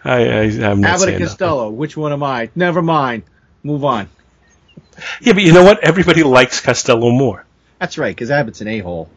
I 0.04 0.42
I'm 0.64 0.82
not 0.82 0.92
Abbott 0.92 1.10
and 1.10 1.24
Costello. 1.24 1.70
Which 1.70 1.98
one 1.98 2.14
am 2.14 2.24
I? 2.24 2.50
Never 2.56 2.82
mind. 2.82 3.24
Move 3.64 3.84
on. 3.84 4.10
Yeah, 5.22 5.34
but 5.34 5.44
you 5.44 5.54
know 5.54 5.64
what? 5.64 5.84
Everybody 5.84 6.24
likes 6.24 6.62
Costello 6.62 7.12
more. 7.12 7.46
That's 7.80 7.98
right, 7.98 8.16
because 8.16 8.32
Abbott's 8.32 8.62
an 8.62 8.68
a 8.68 8.80
hole. 8.80 9.10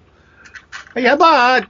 Hey, 0.94 1.06
Abbott. 1.06 1.68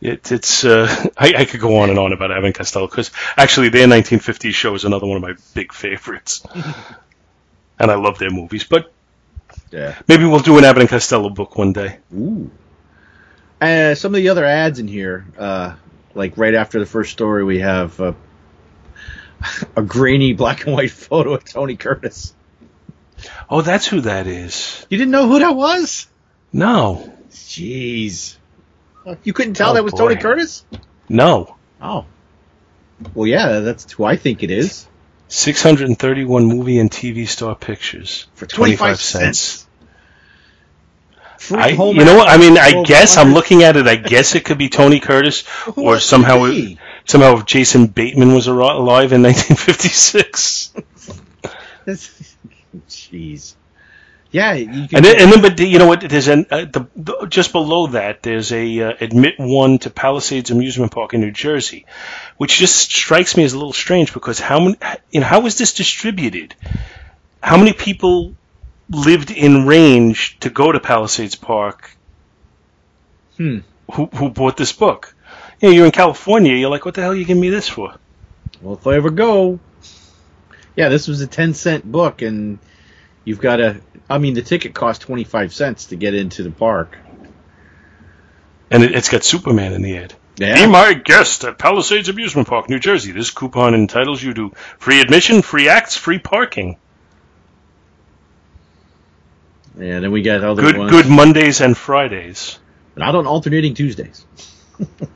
It, 0.00 0.30
it's 0.30 0.64
uh, 0.64 0.86
I, 1.16 1.34
I 1.38 1.44
could 1.46 1.60
go 1.60 1.78
on 1.78 1.88
and 1.90 1.98
on 1.98 2.12
about 2.12 2.30
Abbott 2.30 2.44
and 2.44 2.54
Costello 2.54 2.86
because 2.86 3.10
actually 3.36 3.70
their 3.70 3.86
1950s 3.86 4.52
show 4.52 4.74
is 4.74 4.84
another 4.84 5.06
one 5.06 5.16
of 5.16 5.22
my 5.22 5.34
big 5.54 5.72
favorites, 5.72 6.46
and 7.78 7.90
I 7.90 7.94
love 7.94 8.18
their 8.18 8.30
movies. 8.30 8.64
But 8.64 8.92
Yeah. 9.70 9.98
maybe 10.06 10.24
we'll 10.24 10.40
do 10.40 10.58
an 10.58 10.64
Abbott 10.64 10.82
and 10.82 10.88
Costello 10.90 11.28
book 11.30 11.56
one 11.56 11.72
day. 11.72 11.98
Ooh. 12.14 12.50
Uh, 13.60 13.94
some 13.94 14.14
of 14.14 14.16
the 14.16 14.28
other 14.28 14.44
ads 14.44 14.78
in 14.78 14.86
here, 14.86 15.26
uh, 15.38 15.74
like 16.14 16.36
right 16.36 16.54
after 16.54 16.78
the 16.78 16.86
first 16.86 17.10
story, 17.12 17.42
we 17.44 17.60
have 17.60 17.98
uh, 18.00 18.12
a 19.76 19.82
grainy 19.82 20.34
black 20.34 20.66
and 20.66 20.74
white 20.74 20.90
photo 20.90 21.34
of 21.34 21.44
Tony 21.44 21.76
Curtis. 21.76 22.34
Oh, 23.48 23.62
that's 23.62 23.86
who 23.86 24.02
that 24.02 24.26
is. 24.26 24.86
You 24.90 24.98
didn't 24.98 25.10
know 25.10 25.26
who 25.26 25.38
that 25.38 25.56
was? 25.56 26.06
No, 26.52 27.12
Jeez. 27.30 28.36
You 29.22 29.32
couldn't 29.32 29.54
tell 29.54 29.70
Oh, 29.70 29.74
that 29.74 29.84
was 29.84 29.94
Tony. 29.94 30.16
Curtis? 30.16 30.64
no. 31.08 31.56
Oh. 31.80 32.06
Well, 33.14 33.26
yeah, 33.26 33.60
that's 33.60 33.92
who 33.92 34.04
I 34.04 34.16
think 34.16 34.42
it 34.42 34.50
is. 34.50 34.88
631 35.28 36.46
movie 36.46 36.78
and 36.78 36.90
TV 36.90 37.26
star 37.26 37.54
pictures 37.54 38.26
For 38.34 38.46
25 38.46 39.00
cents. 39.00 39.66
I, 41.50 41.68
you 41.70 42.04
know 42.04 42.16
what? 42.16 42.28
I 42.28 42.38
mean, 42.38 42.56
I 42.58 42.82
guess 42.82 43.16
I'm 43.16 43.32
looking 43.32 43.62
at 43.62 43.76
it. 43.76 43.86
I 43.86 43.96
guess 43.96 44.34
it 44.34 44.44
could 44.44 44.58
be 44.58 44.68
Tony 44.68 45.00
Curtis, 45.00 45.44
or 45.76 46.00
somehow 46.00 46.44
it, 46.44 46.78
somehow 47.04 47.36
if 47.38 47.44
Jason 47.44 47.86
Bateman 47.86 48.34
was 48.34 48.46
alive 48.46 49.12
in 49.12 49.22
1956. 49.22 50.72
Jeez. 52.88 53.55
Yeah. 54.36 54.52
And 54.52 54.88
then, 54.90 55.18
and 55.18 55.32
then, 55.32 55.40
but 55.40 55.58
you 55.58 55.78
know 55.78 55.86
what? 55.86 56.02
There's 56.02 56.28
an 56.28 56.44
uh, 56.50 56.66
the, 56.66 56.86
the 56.94 57.26
just 57.26 57.52
below 57.52 57.86
that. 57.86 58.22
There's 58.22 58.52
a 58.52 58.80
uh, 58.82 58.92
admit 59.00 59.36
one 59.38 59.78
to 59.78 59.88
Palisades 59.88 60.50
Amusement 60.50 60.92
Park 60.92 61.14
in 61.14 61.22
New 61.22 61.30
Jersey, 61.30 61.86
which 62.36 62.58
just 62.58 62.92
strikes 62.92 63.34
me 63.34 63.44
as 63.44 63.54
a 63.54 63.56
little 63.56 63.72
strange 63.72 64.12
because 64.12 64.38
how 64.38 64.60
many? 64.60 64.76
You 65.10 65.20
know, 65.20 65.26
how 65.26 65.40
was 65.40 65.56
this 65.56 65.72
distributed? 65.72 66.54
How 67.42 67.56
many 67.56 67.72
people 67.72 68.34
lived 68.90 69.30
in 69.30 69.64
range 69.64 70.38
to 70.40 70.50
go 70.50 70.70
to 70.70 70.80
Palisades 70.80 71.36
Park? 71.36 71.96
Hmm. 73.38 73.60
Who 73.92 74.04
who 74.04 74.28
bought 74.28 74.58
this 74.58 74.74
book? 74.74 75.14
You 75.62 75.70
know, 75.70 75.74
you're 75.74 75.86
in 75.86 75.92
California. 75.92 76.54
You're 76.54 76.68
like, 76.68 76.84
what 76.84 76.92
the 76.92 77.00
hell 77.00 77.12
are 77.12 77.16
you 77.16 77.24
giving 77.24 77.40
me 77.40 77.48
this 77.48 77.70
for? 77.70 77.94
Well, 78.60 78.74
if 78.74 78.86
I 78.86 78.96
ever 78.96 79.08
go, 79.08 79.60
yeah, 80.76 80.90
this 80.90 81.08
was 81.08 81.22
a 81.22 81.26
ten 81.26 81.54
cent 81.54 81.90
book, 81.90 82.20
and 82.20 82.58
you've 83.26 83.40
got 83.40 83.56
to. 83.56 83.80
I 84.08 84.16
mean, 84.16 84.32
the 84.32 84.42
ticket 84.42 84.72
cost 84.72 85.02
twenty 85.02 85.24
five 85.24 85.52
cents 85.52 85.86
to 85.86 85.96
get 85.96 86.14
into 86.14 86.42
the 86.42 86.50
park. 86.50 86.96
And 88.70 88.82
it, 88.82 88.94
it's 88.94 89.10
got 89.10 89.22
Superman 89.22 89.74
in 89.74 89.82
the 89.82 89.98
ad. 89.98 90.14
Be 90.36 90.66
my 90.66 90.94
guest 90.94 91.44
at 91.44 91.58
Palisades 91.58 92.08
Amusement 92.08 92.48
Park, 92.48 92.68
New 92.68 92.78
Jersey. 92.78 93.12
This 93.12 93.30
coupon 93.30 93.74
entitles 93.74 94.22
you 94.22 94.34
to 94.34 94.50
free 94.78 95.00
admission, 95.00 95.42
free 95.42 95.68
acts, 95.68 95.96
free 95.96 96.18
parking. 96.18 96.76
and 99.78 100.04
then 100.04 100.10
we 100.10 100.22
got 100.22 100.42
other 100.42 100.62
Good, 100.62 100.78
ones. 100.78 100.90
good 100.90 101.08
Mondays 101.08 101.60
and 101.60 101.76
Fridays. 101.76 102.58
Not 102.96 103.14
on 103.14 103.26
alternating 103.26 103.74
Tuesdays. 103.74 104.24
There, 104.78 104.88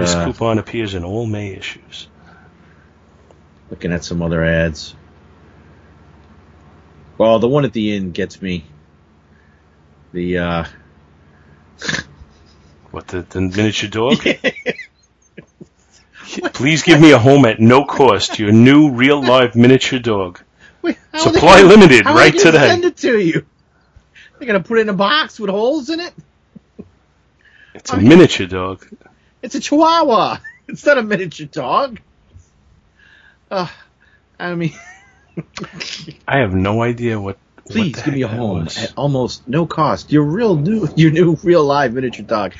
This 0.00 0.14
uh, 0.14 0.24
coupon 0.26 0.58
appears 0.58 0.94
in 0.94 1.04
all 1.04 1.26
May 1.26 1.52
issues. 1.54 2.08
Looking 3.70 3.92
at 3.92 4.04
some 4.04 4.22
other 4.22 4.44
ads. 4.44 4.94
Well, 7.16 7.38
the 7.38 7.48
one 7.48 7.64
at 7.64 7.72
the 7.72 7.94
end 7.96 8.14
gets 8.14 8.40
me. 8.40 8.64
The 10.12 10.38
uh, 10.38 10.64
What 12.90 13.06
the, 13.08 13.22
the 13.22 13.40
miniature 13.40 13.90
dog? 13.90 14.18
Please 16.52 16.82
give 16.82 17.00
me 17.00 17.12
a 17.12 17.18
home 17.18 17.44
at 17.44 17.58
no 17.60 17.84
cost. 17.84 18.38
Your 18.38 18.52
new 18.52 18.92
real 18.92 19.20
live 19.22 19.54
miniature 19.56 19.98
dog. 19.98 20.40
Wait, 20.82 20.96
how 21.12 21.18
are 21.20 21.24
they 21.32 21.38
Supply 21.38 21.56
gonna- 21.62 21.68
limited 21.68 22.06
right 22.06 22.32
today. 22.36 22.68
Send 22.68 22.84
it 22.84 22.96
to 22.98 23.18
you. 23.18 23.44
They're 24.38 24.46
gonna 24.46 24.62
put 24.62 24.78
it 24.78 24.82
in 24.82 24.88
a 24.88 24.94
box 24.94 25.40
with 25.40 25.50
holes 25.50 25.90
in 25.90 26.00
it. 26.00 26.14
It's 27.74 27.92
a 27.92 27.96
miniature 27.96 28.46
dog. 28.46 28.86
It's 29.42 29.54
a 29.54 29.60
Chihuahua. 29.60 30.38
It's 30.68 30.84
not 30.86 30.98
a 30.98 31.02
miniature 31.02 31.46
dog. 31.46 32.00
Uh, 33.50 33.68
I 34.38 34.54
mean, 34.54 34.72
I 36.28 36.38
have 36.38 36.54
no 36.54 36.82
idea 36.82 37.20
what. 37.20 37.38
what 37.56 37.66
please 37.70 37.96
the 37.96 38.02
give 38.02 38.14
me 38.14 38.22
a 38.22 38.28
home 38.28 38.64
was. 38.64 38.78
at 38.78 38.92
almost 38.96 39.48
no 39.48 39.66
cost. 39.66 40.12
Your 40.12 40.24
real 40.24 40.56
new, 40.56 40.88
your 40.96 41.10
new 41.10 41.36
real 41.42 41.64
live 41.64 41.94
miniature 41.94 42.24
dog. 42.24 42.54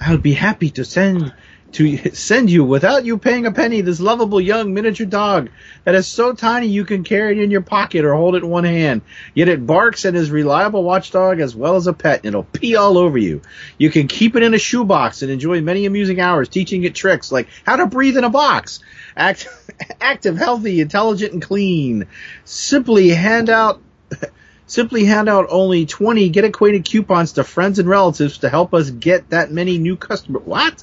I 0.00 0.10
would 0.10 0.22
be 0.22 0.32
happy 0.32 0.70
to 0.70 0.84
send 0.84 1.32
to 1.72 2.14
send 2.14 2.50
you 2.50 2.64
without 2.64 3.04
you 3.04 3.18
paying 3.18 3.46
a 3.46 3.52
penny 3.52 3.80
this 3.80 4.00
lovable 4.00 4.40
young 4.40 4.74
miniature 4.74 5.06
dog 5.06 5.50
that 5.84 5.94
is 5.94 6.06
so 6.06 6.32
tiny 6.34 6.66
you 6.66 6.84
can 6.84 7.04
carry 7.04 7.38
it 7.38 7.42
in 7.42 7.50
your 7.50 7.62
pocket 7.62 8.04
or 8.04 8.14
hold 8.14 8.34
it 8.34 8.42
in 8.42 8.50
one 8.50 8.64
hand. 8.64 9.02
Yet 9.34 9.48
it 9.48 9.66
barks 9.66 10.04
and 10.04 10.16
is 10.16 10.30
reliable 10.30 10.84
watchdog 10.84 11.40
as 11.40 11.56
well 11.56 11.76
as 11.76 11.86
a 11.86 11.92
pet. 11.92 12.20
And 12.20 12.26
it'll 12.26 12.44
pee 12.44 12.76
all 12.76 12.98
over 12.98 13.18
you. 13.18 13.42
You 13.78 13.90
can 13.90 14.08
keep 14.08 14.36
it 14.36 14.42
in 14.42 14.54
a 14.54 14.58
shoebox 14.58 15.22
and 15.22 15.30
enjoy 15.30 15.60
many 15.60 15.86
amusing 15.86 16.20
hours 16.20 16.48
teaching 16.48 16.84
it 16.84 16.94
tricks 16.94 17.32
like 17.32 17.48
how 17.64 17.76
to 17.76 17.86
breathe 17.86 18.16
in 18.16 18.24
a 18.24 18.30
box. 18.30 18.80
Act, 19.16 19.48
active, 20.00 20.36
healthy, 20.36 20.80
intelligent, 20.80 21.32
and 21.32 21.42
clean. 21.42 22.06
Simply 22.44 23.08
hand 23.08 23.48
out 23.48 23.80
Simply 24.66 25.04
hand 25.04 25.28
out 25.28 25.48
only 25.50 25.84
20 25.84 26.30
get 26.30 26.44
acquainted 26.44 26.86
coupons 26.86 27.32
to 27.32 27.44
friends 27.44 27.78
and 27.78 27.88
relatives 27.88 28.38
to 28.38 28.48
help 28.48 28.72
us 28.72 28.88
get 28.88 29.28
that 29.30 29.50
many 29.50 29.76
new 29.76 29.96
customers. 29.96 30.42
What? 30.46 30.82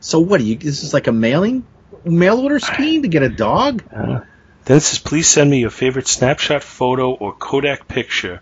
So 0.00 0.18
what 0.18 0.38
do 0.38 0.44
you? 0.44 0.56
This 0.56 0.82
is 0.82 0.94
like 0.94 1.06
a 1.06 1.12
mailing 1.12 1.64
mail 2.04 2.40
order 2.40 2.58
scheme 2.58 3.02
to 3.02 3.08
get 3.08 3.22
a 3.22 3.28
dog. 3.28 3.82
Uh, 3.94 4.20
then 4.64 4.76
it 4.78 4.80
says, 4.80 4.98
please 4.98 5.28
send 5.28 5.50
me 5.50 5.60
your 5.60 5.70
favorite 5.70 6.08
snapshot 6.08 6.62
photo 6.62 7.12
or 7.12 7.32
Kodak 7.32 7.88
picture 7.88 8.40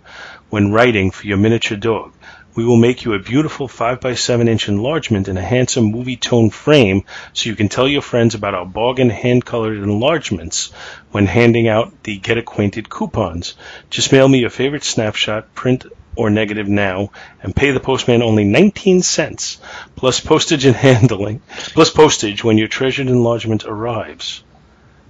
when 0.50 0.72
writing 0.72 1.10
for 1.10 1.26
your 1.26 1.36
miniature 1.36 1.76
dog. 1.76 2.12
We 2.54 2.64
will 2.64 2.76
make 2.76 3.04
you 3.04 3.14
a 3.14 3.20
beautiful 3.20 3.68
5 3.68 4.00
by 4.00 4.14
7 4.14 4.48
inch 4.48 4.68
enlargement 4.68 5.28
in 5.28 5.36
a 5.36 5.42
handsome 5.42 5.84
movie 5.84 6.16
tone 6.16 6.50
frame 6.50 7.04
so 7.32 7.48
you 7.48 7.54
can 7.54 7.68
tell 7.68 7.86
your 7.86 8.02
friends 8.02 8.34
about 8.34 8.54
our 8.54 8.66
bargain 8.66 9.10
hand 9.10 9.44
colored 9.44 9.78
enlargements 9.78 10.72
when 11.12 11.26
handing 11.26 11.68
out 11.68 12.02
the 12.02 12.18
Get 12.18 12.38
Acquainted 12.38 12.88
coupons. 12.88 13.54
Just 13.90 14.10
mail 14.10 14.26
me 14.26 14.40
your 14.40 14.50
favorite 14.50 14.82
snapshot, 14.82 15.54
print 15.54 15.86
or 16.18 16.28
negative 16.28 16.68
now 16.68 17.10
and 17.42 17.54
pay 17.54 17.70
the 17.70 17.80
postman 17.80 18.22
only 18.22 18.44
19 18.44 19.02
cents 19.02 19.58
plus 19.94 20.18
postage 20.18 20.64
and 20.64 20.76
handling 20.88 21.40
plus 21.74 21.90
postage 21.90 22.42
when 22.42 22.58
your 22.58 22.68
treasured 22.68 23.06
enlargement 23.06 23.64
arrives 23.64 24.42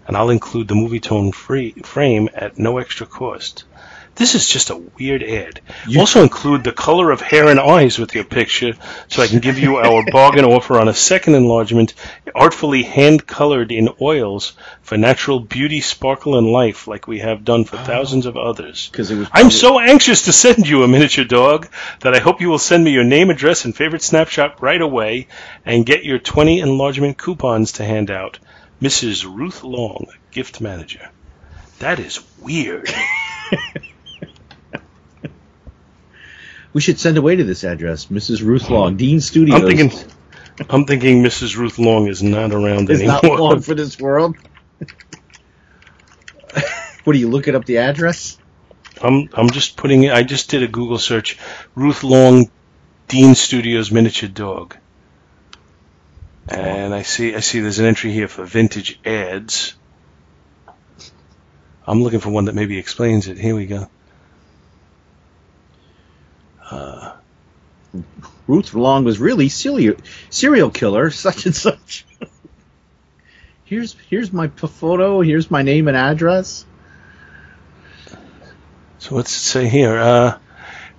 and 0.06 0.16
I'll 0.16 0.30
include 0.30 0.68
the 0.68 0.74
movie 0.74 1.00
tone 1.00 1.32
free 1.32 1.72
frame 1.72 2.28
at 2.34 2.58
no 2.58 2.78
extra 2.78 3.06
cost. 3.06 3.64
This 4.18 4.34
is 4.34 4.48
just 4.48 4.70
a 4.70 4.76
weird 4.76 5.22
ad. 5.22 5.60
You 5.86 6.00
also 6.00 6.24
include 6.24 6.64
the 6.64 6.72
color 6.72 7.12
of 7.12 7.20
hair 7.20 7.46
and 7.46 7.60
eyes 7.60 8.00
with 8.00 8.16
your 8.16 8.24
picture, 8.24 8.72
so 9.06 9.22
I 9.22 9.28
can 9.28 9.38
give 9.38 9.60
you 9.60 9.76
our 9.76 10.04
bargain 10.10 10.44
offer 10.44 10.76
on 10.76 10.88
a 10.88 10.92
second 10.92 11.36
enlargement, 11.36 11.94
artfully 12.34 12.82
hand 12.82 13.28
colored 13.28 13.70
in 13.70 13.90
oils 14.00 14.54
for 14.82 14.98
natural 14.98 15.38
beauty, 15.38 15.80
sparkle, 15.80 16.36
and 16.36 16.48
life, 16.48 16.88
like 16.88 17.06
we 17.06 17.20
have 17.20 17.44
done 17.44 17.64
for 17.64 17.76
oh, 17.76 17.84
thousands 17.84 18.26
of 18.26 18.36
others. 18.36 18.88
Because 18.90 19.12
it 19.12 19.18
was. 19.18 19.28
I'm 19.32 19.52
so 19.52 19.78
anxious 19.78 20.22
to 20.22 20.32
send 20.32 20.68
you 20.68 20.82
a 20.82 20.88
miniature 20.88 21.24
dog 21.24 21.68
that 22.00 22.16
I 22.16 22.18
hope 22.18 22.40
you 22.40 22.48
will 22.48 22.58
send 22.58 22.82
me 22.82 22.90
your 22.90 23.04
name, 23.04 23.30
address, 23.30 23.66
and 23.66 23.76
favorite 23.76 24.02
snapshot 24.02 24.60
right 24.60 24.82
away, 24.82 25.28
and 25.64 25.86
get 25.86 26.04
your 26.04 26.18
20 26.18 26.58
enlargement 26.58 27.18
coupons 27.18 27.70
to 27.72 27.84
hand 27.84 28.10
out. 28.10 28.40
Mrs. 28.82 29.24
Ruth 29.24 29.62
Long, 29.62 30.06
gift 30.32 30.60
manager. 30.60 31.08
That 31.78 32.00
is 32.00 32.18
weird. 32.40 32.92
We 36.78 36.82
should 36.82 37.00
send 37.00 37.18
away 37.18 37.34
to 37.34 37.42
this 37.42 37.64
address, 37.64 38.06
Mrs. 38.06 38.40
Ruth 38.40 38.70
Long, 38.70 38.96
Dean 38.96 39.20
Studios. 39.20 39.60
I'm 39.60 39.66
thinking, 39.66 39.90
I'm 40.70 40.84
thinking 40.84 41.24
Mrs. 41.24 41.56
Ruth 41.56 41.76
Long 41.76 42.06
is 42.06 42.22
not 42.22 42.52
around 42.52 42.88
is 42.88 43.00
anymore. 43.00 43.20
not 43.20 43.40
long 43.40 43.60
for 43.62 43.74
this 43.74 43.98
world. 43.98 44.36
what 47.02 47.16
are 47.16 47.18
you 47.18 47.28
looking 47.28 47.56
up 47.56 47.64
the 47.64 47.78
address? 47.78 48.38
I'm 49.02 49.28
I'm 49.32 49.50
just 49.50 49.76
putting 49.76 50.04
it. 50.04 50.12
I 50.12 50.22
just 50.22 50.50
did 50.50 50.62
a 50.62 50.68
Google 50.68 50.98
search. 50.98 51.36
Ruth 51.74 52.04
Long, 52.04 52.48
Dean 53.08 53.34
Studios 53.34 53.90
miniature 53.90 54.28
dog. 54.28 54.76
And 56.46 56.94
I 56.94 57.02
see 57.02 57.34
I 57.34 57.40
see 57.40 57.58
there's 57.58 57.80
an 57.80 57.86
entry 57.86 58.12
here 58.12 58.28
for 58.28 58.44
vintage 58.44 59.00
ads. 59.04 59.74
I'm 61.84 62.04
looking 62.04 62.20
for 62.20 62.30
one 62.30 62.44
that 62.44 62.54
maybe 62.54 62.78
explains 62.78 63.26
it. 63.26 63.36
Here 63.36 63.56
we 63.56 63.66
go. 63.66 63.90
Uh, 66.70 67.16
Ruth 68.46 68.74
Long 68.74 69.04
was 69.04 69.18
really 69.18 69.48
serial 69.48 69.96
serial 70.30 70.70
killer, 70.70 71.10
such 71.26 71.46
and 71.46 71.54
such. 71.54 72.06
here's 73.64 73.96
here's 74.08 74.32
my 74.32 74.48
photo. 74.48 75.20
Here's 75.20 75.50
my 75.50 75.62
name 75.62 75.88
and 75.88 75.96
address. 75.96 76.64
So 78.98 79.14
what's 79.14 79.34
it 79.34 79.40
say 79.40 79.68
here? 79.68 79.96
Uh, 79.96 80.38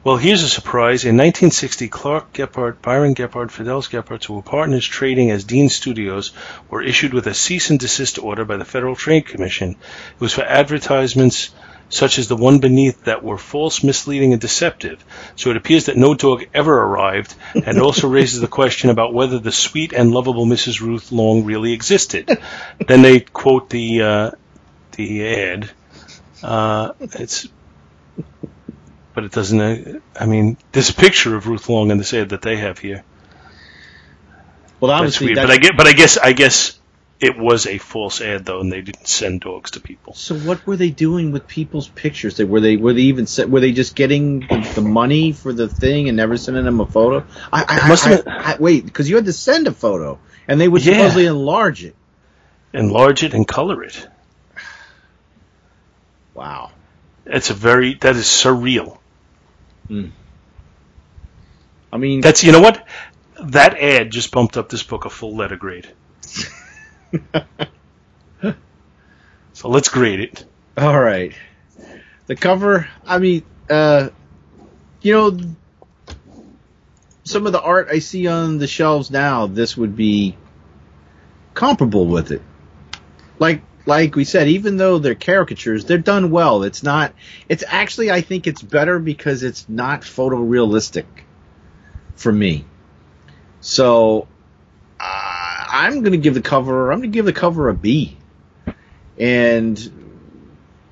well, 0.02 0.16
here's 0.16 0.44
a 0.44 0.50
surprise. 0.50 1.04
In 1.04 1.18
1960, 1.18 1.90
Clark 1.90 2.32
Gephardt, 2.32 2.82
Byron 2.82 3.14
Gephardt, 3.14 3.52
Fidelis 3.52 3.90
Gephardt, 3.90 4.24
who 4.24 4.36
were 4.36 4.42
partners 4.42 4.88
trading 4.88 5.30
as 5.30 5.44
Dean 5.44 5.68
Studios, 5.68 6.32
were 6.70 6.82
issued 6.82 7.14
with 7.14 7.28
a 7.28 7.34
cease 7.34 7.70
and 7.70 7.78
desist 7.78 8.18
order 8.18 8.46
by 8.46 8.56
the 8.56 8.64
Federal 8.64 8.96
Trade 8.96 9.26
Commission. 9.26 9.72
It 9.72 10.22
was 10.22 10.34
for 10.34 10.44
advertisements 10.44 11.50
such 11.90 12.20
as 12.20 12.28
the 12.28 12.36
one 12.36 12.60
beneath 12.60 13.06
that 13.06 13.24
were 13.24 13.38
false, 13.38 13.84
misleading, 13.84 14.32
and 14.32 14.42
deceptive. 14.42 15.04
So 15.36 15.50
it 15.50 15.58
appears 15.58 15.88
that 15.88 15.98
no 15.98 16.14
dog 16.14 16.46
ever 16.54 16.74
arrived, 16.74 17.34
and 17.54 17.68
it 17.68 17.80
also 17.80 18.08
raises 18.08 18.42
the 18.42 18.48
question 18.48 18.90
about 18.90 19.14
whether 19.14 19.40
the 19.40 19.52
sweet 19.52 19.94
and 19.94 20.12
lovable 20.12 20.46
Mrs. 20.46 20.82
Ruth 20.82 21.12
Long 21.12 21.46
really 21.46 21.74
existed. 21.74 22.40
then 22.88 23.02
they 23.02 23.20
quote 23.20 23.70
the 23.70 24.02
uh, 24.02 24.32
the 24.94 25.28
ad. 25.28 25.70
Uh, 26.42 26.94
it's 27.00 27.48
but 29.14 29.26
it 29.26 29.32
doesn't. 29.32 29.60
Uh, 29.60 30.00
I 30.16 30.26
mean, 30.26 30.58
a 30.74 30.94
picture 30.94 31.36
of 31.36 31.48
Ruth 31.48 31.68
Long 31.68 31.92
in 31.92 31.98
this 31.98 32.14
ad 32.14 32.30
that 32.30 32.42
they 32.42 32.58
have 32.58 32.80
here. 32.80 33.04
Well, 34.80 34.92
obviously, 34.92 35.34
that's 35.34 35.38
weird. 35.38 35.38
That's, 35.38 35.48
but 35.48 35.54
I 35.54 35.58
get, 35.58 35.78
but 35.78 35.88
I 35.88 35.94
guess, 35.94 36.18
I 36.18 36.32
guess 36.32 36.79
it 37.20 37.38
was 37.38 37.68
a 37.68 37.78
false 37.78 38.22
ad 38.22 38.46
though, 38.46 38.62
and 38.62 38.72
they 38.72 38.82
didn't 38.82 39.08
send 39.08 39.42
dogs 39.42 39.72
to 39.72 39.82
people. 39.82 40.14
So 40.14 40.36
what 40.36 40.66
were 40.66 40.78
they 40.78 40.90
doing 40.90 41.32
with 41.32 41.48
people's 41.48 41.90
pictures? 41.90 42.38
They 42.38 42.46
were 42.46 42.62
they 42.62 42.78
were 42.78 42.94
they 42.94 43.02
even 43.04 43.28
were 43.52 43.60
they 43.60 43.74
just 43.74 43.96
getting 43.96 44.40
the, 44.40 44.82
money 44.82 45.34
for 45.34 45.52
the 45.52 45.68
thing 45.68 46.08
and 46.08 46.16
never 46.16 46.38
sending 46.38 46.64
them 46.64 46.80
a 46.80 46.86
photo? 46.86 47.26
I, 47.52 47.66
I, 47.68 47.88
must 47.90 48.08
I, 48.08 48.10
have 48.12 48.28
I, 48.28 48.56
wait 48.60 48.86
because 48.86 49.10
you 49.10 49.18
had 49.18 49.26
to 49.26 49.34
send 49.34 49.68
a 49.68 49.74
photo 49.74 50.18
and 50.48 50.62
they 50.62 50.68
would 50.68 50.86
yeah. 50.86 50.94
supposedly 50.94 51.26
enlarge 51.26 51.84
it, 51.84 51.96
enlarge 52.74 53.24
it 53.24 53.34
and 53.34 53.46
color 53.46 53.84
it. 53.84 54.08
Wow, 56.34 56.72
it's 57.26 57.50
a 57.50 57.54
very 57.54 57.96
that 57.96 58.16
is 58.16 58.26
surreal. 58.26 58.98
Mm. 59.90 60.12
I 61.92 61.98
mean, 61.98 62.22
that's 62.22 62.46
you 62.46 62.54
know 62.54 62.62
what 62.62 62.88
that 63.42 63.78
ad 63.78 64.10
just 64.10 64.32
bumped 64.32 64.56
up 64.56 64.70
this 64.70 64.84
book 64.84 65.04
a 65.04 65.10
full 65.10 65.36
letter 65.36 65.58
grade. 65.58 65.90
so 69.54 69.70
let's 69.70 69.90
grade 69.90 70.20
it. 70.20 70.46
All 70.78 71.00
right. 71.00 71.34
The 72.28 72.36
cover, 72.36 72.88
I 73.06 73.18
mean, 73.18 73.44
uh, 73.70 74.10
you 75.02 75.14
know, 75.14 75.40
some 77.24 77.46
of 77.46 77.54
the 77.54 77.62
art 77.62 77.90
I 77.92 78.00
see 78.00 78.28
on 78.28 78.58
the 78.58 78.68
shelves 78.68 79.12
now, 79.12 79.48
this 79.48 79.78
would 79.78 79.96
be 79.96 80.36
comparable 81.54 82.08
with 82.08 82.32
it. 82.32 82.42
Like, 83.38 83.62
like 83.86 84.16
we 84.16 84.26
said, 84.26 84.48
even 84.48 84.78
though 84.78 85.00
they're 85.00 85.16
caricatures, 85.16 85.86
they're 85.86 85.98
done 85.98 86.32
well. 86.32 86.64
It's 86.64 86.84
not, 86.84 87.14
it's 87.48 87.64
actually, 87.68 88.12
I 88.12 88.22
think 88.22 88.48
it's 88.48 88.62
better 88.62 89.00
because 89.00 89.44
it's 89.44 89.68
not 89.68 90.02
photorealistic 90.02 91.06
for 92.16 92.32
me. 92.32 92.66
So, 93.62 94.28
I'm 95.70 96.02
going 96.02 96.14
to 96.14 96.18
give 96.18 96.34
the 96.34 96.42
cover. 96.42 96.92
I'm 96.92 97.00
going 97.00 97.12
to 97.12 97.16
give 97.16 97.26
the 97.26 97.34
cover 97.34 97.70
a 97.70 97.74
B. 97.74 98.18
And 99.18 99.78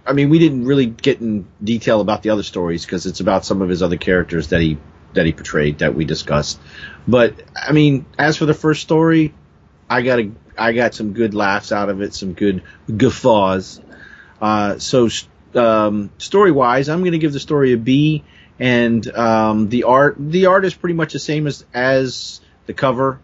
I 0.06 0.14
mean, 0.14 0.30
we 0.30 0.40
didn't 0.40 0.66
really 0.66 0.86
get 0.86 1.20
in 1.20 1.48
detail 1.64 2.00
about 2.00 2.24
the 2.24 2.30
other 2.30 2.44
stories 2.44 2.86
because 2.86 3.06
it's 3.06 3.20
about 3.20 3.44
some 3.44 3.62
of 3.62 3.70
his 3.70 3.82
other 3.82 3.98
characters 3.98 4.50
that 4.50 4.62
he 4.62 4.78
that 5.14 5.26
he 5.26 5.34
portrayed 5.34 5.80
that 5.80 5.96
we 5.96 6.06
discussed. 6.06 6.60
But 7.08 7.42
I 7.56 7.72
mean, 7.72 8.06
as 8.18 8.38
for 8.38 8.46
the 8.46 8.54
first 8.54 8.82
story, 8.82 9.34
I 9.90 10.02
got 10.02 10.20
a 10.20 10.32
I 10.58 10.74
got 10.74 10.94
some 10.94 11.14
good 11.14 11.34
laughs 11.34 11.72
out 11.72 11.90
of 11.90 12.02
it, 12.02 12.14
some 12.14 12.34
good 12.34 12.64
guffaws. 12.96 13.82
Uh, 14.40 14.78
so 14.78 15.10
um, 15.56 16.12
story 16.18 16.52
wise, 16.52 16.90
I'm 16.90 17.00
going 17.00 17.14
to 17.14 17.18
give 17.18 17.34
the 17.34 17.40
story 17.40 17.74
a 17.74 17.78
B, 17.78 18.24
and 18.60 19.08
um, 19.16 19.70
the 19.70 19.84
art 19.84 20.16
the 20.20 20.48
art 20.48 20.66
is 20.66 20.74
pretty 20.74 20.96
much 20.96 21.14
the 21.14 21.20
same 21.20 21.48
as 21.48 21.66
as 21.74 22.42
the 22.66 22.74
cover. 22.74 23.20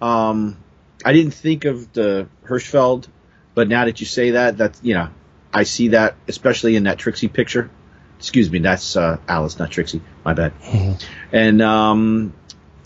Um, 0.00 0.56
I 1.04 1.12
didn't 1.12 1.32
think 1.32 1.64
of 1.64 1.92
the 1.92 2.28
Hirschfeld, 2.44 3.06
but 3.54 3.68
now 3.68 3.84
that 3.84 4.00
you 4.00 4.06
say 4.06 4.32
that, 4.32 4.56
that's 4.56 4.80
you 4.82 4.94
know, 4.94 5.08
I 5.52 5.62
see 5.62 5.88
that 5.88 6.16
especially 6.26 6.76
in 6.76 6.84
that 6.84 6.98
Trixie 6.98 7.28
picture. 7.28 7.70
Excuse 8.18 8.50
me, 8.50 8.58
that's 8.58 8.96
uh, 8.96 9.18
Alice, 9.28 9.58
not 9.58 9.70
Trixie. 9.70 10.02
My 10.24 10.34
bad. 10.34 10.58
Mm-hmm. 10.60 10.92
And 11.30 11.60
um, 11.60 12.32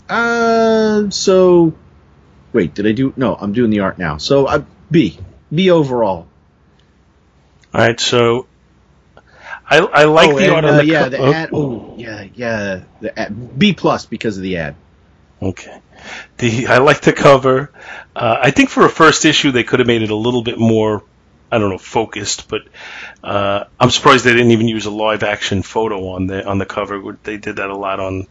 uh, 0.09 1.09
so 1.09 1.73
wait, 2.51 2.73
did 2.73 2.85
I 2.85 2.91
do? 2.91 3.13
No, 3.15 3.35
I'm 3.35 3.53
doing 3.53 3.71
the 3.71 3.79
art 3.79 3.97
now. 3.97 4.17
So 4.17 4.45
uh, 4.45 4.63
B, 4.91 5.17
B 5.53 5.71
overall. 5.71 6.27
All 7.73 7.81
right, 7.81 7.99
so 7.99 8.47
I, 9.65 9.77
I 9.79 10.03
like 10.05 10.29
oh, 10.29 10.37
the 10.37 10.43
and, 10.45 10.53
art 10.53 10.65
on 10.65 10.73
uh, 10.73 10.77
the 10.77 10.85
yeah, 10.85 11.03
co- 11.03 11.09
the 11.09 11.17
oh, 11.17 11.33
ad. 11.33 11.49
Oh, 11.53 11.95
yeah, 11.97 12.27
yeah, 12.35 12.83
the 13.01 13.19
ad, 13.19 13.57
B 13.57 13.73
plus 13.73 14.05
because 14.05 14.37
of 14.37 14.43
the 14.43 14.57
ad. 14.57 14.75
Okay. 15.41 15.81
The 16.37 16.67
I 16.67 16.77
like 16.79 17.01
the 17.01 17.13
cover. 17.13 17.71
Uh, 18.15 18.37
I 18.41 18.51
think 18.51 18.69
for 18.69 18.85
a 18.85 18.89
first 18.89 19.25
issue 19.25 19.51
they 19.51 19.63
could 19.63 19.79
have 19.79 19.87
made 19.87 20.01
it 20.03 20.09
a 20.09 20.15
little 20.15 20.43
bit 20.43 20.59
more, 20.59 21.03
I 21.51 21.57
don't 21.57 21.69
know, 21.69 21.77
focused. 21.77 22.47
But 22.47 22.61
uh, 23.23 23.65
I'm 23.79 23.89
surprised 23.89 24.25
they 24.25 24.33
didn't 24.33 24.51
even 24.51 24.67
use 24.67 24.85
a 24.85 24.91
live 24.91 25.23
action 25.23 25.63
photo 25.63 26.09
on 26.09 26.27
the 26.27 26.45
on 26.45 26.57
the 26.57 26.65
cover. 26.65 27.17
They 27.23 27.37
did 27.37 27.57
that 27.57 27.69
a 27.69 27.75
lot 27.77 27.99
on 27.99 28.27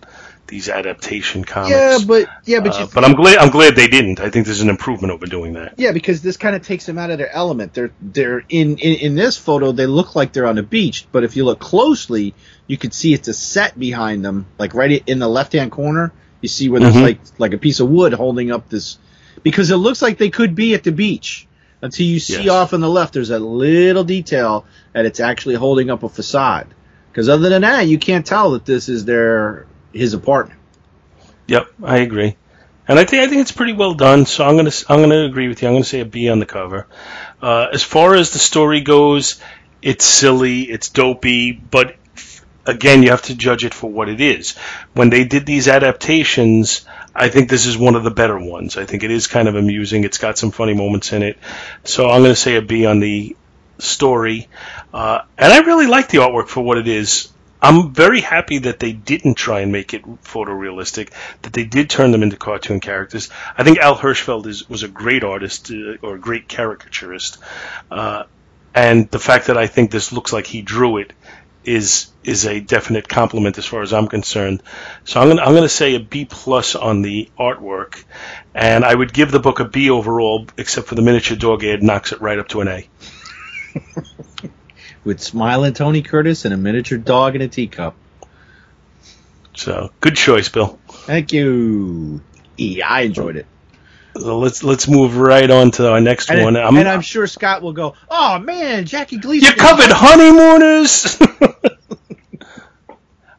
these 0.48 0.68
adaptation 0.68 1.44
comics. 1.44 1.70
Yeah, 1.70 1.98
but 2.06 2.28
yeah, 2.44 2.60
but 2.60 2.74
Uh, 2.74 2.86
but 2.92 3.04
I'm 3.04 3.14
glad 3.14 3.38
I'm 3.38 3.50
glad 3.50 3.74
they 3.74 3.88
didn't. 3.88 4.20
I 4.20 4.28
think 4.28 4.44
there's 4.44 4.60
an 4.60 4.68
improvement 4.68 5.12
over 5.12 5.24
doing 5.24 5.54
that. 5.54 5.74
yeah, 5.78 5.92
because 5.92 6.20
this 6.20 6.36
kind 6.36 6.54
of 6.54 6.62
takes 6.62 6.84
them 6.84 6.98
out 6.98 7.10
of 7.10 7.16
their 7.18 7.32
element. 7.32 7.72
They're 7.72 7.92
they're 8.02 8.40
in, 8.50 8.76
in 8.76 8.98
in 8.98 9.14
this 9.14 9.36
photo 9.38 9.72
they 9.72 9.86
look 9.86 10.14
like 10.14 10.32
they're 10.34 10.46
on 10.46 10.58
a 10.58 10.62
beach, 10.62 11.06
but 11.10 11.24
if 11.24 11.36
you 11.36 11.44
look 11.44 11.58
closely, 11.58 12.34
you 12.66 12.76
can 12.76 12.90
see 12.90 13.14
it's 13.14 13.28
a 13.28 13.34
set 13.34 13.78
behind 13.78 14.24
them, 14.24 14.44
like 14.58 14.74
right 14.74 15.02
in 15.06 15.18
the 15.20 15.28
left 15.28 15.54
hand 15.54 15.72
corner. 15.72 16.12
You 16.43 16.49
see 16.49 16.68
where 16.68 16.80
there's 16.80 16.95
Mhm. 16.95 17.03
like 17.03 17.20
like 17.38 17.55
a 17.55 17.59
piece 17.59 17.80
of 17.80 17.88
wood 17.88 18.12
holding 18.12 18.51
up 18.51 18.68
this, 18.68 18.99
because 19.43 19.70
it 19.70 19.76
looks 19.76 20.03
like 20.03 20.18
they 20.18 20.28
could 20.30 20.55
be 20.55 20.74
at 20.74 20.82
the 20.82 20.93
beach 20.93 21.47
until 21.80 22.05
you 22.07 22.20
see 22.20 22.45
Yes. 22.45 22.49
off 22.51 22.74
on 22.74 22.80
the 22.80 22.88
left. 22.90 23.14
There's 23.14 23.30
a 23.30 23.38
little 23.38 24.05
detail 24.05 24.66
that 24.93 25.07
it's 25.07 25.20
actually 25.20 25.55
holding 25.55 25.88
up 25.90 26.03
a 26.03 26.09
facade. 26.09 26.66
Because 27.11 27.28
other 27.28 27.49
than 27.49 27.62
that, 27.62 27.86
you 27.86 27.99
can't 27.99 28.24
tell 28.26 28.53
that 28.53 28.64
this 28.66 28.88
is 28.88 29.05
their 29.05 29.66
his 29.93 30.14
apartment. 30.14 30.59
Yep, 31.47 31.66
I 31.82 31.99
agree. 31.99 32.36
And 32.88 32.99
I 32.99 33.05
think 33.05 33.22
I 33.22 33.28
think 33.28 33.43
it's 33.43 33.53
pretty 33.53 33.74
well 33.74 33.95
done. 33.95 34.26
So 34.26 34.45
I'm 34.45 34.57
gonna 34.57 34.72
I'm 34.88 35.01
gonna 35.01 35.24
agree 35.24 35.49
with 35.49 35.62
you. 35.62 35.68
I'm 35.68 35.74
gonna 35.74 35.84
say 35.84 36.01
a 36.01 36.05
B 36.05 36.28
on 36.28 36.40
the 36.40 36.47
cover. 36.47 36.86
Uh, 37.40 37.66
as 37.72 37.82
far 37.82 38.14
as 38.14 38.30
the 38.30 38.38
story 38.38 38.80
goes, 38.80 39.40
it's 39.82 40.05
silly, 40.05 40.62
it's 40.62 40.88
dopey, 40.88 41.53
but 41.53 41.95
again, 42.66 43.02
you 43.02 43.10
have 43.10 43.22
to 43.22 43.34
judge 43.34 43.64
it 43.64 43.74
for 43.74 43.90
what 43.90 44.08
it 44.08 44.20
is. 44.20 44.56
When 44.94 45.10
they 45.10 45.24
did 45.24 45.46
these 45.46 45.68
adaptations, 45.68 46.84
I 47.14 47.28
think 47.28 47.48
this 47.48 47.66
is 47.66 47.76
one 47.76 47.96
of 47.96 48.04
the 48.04 48.10
better 48.10 48.38
ones. 48.38 48.76
I 48.76 48.84
think 48.84 49.02
it 49.02 49.10
is 49.10 49.26
kind 49.26 49.48
of 49.48 49.54
amusing. 49.54 50.04
It's 50.04 50.18
got 50.18 50.38
some 50.38 50.50
funny 50.50 50.74
moments 50.74 51.12
in 51.12 51.22
it. 51.22 51.38
So 51.84 52.08
I'm 52.08 52.22
going 52.22 52.32
to 52.32 52.36
say 52.36 52.56
a 52.56 52.62
B 52.62 52.86
on 52.86 53.00
the 53.00 53.36
story. 53.78 54.48
Uh, 54.92 55.22
and 55.36 55.52
I 55.52 55.60
really 55.60 55.86
like 55.86 56.08
the 56.08 56.18
artwork 56.18 56.48
for 56.48 56.62
what 56.62 56.78
it 56.78 56.88
is. 56.88 57.28
I'm 57.64 57.92
very 57.92 58.20
happy 58.20 58.58
that 58.58 58.80
they 58.80 58.92
didn't 58.92 59.34
try 59.34 59.60
and 59.60 59.70
make 59.70 59.94
it 59.94 60.04
photorealistic, 60.24 61.12
that 61.42 61.52
they 61.52 61.62
did 61.62 61.88
turn 61.88 62.10
them 62.10 62.24
into 62.24 62.36
cartoon 62.36 62.80
characters. 62.80 63.30
I 63.56 63.62
think 63.62 63.78
Al 63.78 63.96
Hirschfeld 63.96 64.46
is, 64.46 64.68
was 64.68 64.82
a 64.82 64.88
great 64.88 65.22
artist 65.22 65.70
uh, 65.70 65.96
or 66.02 66.16
a 66.16 66.18
great 66.18 66.48
caricaturist. 66.48 67.38
Uh, 67.88 68.24
and 68.74 69.08
the 69.10 69.20
fact 69.20 69.46
that 69.46 69.56
I 69.56 69.68
think 69.68 69.90
this 69.90 70.12
looks 70.12 70.32
like 70.32 70.46
he 70.46 70.62
drew 70.62 70.96
it 70.96 71.12
is 71.64 72.10
is 72.24 72.46
a 72.46 72.60
definite 72.60 73.08
compliment 73.08 73.58
as 73.58 73.66
far 73.66 73.82
as 73.82 73.92
I'm 73.92 74.08
concerned. 74.08 74.62
So 75.04 75.20
I'm 75.20 75.28
gonna 75.28 75.42
I'm 75.42 75.54
gonna 75.54 75.68
say 75.68 75.94
a 75.94 76.00
B 76.00 76.24
plus 76.24 76.74
on 76.74 77.02
the 77.02 77.30
artwork, 77.38 78.04
and 78.54 78.84
I 78.84 78.94
would 78.94 79.12
give 79.12 79.30
the 79.30 79.40
book 79.40 79.60
a 79.60 79.64
B 79.64 79.90
overall, 79.90 80.46
except 80.56 80.88
for 80.88 80.94
the 80.94 81.02
miniature 81.02 81.36
dog 81.36 81.64
ad 81.64 81.82
knocks 81.82 82.12
it 82.12 82.20
right 82.20 82.38
up 82.38 82.48
to 82.48 82.60
an 82.60 82.68
A. 82.68 82.88
With 85.04 85.20
smiling 85.20 85.72
Tony 85.72 86.02
Curtis 86.02 86.44
and 86.44 86.54
a 86.54 86.56
miniature 86.56 86.98
dog 86.98 87.34
in 87.34 87.42
a 87.42 87.48
teacup. 87.48 87.96
So 89.54 89.90
good 90.00 90.16
choice, 90.16 90.48
Bill. 90.48 90.78
Thank 90.88 91.32
you. 91.32 92.22
Yeah, 92.56 92.88
I 92.88 93.00
enjoyed 93.02 93.36
it. 93.36 93.46
So 94.18 94.38
let's 94.38 94.62
let's 94.62 94.88
move 94.88 95.16
right 95.16 95.50
on 95.50 95.70
to 95.72 95.90
our 95.90 96.00
next 96.00 96.30
And, 96.30 96.42
one. 96.42 96.56
and 96.56 96.88
I'm 96.88 97.00
sure 97.00 97.26
Scott 97.26 97.62
will 97.62 97.72
go, 97.72 97.94
oh 98.10 98.38
man, 98.38 98.84
Jackie 98.84 99.18
Gleason. 99.18 99.48
you 99.50 99.56
covered 99.56 99.90
honeymooners. 99.90 101.18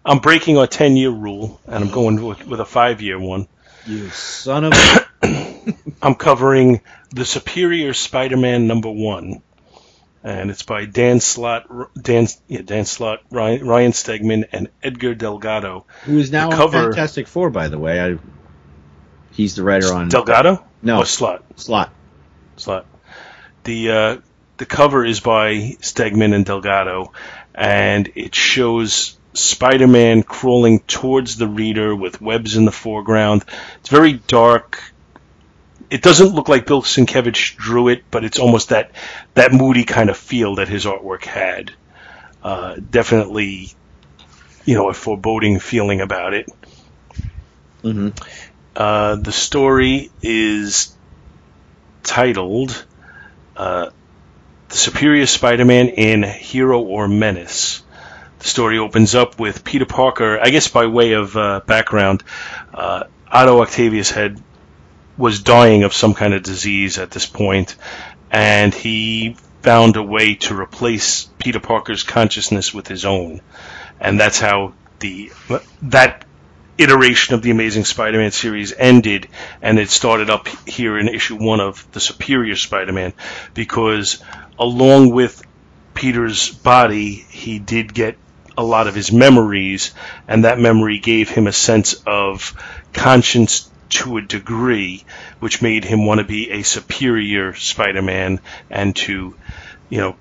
I'm 0.06 0.20
breaking 0.20 0.58
our 0.58 0.68
10 0.68 0.98
year 0.98 1.10
rule, 1.12 1.62
and 1.66 1.84
I'm 1.84 1.92
going 1.92 2.22
with, 2.26 2.46
with 2.46 2.60
a 2.60 2.66
five 2.66 3.02
year 3.02 3.20
one. 3.20 3.48
You 3.86 4.10
son 4.10 4.66
of 4.66 4.74
a. 4.74 5.08
I'm 6.02 6.16
covering 6.16 6.82
the 7.12 7.24
Superior 7.24 7.94
Spider-Man 7.94 8.68
number 8.68 8.90
one, 8.92 9.42
and 10.24 10.50
it's 10.52 10.64
by 10.64 10.84
Dan 10.86 11.22
Slott, 11.22 11.68
Dan, 12.02 12.28
yeah, 12.48 12.62
Dan 12.64 12.84
Slott, 12.86 13.22
Ryan, 13.32 13.66
Ryan 13.66 13.92
Stegman, 13.94 14.44
and 14.52 14.70
Edgar 14.82 15.16
Delgado. 15.16 15.86
Who 16.04 16.18
is 16.18 16.32
now 16.32 16.50
The 16.50 16.56
cover- 16.58 16.84
Fantastic 16.92 17.28
Four, 17.28 17.50
by 17.52 17.70
the 17.70 17.80
way. 17.80 18.02
I, 18.02 18.18
he's 19.34 19.56
the 19.56 19.64
writer 19.64 19.94
on 19.94 20.10
Delgado? 20.10 20.64
No. 20.82 21.02
Oh, 21.02 21.04
Slott. 21.04 21.44
Slot. 21.56 21.92
Slott. 22.58 22.86
The 23.64 23.92
uh, 23.92 24.18
the 24.58 24.66
cover 24.66 25.06
is 25.06 25.20
by 25.20 25.78
Stegman 25.82 26.34
and 26.34 26.46
Delgado, 26.46 27.12
and 27.56 28.12
it 28.16 28.36
shows 28.36 29.18
Spider-Man 29.34 30.24
crawling 30.24 30.80
towards 30.82 31.38
the 31.38 31.48
reader 31.48 31.96
with 31.96 32.22
webs 32.22 32.56
in 32.56 32.66
the 32.66 32.72
foreground. 32.72 33.44
It's 33.80 33.90
very 33.90 34.14
dark. 34.14 34.82
It 35.90 36.02
doesn't 36.02 36.34
look 36.34 36.50
like 36.50 36.66
Bill 36.66 36.82
Sienkiewicz 36.82 37.56
drew 37.56 37.88
it, 37.88 38.04
but 38.12 38.24
it's 38.24 38.40
almost 38.40 38.70
that 38.70 38.92
that 39.34 39.54
moody 39.54 39.84
kind 39.86 40.10
of 40.10 40.18
feel 40.18 40.56
that 40.56 40.68
his 40.68 40.86
artwork 40.86 41.24
had. 41.26 41.72
Uh, 42.44 42.76
definitely, 42.90 43.72
you 44.66 44.76
know, 44.76 44.90
a 44.90 44.94
foreboding 44.94 45.60
feeling 45.60 46.02
about 46.02 46.34
it. 46.34 46.50
hmm 47.82 48.10
Uh, 48.76 49.16
the 49.16 49.32
story 49.32 50.12
is 50.22 50.96
titled 52.02 52.86
uh, 53.56 53.90
The 54.70 54.76
Superior 54.76 55.26
Spider 55.26 55.66
Man 55.66 55.90
in 55.90 56.24
Hero 56.24 56.82
or 56.82 57.08
Menace. 57.08 57.84
The 58.40 58.48
story 58.48 58.80
opens 58.80 59.16
up 59.16 59.40
with 59.40 59.64
Peter 59.64 59.86
Parker, 59.86 60.40
I 60.42 60.50
guess 60.50 60.68
by 60.68 60.88
way 60.88 61.14
of 61.14 61.38
uh, 61.38 61.62
background, 61.66 62.24
uh, 62.74 63.06
Otto 63.32 63.62
Octavius 63.62 64.12
had 64.12 64.42
was 65.18 65.44
dying 65.44 65.84
of 65.84 65.94
some 65.94 66.14
kind 66.14 66.34
of 66.34 66.42
disease 66.42 66.98
at 66.98 67.12
this 67.12 67.26
point, 67.26 67.76
and 68.32 68.74
he 68.74 69.38
found 69.62 69.96
a 69.96 70.04
way 70.04 70.36
to 70.36 70.60
replace 70.60 71.26
Peter 71.38 71.60
Parker's 71.60 72.04
consciousness 72.04 72.74
with 72.74 72.88
his 72.88 73.06
own, 73.06 73.42
and 74.00 74.20
that's 74.20 74.40
how 74.40 74.74
the 75.00 75.32
that 75.84 76.26
iteration 76.78 77.36
of 77.36 77.42
the 77.42 77.52
Amazing 77.52 77.86
Spider-Man 77.86 78.32
series 78.32 78.74
ended, 78.76 79.28
and 79.62 79.80
it 79.80 79.90
started 79.90 80.30
up 80.30 80.48
here 80.68 80.98
in 80.98 81.08
issue 81.08 81.36
one 81.36 81.60
of 81.60 81.90
the 81.92 82.00
Superior 82.00 82.56
Spider-Man, 82.56 83.14
because 83.54 84.24
along 84.58 85.12
with 85.12 85.42
Peter's 85.94 86.50
body, 86.50 87.14
he 87.14 87.60
did 87.60 87.94
get 87.94 88.18
a 88.58 88.64
lot 88.64 88.88
of 88.88 88.96
his 88.96 89.12
memories, 89.12 89.94
and 90.28 90.44
that 90.44 90.60
memory 90.60 91.00
gave 91.00 91.30
him 91.30 91.48
a 91.48 91.54
sense 91.54 91.96
of 92.06 92.54
conscience 92.94 93.70
to 93.90 94.18
a 94.18 94.22
degree, 94.22 95.04
which 95.40 95.62
made 95.62 95.84
him 95.84 96.06
want 96.06 96.20
to 96.20 96.26
be 96.26 96.50
a 96.52 96.64
superior 96.64 97.54
Spider-Man 97.54 98.40
and 98.70 98.96
to, 98.96 99.36
you 99.90 99.98
know, 100.00 100.16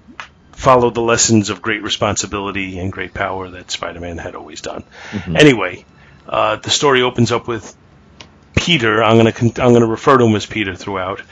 follow 0.53 0.90
the 0.90 1.00
lessons 1.00 1.50
of 1.50 1.62
great 1.62 1.82
responsibility 1.82 2.78
and 2.78 2.92
great 2.92 3.14
power 3.14 3.48
that 3.50 3.70
Spider-Man 3.70 4.18
had 4.18 4.34
always 4.34 4.61
done. 4.61 4.84
Mm-hmm. 5.11 5.36
Anyway, 5.36 5.84
uh, 6.28 6.56
the 6.56 6.70
story 6.70 7.02
opens 7.02 7.32
up 7.32 7.48
with 7.48 7.76
Peter. 8.56 9.02
I'm 9.02 9.18
going 9.18 9.32
to 9.32 9.62
I'm 9.62 9.74
to 9.74 9.86
refer 9.86 10.18
to 10.18 10.24
him 10.24 10.34
as 10.36 10.46
Peter 10.46 10.74
throughout. 10.74 11.22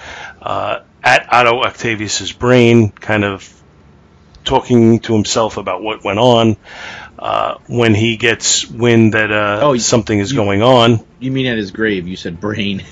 Uh, 0.40 0.80
at 1.02 1.32
Otto 1.32 1.62
Octavius's 1.62 2.32
brain, 2.32 2.90
kind 2.90 3.24
of 3.24 3.48
talking 4.44 5.00
to 5.00 5.14
himself 5.14 5.56
about 5.56 5.82
what 5.82 6.04
went 6.04 6.18
on. 6.18 6.56
Uh, 7.18 7.58
when 7.66 7.94
he 7.94 8.16
gets 8.16 8.66
wind 8.66 9.12
that 9.12 9.30
uh, 9.30 9.60
Oh, 9.62 9.76
something 9.76 10.18
is 10.18 10.32
you- 10.32 10.36
going 10.38 10.62
on, 10.62 11.04
You 11.18 11.30
mean 11.30 11.46
at 11.46 11.58
his 11.58 11.70
grave? 11.70 12.08
You 12.08 12.16
said 12.16 12.40
brain. 12.40 12.82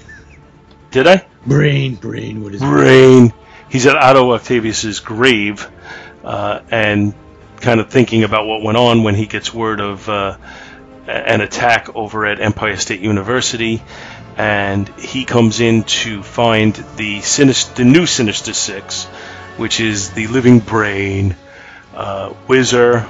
did 0.90 1.06
I? 1.06 1.26
brain, 1.46 1.94
brain. 1.94 2.42
What 2.42 2.54
is 2.54 2.60
Brain. 2.60 3.32
He's 3.70 3.86
at 3.86 3.96
Otto 3.96 4.32
Octavius's 4.32 5.00
grave, 5.00 5.66
uh, 6.24 6.60
and 6.70 7.14
kind 7.62 7.80
of 7.80 7.90
thinking 7.90 8.22
about 8.24 8.46
what 8.46 8.62
went 8.62 8.76
on 8.76 9.02
when 9.02 9.14
he 9.14 9.26
gets 9.26 9.52
word 9.54 9.80
of 9.80 10.06
uh, 10.10 10.36
an 11.08 11.40
attack 11.40 11.94
over 11.96 12.26
at 12.26 12.40
Empire 12.40 12.76
State 12.76 13.00
University, 13.00 13.82
and 14.36 14.88
he 14.98 15.24
comes 15.24 15.60
in 15.60 15.82
to 15.84 16.22
find 16.22 16.74
the 16.96 17.20
Sinister, 17.22 17.74
the 17.82 17.84
new 17.84 18.06
Sinister 18.06 18.52
Six, 18.54 19.04
which 19.56 19.80
is 19.80 20.10
the 20.10 20.26
Living 20.28 20.60
Brain, 20.60 21.34
uh, 21.94 22.30
Whizzer, 22.46 23.00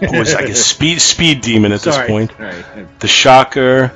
who 0.00 0.14
is 0.20 0.34
I 0.34 0.46
guess 0.46 0.64
Speed 0.64 1.00
Speed 1.02 1.42
Demon 1.42 1.72
at 1.72 1.80
Sorry. 1.80 1.98
this 1.98 2.06
point, 2.10 2.38
Right. 2.38 2.64
the 3.00 3.08
Shocker, 3.08 3.92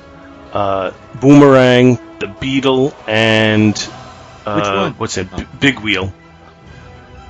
uh, 0.52 0.90
Boomerang, 1.20 1.98
the 2.18 2.26
Beetle, 2.28 2.94
and 3.06 3.74
uh, 4.44 4.92
what's 4.92 5.16
it? 5.18 5.34
B- 5.34 5.46
Big 5.58 5.80
Wheel. 5.80 6.12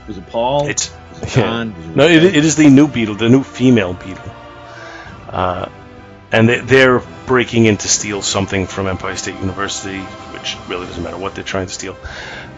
Was 0.09 0.18
it 0.18 0.27
Paul? 0.29 0.68
It's 0.68 0.93
yeah. 1.20 1.27
John? 1.29 1.70
It 1.72 1.97
no, 1.97 2.07
it, 2.07 2.22
it 2.24 2.45
is 2.45 2.57
the 2.57 2.68
new 2.68 2.89
Beetle, 2.89 3.14
the 3.16 3.29
new 3.29 3.43
female 3.43 3.95
Beetle, 3.95 4.33
uh, 5.37 5.68
and 6.32 6.49
they, 6.49 6.61
they're 6.61 7.01
breaking 7.26 7.66
in 7.66 7.76
to 7.76 7.89
steal 7.89 8.22
something 8.22 8.66
from 8.66 8.87
Empire 8.87 9.16
State 9.16 9.34
University, 9.39 10.01
which 10.01 10.57
really 10.66 10.87
doesn't 10.87 11.03
matter 11.03 11.18
what 11.18 11.34
they're 11.34 11.45
trying 11.45 11.66
to 11.66 11.72
steal. 11.72 11.95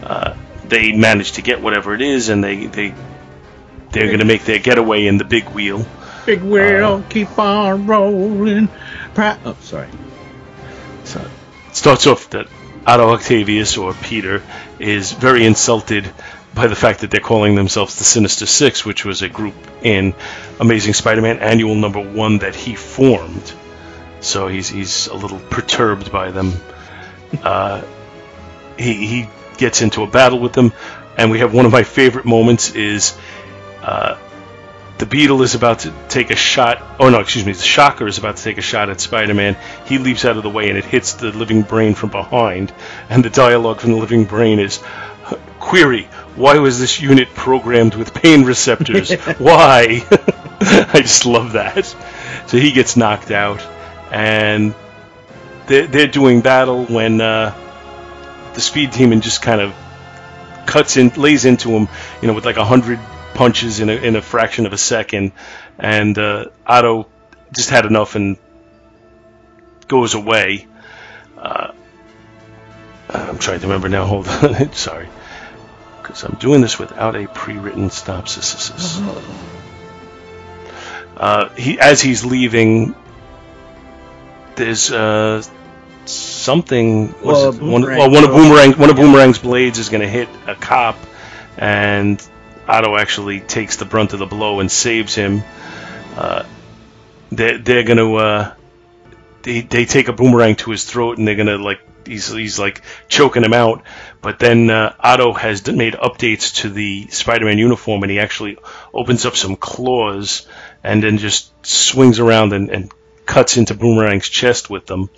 Uh, 0.01 0.33
they 0.65 0.93
manage 0.93 1.33
to 1.33 1.41
get 1.41 1.61
whatever 1.61 1.93
it 1.93 2.01
is, 2.01 2.29
and 2.29 2.41
they 2.41 2.67
they 2.67 2.93
they're 3.91 4.07
going 4.07 4.19
to 4.19 4.25
make 4.25 4.45
their 4.45 4.59
getaway 4.59 5.07
in 5.07 5.17
the 5.17 5.25
Big 5.25 5.49
Wheel. 5.49 5.85
Big 6.25 6.41
wheel, 6.41 7.03
Uh, 7.05 7.09
keep 7.09 7.37
on 7.37 7.85
rolling. 7.87 8.69
Pra- 9.13 9.39
oh, 9.43 9.57
sorry. 9.61 9.89
So 11.03 11.19
it 11.67 11.75
starts 11.75 12.07
off 12.07 12.29
that 12.29 12.47
Otto 12.85 13.09
Octavius 13.13 13.77
or 13.77 13.93
Peter 13.93 14.41
is 14.79 15.11
very 15.11 15.45
insulted 15.45 16.05
by 16.59 16.67
the 16.67 16.75
fact 16.75 16.99
that 16.99 17.09
they're 17.09 17.21
calling 17.21 17.55
themselves 17.55 17.95
the 17.95 18.03
Sinister 18.03 18.45
Six, 18.45 18.83
which 18.83 19.05
was 19.05 19.21
a 19.21 19.29
group 19.29 19.55
in 19.81 20.13
Amazing 20.59 20.93
Spider-Man 20.93 21.39
Annual 21.39 21.75
Number 21.75 22.01
One 22.01 22.39
that 22.39 22.53
he 22.53 22.75
formed. 22.75 23.53
So 24.19 24.49
he's 24.49 24.67
he's 24.67 25.07
a 25.07 25.13
little 25.13 25.39
perturbed 25.39 26.11
by 26.11 26.31
them. 26.31 26.51
Uh, 27.41 27.81
he 28.77 28.93
he 29.07 29.29
gets 29.57 29.81
into 29.81 30.03
a 30.03 30.07
battle 30.07 30.39
with 30.39 30.51
them, 30.51 30.73
and 31.17 31.31
we 31.31 31.39
have 31.39 31.53
one 31.53 31.65
of 31.65 31.71
my 31.71 31.83
favorite 31.83 32.25
moments 32.25 32.75
is 32.75 33.17
uh, 33.81 34.17
the 34.97 35.05
Beetle 35.05 35.41
is 35.43 35.55
about 35.55 35.79
to 35.79 35.93
take 36.09 36.29
a 36.29 36.35
shot. 36.35 36.83
Oh 36.99 37.09
no, 37.09 37.21
excuse 37.21 37.45
me. 37.45 37.53
The 37.53 37.63
Shocker 37.63 38.05
is 38.05 38.17
about 38.17 38.35
to 38.35 38.43
take 38.43 38.57
a 38.57 38.61
shot 38.61 38.89
at 38.89 38.99
Spider-Man. 38.99 39.55
He 39.85 39.97
leaps 39.97 40.25
out 40.25 40.35
of 40.35 40.43
the 40.43 40.49
way, 40.49 40.67
and 40.67 40.77
it 40.77 40.83
hits 40.83 41.13
the 41.13 41.31
Living 41.31 41.61
Brain 41.61 41.95
from 41.95 42.09
behind. 42.09 42.73
And 43.07 43.23
the 43.23 43.29
dialogue 43.29 43.79
from 43.79 43.91
the 43.91 43.97
Living 43.97 44.25
Brain 44.25 44.59
is, 44.59 44.83
"Query: 45.59 46.03
Why 46.35 46.59
was 46.59 46.79
this 46.79 47.01
unit 47.01 47.29
programmed 47.33 47.95
with 47.95 48.13
pain 48.13 48.43
receptors? 48.43 49.11
Why?" 49.37 50.03
I 50.61 51.01
just 51.01 51.25
love 51.25 51.53
that. 51.53 51.85
So 52.47 52.57
he 52.57 52.71
gets 52.71 52.97
knocked 52.97 53.31
out, 53.31 53.61
and 54.11 54.73
they're, 55.67 55.87
they're 55.87 56.07
doing 56.07 56.41
battle 56.41 56.85
when 56.85 57.21
uh, 57.21 57.53
the 58.53 58.61
Speed 58.61 58.91
Demon 58.91 59.21
just 59.21 59.41
kind 59.41 59.61
of 59.61 59.73
cuts 60.65 60.97
in, 60.97 61.09
lays 61.09 61.45
into 61.45 61.69
him, 61.69 61.87
you 62.21 62.27
know, 62.27 62.33
with 62.33 62.45
like 62.45 62.57
a 62.57 62.65
hundred 62.65 62.99
punches 63.33 63.79
in 63.79 63.89
a, 63.89 63.93
in 63.93 64.15
a 64.15 64.21
fraction 64.21 64.65
of 64.65 64.73
a 64.73 64.77
second, 64.77 65.31
and 65.77 66.17
uh, 66.17 66.45
Otto 66.65 67.07
just 67.53 67.69
had 67.69 67.85
enough 67.85 68.15
and 68.15 68.37
goes 69.87 70.13
away. 70.13 70.67
Uh, 71.37 71.71
I'm 73.09 73.39
trying 73.39 73.59
to 73.61 73.67
remember 73.67 73.89
now. 73.89 74.05
Hold 74.05 74.27
on, 74.43 74.73
sorry, 74.73 75.09
because 76.09 76.23
I'm 76.23 76.39
doing 76.39 76.61
this 76.61 76.79
without 76.79 77.15
a 77.15 77.27
pre-written 77.27 77.91
synopsis. 77.91 78.99
Uh, 81.15 81.49
he, 81.49 81.79
as 81.79 82.01
he's 82.01 82.25
leaving, 82.25 82.95
there's 84.55 84.91
uh, 84.91 85.43
something. 86.05 87.11
Was 87.21 87.23
Well, 87.23 87.49
it 87.49 87.61
one, 87.61 87.81
well, 87.83 88.09
one 88.09 88.23
of 88.23 88.31
boomerang 88.31 88.71
one 88.73 88.89
of 88.89 88.95
boomerang's 88.95 89.37
blades 89.37 89.77
is 89.77 89.89
going 89.89 90.01
to 90.01 90.07
hit 90.07 90.29
a 90.47 90.55
cop, 90.55 90.97
and 91.57 92.25
Otto 92.67 92.97
actually 92.97 93.39
takes 93.39 93.75
the 93.75 93.85
brunt 93.85 94.13
of 94.13 94.19
the 94.19 94.25
blow 94.25 94.61
and 94.61 94.71
saves 94.71 95.13
him. 95.13 95.43
Uh, 96.15 96.43
they're 97.31 97.59
they're 97.59 97.83
going 97.83 97.97
to 97.97 98.15
uh, 98.15 98.53
they 99.43 99.61
they 99.61 99.85
take 99.85 100.07
a 100.07 100.13
boomerang 100.13 100.55
to 100.55 100.71
his 100.71 100.85
throat 100.85 101.19
and 101.19 101.27
they're 101.27 101.35
going 101.35 101.47
to 101.47 101.57
like 101.57 101.81
he's 102.09 102.31
he's 102.31 102.59
like 102.59 102.81
choking 103.07 103.43
him 103.43 103.53
out. 103.53 103.83
But 104.21 104.39
then 104.39 104.69
uh, 104.69 104.95
Otto 104.99 105.33
has 105.33 105.65
made 105.67 105.93
updates 105.93 106.55
to 106.61 106.69
the 106.69 107.07
Spider-Man 107.07 107.57
uniform 107.57 108.03
and 108.03 108.11
he 108.11 108.19
actually 108.19 108.57
opens 108.93 109.25
up 109.25 109.35
some 109.35 109.55
claws 109.55 110.47
and 110.83 111.01
then 111.03 111.17
just 111.17 111.51
swings 111.65 112.19
around 112.19 112.53
and, 112.53 112.69
and 112.69 112.91
cuts 113.25 113.57
into 113.57 113.75
Boomerang's 113.75 114.27
chest 114.27 114.69
with 114.69 114.85
them. 114.87 115.09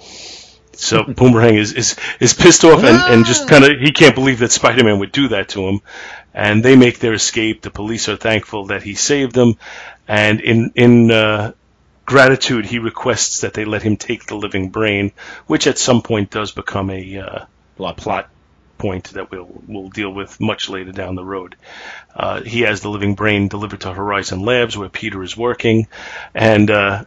So 0.73 1.03
Boomerang 1.07 1.55
is, 1.55 1.73
is, 1.73 1.95
is 2.19 2.33
pissed 2.33 2.63
off 2.63 2.83
and, 2.83 2.97
and 2.97 3.25
just 3.25 3.47
kind 3.47 3.63
of 3.63 3.79
he 3.79 3.91
can't 3.91 4.15
believe 4.15 4.39
that 4.39 4.51
Spider-Man 4.51 4.99
would 4.99 5.11
do 5.11 5.29
that 5.29 5.49
to 5.49 5.67
him. 5.67 5.81
And 6.33 6.63
they 6.63 6.75
make 6.75 6.99
their 6.99 7.13
escape. 7.13 7.61
The 7.61 7.71
police 7.71 8.07
are 8.07 8.15
thankful 8.15 8.67
that 8.67 8.83
he 8.83 8.95
saved 8.95 9.35
them, 9.35 9.55
and 10.07 10.39
in 10.39 10.71
in 10.75 11.11
uh, 11.11 11.51
gratitude 12.11 12.65
he 12.65 12.79
requests 12.79 13.41
that 13.41 13.53
they 13.53 13.65
let 13.65 13.81
him 13.83 13.97
take 13.97 14.25
the 14.27 14.35
living 14.35 14.69
brain, 14.69 15.11
which 15.47 15.65
at 15.65 15.77
some 15.79 16.01
point 16.01 16.29
does 16.29 16.51
become 16.51 16.89
a 16.89 17.17
uh, 17.17 17.45
Plot, 17.77 17.97
plot 17.97 18.29
point 18.77 19.05
that 19.13 19.31
we'll 19.31 19.49
we'll 19.67 19.89
deal 19.89 20.11
with 20.13 20.39
much 20.39 20.69
later 20.69 20.91
down 20.91 21.15
the 21.15 21.23
road. 21.23 21.55
Uh, 22.15 22.41
he 22.41 22.61
has 22.61 22.81
the 22.81 22.89
living 22.89 23.15
brain 23.15 23.47
delivered 23.47 23.81
to 23.81 23.93
Horizon 23.93 24.41
Labs 24.41 24.77
where 24.77 24.89
Peter 24.89 25.23
is 25.23 25.35
working, 25.37 25.87
and 26.35 26.69
uh, 26.69 27.05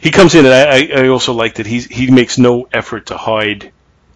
he 0.00 0.10
comes 0.10 0.34
in. 0.34 0.46
And 0.46 0.54
I, 0.54 1.02
I 1.02 1.08
also 1.08 1.32
like 1.34 1.56
that 1.56 1.66
he's 1.66 1.86
he 1.86 2.10
makes 2.10 2.38
no 2.38 2.68
effort 2.72 3.06
to 3.06 3.16
hide 3.18 3.72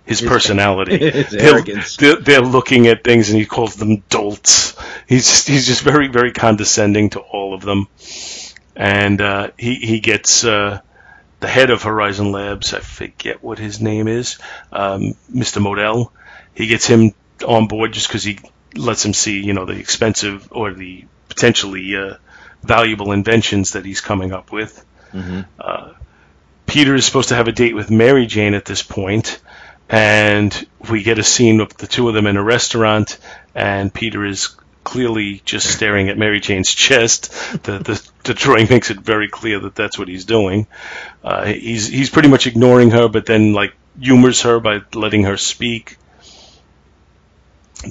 his 0.07 0.21
personality. 0.33 1.11
his 1.11 1.31
They're- 1.31 1.55
arrogance. 1.55 1.97
They're, 1.97 2.17
they're 2.21 2.41
looking 2.41 2.87
at 2.87 3.05
things 3.05 3.29
and 3.31 3.39
he 3.39 3.45
calls 3.45 3.75
them 3.77 4.03
dolts. 4.09 4.77
He's 5.09 5.47
he's 5.47 5.67
just 5.67 5.83
very 5.83 6.09
very 6.09 6.33
condescending 6.33 7.11
to 7.11 7.21
all 7.21 7.53
of 7.55 7.61
them, 7.63 7.89
and 8.79 9.21
uh, 9.21 9.51
he 9.59 9.75
he 9.75 10.01
gets. 10.01 10.45
Uh, 10.45 10.81
the 11.41 11.47
head 11.47 11.71
of 11.71 11.85
Horizon 11.85 12.33
Labs, 12.33 12.75
I 12.75 12.81
forget 12.81 13.45
what 13.45 13.61
his 13.61 13.81
name 13.81 14.09
is, 14.09 14.39
um, 14.73 15.15
Mr. 15.33 15.63
Modell. 15.63 16.11
He 16.53 16.67
gets 16.67 16.85
him 16.85 17.13
on 17.47 17.69
board 17.69 17.93
just 17.93 18.09
because 18.09 18.25
he 18.25 18.41
lets 18.75 19.05
him 19.05 19.15
see, 19.15 19.41
you 19.45 19.53
know, 19.55 19.65
the 19.65 19.79
expensive 19.79 20.49
or 20.51 20.73
the 20.73 21.05
potentially 21.29 21.97
uh, 21.97 22.15
valuable 22.65 23.13
inventions 23.13 23.75
that 23.75 23.85
he's 23.85 24.01
coming 24.01 24.33
up 24.33 24.51
with. 24.51 24.85
Mhm. 25.15 25.47
Uh, 25.61 25.93
Peter 26.67 26.95
is 26.97 27.07
supposed 27.07 27.29
to 27.29 27.37
have 27.37 27.47
a 27.47 27.53
date 27.53 27.77
with 27.77 27.89
Mary 27.89 28.27
Jane 28.27 28.55
at 28.55 28.65
this 28.65 28.83
point, 28.83 29.41
and 29.89 30.67
we 30.91 31.05
get 31.05 31.19
a 31.21 31.25
scene 31.25 31.61
of 31.61 31.77
the 31.77 31.87
two 31.87 32.09
of 32.09 32.15
them 32.15 32.27
in 32.27 32.37
a 32.37 32.43
restaurant, 32.43 33.17
and 33.55 33.95
Peter 33.95 34.25
is 34.25 34.57
clearly 34.89 35.43
just 35.45 35.71
staring 35.71 36.09
at 36.09 36.17
Mary 36.17 36.41
Jane's 36.41 36.73
chest. 36.73 37.31
The, 37.65 37.79
the, 37.79 38.11
the 38.25 38.33
drawing 38.33 38.69
makes 38.71 38.91
it 38.91 38.99
very 38.99 39.29
clear 39.29 39.61
that 39.61 39.75
that's 39.75 39.99
what 39.99 40.09
he's 40.09 40.25
doing. 40.25 40.67
Uh, 41.23 41.45
he's 41.45 41.87
he's 41.89 42.09
pretty 42.09 42.29
much 42.29 42.47
ignoring 42.47 42.91
her, 42.93 43.07
but 43.07 43.27
then 43.27 43.53
like 43.53 43.75
humors 44.01 44.41
her 44.43 44.61
by 44.61 44.81
letting 44.95 45.25
her 45.25 45.37
speak. 45.37 45.99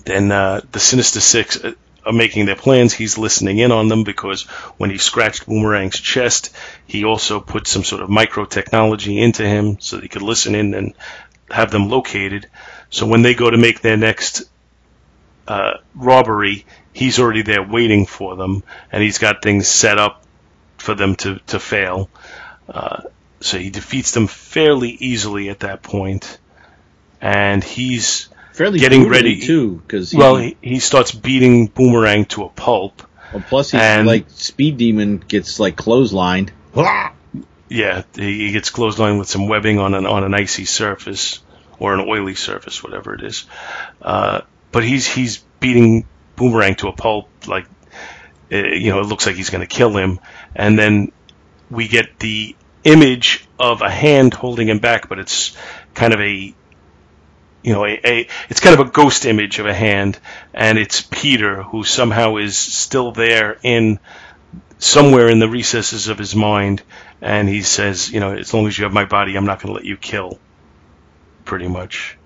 Then 0.05 0.31
uh, 0.31 0.61
the 0.71 0.79
Sinister 0.79 1.19
Six 1.19 1.63
uh, 1.63 1.73
are 2.03 2.13
making 2.13 2.47
their 2.47 2.55
plans. 2.55 2.93
He's 2.93 3.19
listening 3.19 3.59
in 3.59 3.71
on 3.71 3.89
them 3.89 4.03
because 4.03 4.43
when 4.77 4.89
he 4.89 4.97
scratched 4.97 5.45
Boomerang's 5.45 5.99
chest, 5.99 6.49
he 6.87 7.05
also 7.05 7.39
put 7.39 7.67
some 7.67 7.83
sort 7.83 8.01
of 8.01 8.09
micro 8.09 8.45
technology 8.45 9.19
into 9.19 9.45
him 9.45 9.77
so 9.79 9.97
that 9.97 10.03
he 10.03 10.09
could 10.09 10.23
listen 10.23 10.55
in 10.55 10.73
and 10.73 10.93
have 11.51 11.69
them 11.69 11.89
located. 11.89 12.47
So 12.89 13.05
when 13.05 13.21
they 13.21 13.35
go 13.35 13.51
to 13.51 13.57
make 13.57 13.81
their 13.81 13.97
next 13.97 14.49
uh, 15.47 15.77
robbery, 15.95 16.65
he's 16.97 17.19
already 17.19 17.43
there 17.43 17.63
waiting 17.63 18.05
for 18.05 18.35
them, 18.35 18.63
and 18.91 19.03
he's 19.03 19.17
got 19.19 19.41
things 19.41 19.67
set 19.67 19.97
up 19.99 20.23
for 20.77 20.95
them 20.95 21.15
to, 21.15 21.39
to 21.47 21.59
fail. 21.59 22.09
Uh, 22.67 23.03
so 23.39 23.57
he 23.57 23.69
defeats 23.69 24.11
them 24.11 24.27
fairly 24.27 24.89
easily 24.89 25.49
at 25.49 25.59
that 25.59 25.83
point, 25.83 26.39
and 27.21 27.63
he's 27.63 28.29
Fairly 28.53 28.79
Getting 28.79 29.07
ready. 29.07 29.39
too, 29.39 29.75
because 29.85 30.11
well, 30.15 30.37
he, 30.37 30.57
he 30.63 30.79
starts 30.79 31.11
beating 31.11 31.67
Boomerang 31.67 32.25
to 32.25 32.43
a 32.45 32.49
pulp. 32.49 33.03
well, 33.31 33.43
plus 33.47 33.69
he's 33.69 33.79
and- 33.81 34.07
like 34.07 34.25
Speed 34.31 34.77
Demon 34.77 35.17
gets 35.19 35.59
like 35.59 35.75
clotheslined. 35.75 36.49
Yeah, 37.69 38.03
he 38.15 38.47
he 38.47 38.51
gets 38.53 38.71
clotheslined 38.71 39.19
with 39.19 39.27
some 39.27 39.49
webbing 39.49 39.77
on 39.77 39.93
an 39.93 40.05
on 40.05 40.23
an 40.23 40.33
icy 40.33 40.63
surface 40.63 41.41
or 41.79 41.93
an 41.93 41.99
oily 42.07 42.33
surface, 42.33 42.81
whatever 42.81 43.13
it 43.13 43.21
is. 43.23 43.45
Uh, 44.01 44.41
but 44.71 44.85
he's 44.85 45.05
he's 45.05 45.39
beating 45.59 46.05
Boomerang 46.37 46.75
to 46.75 46.87
a 46.87 46.93
pulp. 46.93 47.29
Like, 47.47 47.65
uh, 48.51 48.57
you 48.57 48.91
know, 48.91 49.01
it 49.01 49.07
looks 49.07 49.25
like 49.25 49.35
he's 49.35 49.49
going 49.49 49.67
to 49.67 49.67
kill 49.67 49.97
him, 49.97 50.19
and 50.55 50.79
then 50.79 51.11
we 51.69 51.89
get 51.89 52.19
the 52.19 52.55
image 52.85 53.45
of 53.59 53.81
a 53.81 53.89
hand 53.89 54.33
holding 54.33 54.69
him 54.69 54.79
back, 54.79 55.09
but 55.09 55.19
it's 55.19 55.57
kind 55.93 56.13
of 56.13 56.21
a 56.21 56.55
you 57.63 57.73
know, 57.73 57.85
a, 57.85 57.99
a 58.05 58.27
it's 58.49 58.61
kind 58.61 58.79
of 58.79 58.87
a 58.87 58.89
ghost 58.89 59.25
image 59.25 59.59
of 59.59 59.65
a 59.65 59.73
hand, 59.73 60.17
and 60.53 60.77
it's 60.77 61.01
Peter 61.01 61.63
who 61.63 61.83
somehow 61.83 62.37
is 62.37 62.57
still 62.57 63.11
there 63.11 63.57
in 63.61 63.99
somewhere 64.77 65.27
in 65.27 65.39
the 65.39 65.49
recesses 65.49 66.07
of 66.07 66.17
his 66.17 66.35
mind, 66.35 66.81
and 67.21 67.49
he 67.49 67.63
says, 67.63 68.09
you 68.09 68.19
know, 68.19 68.33
as 68.33 68.53
long 68.53 68.67
as 68.67 68.77
you 68.77 68.85
have 68.85 68.93
my 68.93 69.05
body, 69.05 69.35
I'm 69.35 69.45
not 69.45 69.61
going 69.61 69.73
to 69.73 69.75
let 69.75 69.85
you 69.85 69.97
kill. 69.97 70.39
Pretty 71.45 71.67
much. 71.67 72.16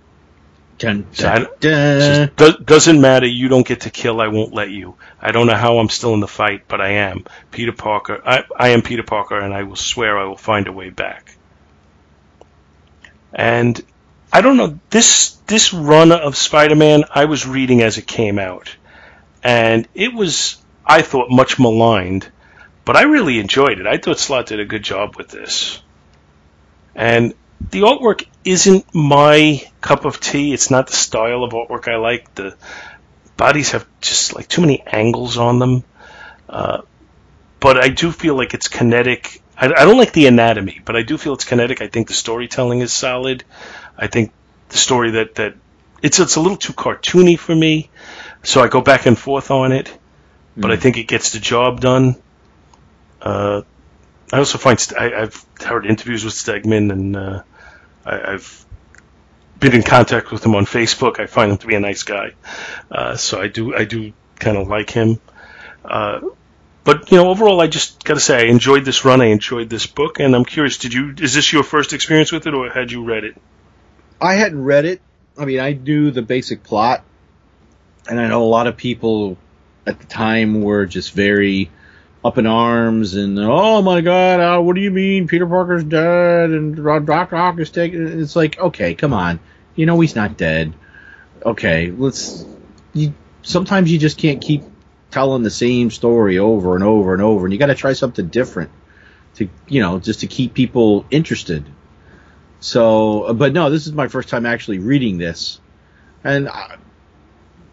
Dun, 0.82 1.06
dun, 1.14 2.32
dun. 2.36 2.64
Doesn't 2.66 3.02
matter. 3.02 3.28
You 3.28 3.50
don't 3.50 3.68
get 3.68 3.82
to 3.82 3.92
kill. 3.92 4.20
I 4.20 4.30
won't 4.30 4.52
let 4.52 4.72
you. 4.72 4.96
I 5.22 5.32
don't 5.32 5.46
know 5.46 5.56
how 5.56 5.78
I'm 5.78 5.90
still 5.90 6.16
in 6.16 6.22
the 6.22 6.28
fight, 6.28 6.64
but 6.68 6.82
I 6.82 6.94
am 6.94 7.26
Peter 7.52 7.72
Parker. 7.72 8.20
I, 8.26 8.46
I 8.58 8.70
am 8.70 8.82
Peter 8.82 9.04
Parker, 9.04 9.38
and 9.38 9.54
I 9.54 9.62
will 9.62 9.76
swear 9.76 10.18
I 10.18 10.24
will 10.24 10.38
find 10.38 10.68
a 10.68 10.72
way 10.72 10.90
back. 10.90 11.38
And 13.32 13.80
I 14.34 14.42
don't 14.42 14.58
know 14.58 14.80
this 14.90 15.38
this 15.46 15.72
run 15.72 16.12
of 16.12 16.36
Spider-Man 16.36 17.04
I 17.14 17.26
was 17.26 17.46
reading 17.46 17.84
as 17.84 18.00
it 18.00 18.08
came 18.08 18.40
out, 18.40 18.76
and 19.44 19.88
it 19.94 20.16
was 20.16 20.58
I 20.84 21.04
thought 21.04 21.30
much 21.30 21.60
maligned, 21.60 22.28
but 22.86 22.98
I 22.98 23.04
really 23.04 23.38
enjoyed 23.38 23.80
it. 23.80 23.86
I 23.86 24.00
thought 24.00 24.18
Slott 24.18 24.48
did 24.48 24.60
a 24.60 24.66
good 24.66 24.84
job 24.84 25.16
with 25.16 25.28
this, 25.28 25.80
and 26.96 27.36
the 27.70 27.82
artwork 27.82 28.26
isn't 28.44 28.94
my 28.94 29.64
cup 29.82 30.06
of 30.06 30.20
tea. 30.20 30.54
It's 30.54 30.72
not 30.72 30.88
the 30.88 30.94
style 30.94 31.44
of 31.44 31.52
artwork 31.52 31.88
I 31.88 31.98
like. 31.98 32.34
The 32.36 32.56
bodies 33.38 33.72
have 33.72 33.86
just 34.02 34.36
like 34.36 34.48
too 34.48 34.62
many 34.62 34.84
angles 34.86 35.38
on 35.38 35.60
them. 35.60 35.84
Uh, 36.50 36.82
but 37.60 37.78
I 37.78 37.90
do 37.90 38.12
feel 38.12 38.36
like 38.36 38.54
it's 38.54 38.68
kinetic. 38.68 39.42
I, 39.58 39.68
I 39.68 39.86
don't 39.86 39.98
like 39.98 40.14
the 40.14 40.28
anatomy, 40.28 40.82
but 40.84 40.96
I 40.96 41.04
do 41.04 41.18
feel 41.18 41.34
it's 41.34 41.46
kinetic. 41.46 41.82
I 41.82 41.88
think 41.88 42.08
the 42.08 42.14
storytelling 42.14 42.82
is 42.82 42.92
solid. 42.92 43.44
I 43.98 44.08
think 44.08 44.32
the 44.70 44.78
story 44.78 45.12
that 45.12 45.36
that 45.36 45.56
it's 46.02 46.20
it's 46.20 46.36
a 46.36 46.42
little 46.42 46.58
too 46.58 46.74
cartoony 46.74 47.38
for 47.38 47.56
me, 47.56 47.90
so 48.44 48.62
I 48.62 48.68
go 48.68 48.82
back 48.82 49.06
and 49.06 49.18
forth 49.18 49.52
on 49.52 49.72
it. 49.72 49.96
But 50.58 50.72
I 50.72 50.76
think 50.76 50.98
it 50.98 51.08
gets 51.08 51.32
the 51.32 51.40
job 51.40 51.80
done. 51.80 52.16
Uh, 53.22 53.62
I 54.34 54.38
also 54.38 54.58
find 54.58 54.80
St- 54.80 55.00
I, 55.00 55.22
I've 55.22 55.46
heard 55.64 55.86
interviews 55.86 56.26
with 56.26 56.34
Stegman, 56.34 56.92
and 56.92 57.16
uh, 57.16 57.44
I, 58.06 58.34
I've 58.34 58.66
been 59.60 59.74
in 59.74 59.84
contact 59.84 60.32
with 60.32 60.46
him 60.46 60.56
on 60.56 60.66
Facebook. 60.66 61.20
I 61.20 61.28
find 61.28 61.52
him 61.52 61.58
to 61.60 61.68
be 61.68 61.76
a 61.76 61.80
nice 61.80 62.04
guy, 62.04 62.34
uh, 62.90 63.16
so 63.16 63.42
I 63.42 63.48
do 63.48 63.76
I 63.76 63.86
do 63.86 64.14
kind 64.36 64.58
of 64.58 64.68
like 64.68 64.90
him. 64.90 65.20
Uh, 65.84 66.22
but 66.84 67.12
you 67.12 67.18
know, 67.18 67.30
overall, 67.30 67.62
I 67.62 67.68
just 67.68 68.04
got 68.04 68.16
to 68.16 68.20
say 68.20 68.38
I 68.38 68.50
enjoyed 68.50 68.86
this 68.86 69.06
run. 69.06 69.22
I 69.22 69.26
enjoyed 69.26 69.70
this 69.70 69.86
book, 69.86 70.20
and 70.20 70.36
I'm 70.36 70.46
curious. 70.46 70.78
Did 70.78 70.94
you? 70.94 71.14
Is 71.20 71.34
this 71.34 71.54
your 71.54 71.64
first 71.64 71.94
experience 71.94 72.32
with 72.32 72.48
it, 72.48 72.54
or 72.54 72.70
had 72.70 72.92
you 72.92 73.04
read 73.04 73.24
it? 73.24 73.36
I 74.20 74.34
hadn't 74.36 74.64
read 74.64 74.86
it. 74.86 75.02
I 75.38 75.46
mean, 75.46 75.60
I 75.60 75.74
knew 75.74 76.12
the 76.12 76.22
basic 76.22 76.64
plot, 76.64 77.04
and 78.10 78.20
I 78.20 78.28
know 78.28 78.44
a 78.44 78.46
lot 78.46 78.68
of 78.68 78.78
people 78.78 79.38
at 79.86 80.00
the 80.00 80.06
time 80.06 80.62
were 80.62 80.86
just 80.86 81.14
very 81.14 81.70
up 82.24 82.38
in 82.38 82.46
arms 82.46 83.16
and 83.16 83.40
oh 83.40 83.82
my 83.82 84.02
god, 84.02 84.40
uh, 84.40 84.62
what 84.62 84.76
do 84.76 84.82
you 84.82 84.92
mean 84.92 85.28
Peter 85.28 85.48
Parker's 85.48 85.84
dead 85.84 86.52
and 86.52 86.76
Doc 87.06 87.34
Ock 87.34 87.60
is 87.60 87.72
taken? 87.72 88.22
It's 88.22 88.36
like 88.36 88.60
okay, 88.60 88.94
come 88.94 89.14
on, 89.14 89.40
you 89.76 89.86
know 89.86 90.00
he's 90.00 90.16
not 90.16 90.38
dead. 90.38 90.74
Okay, 91.46 91.92
let's. 91.92 92.46
You 92.94 93.14
sometimes 93.42 93.92
you 93.92 93.98
just 93.98 94.18
can't 94.18 94.42
keep 94.42 94.64
telling 95.10 95.44
the 95.44 95.50
same 95.50 95.90
story 95.90 96.38
over 96.38 96.76
and 96.76 96.84
over 96.84 97.14
and 97.14 97.22
over, 97.22 97.46
and 97.46 97.54
you 97.54 97.60
got 97.60 97.68
to 97.68 97.76
try 97.76 97.94
something 97.94 98.28
different 98.28 98.72
to 99.36 99.50
you 99.68 99.82
know 99.82 100.00
just 100.00 100.20
to 100.22 100.28
keep 100.28 100.54
people 100.54 101.06
interested. 101.10 101.66
So, 102.60 103.34
but 103.34 103.54
no, 103.54 103.72
this 103.72 103.88
is 103.88 103.94
my 103.94 104.08
first 104.08 104.30
time 104.30 104.46
actually 104.46 104.78
reading 104.78 105.18
this, 105.18 105.60
and 106.24 106.48
uh, 106.48 106.78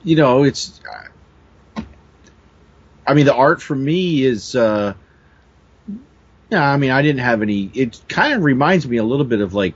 you 0.02 0.16
know, 0.16 0.44
it's. 0.44 0.80
I 3.08 3.14
mean, 3.14 3.24
the 3.24 3.34
art 3.34 3.62
for 3.62 3.74
me 3.74 4.22
is. 4.22 4.54
Uh, 4.54 4.92
yeah, 6.50 6.70
I 6.70 6.76
mean, 6.76 6.90
I 6.90 7.00
didn't 7.00 7.20
have 7.20 7.40
any. 7.40 7.70
It 7.74 7.98
kind 8.06 8.34
of 8.34 8.42
reminds 8.44 8.86
me 8.86 8.98
a 8.98 9.02
little 9.02 9.24
bit 9.24 9.40
of 9.40 9.54
like 9.54 9.74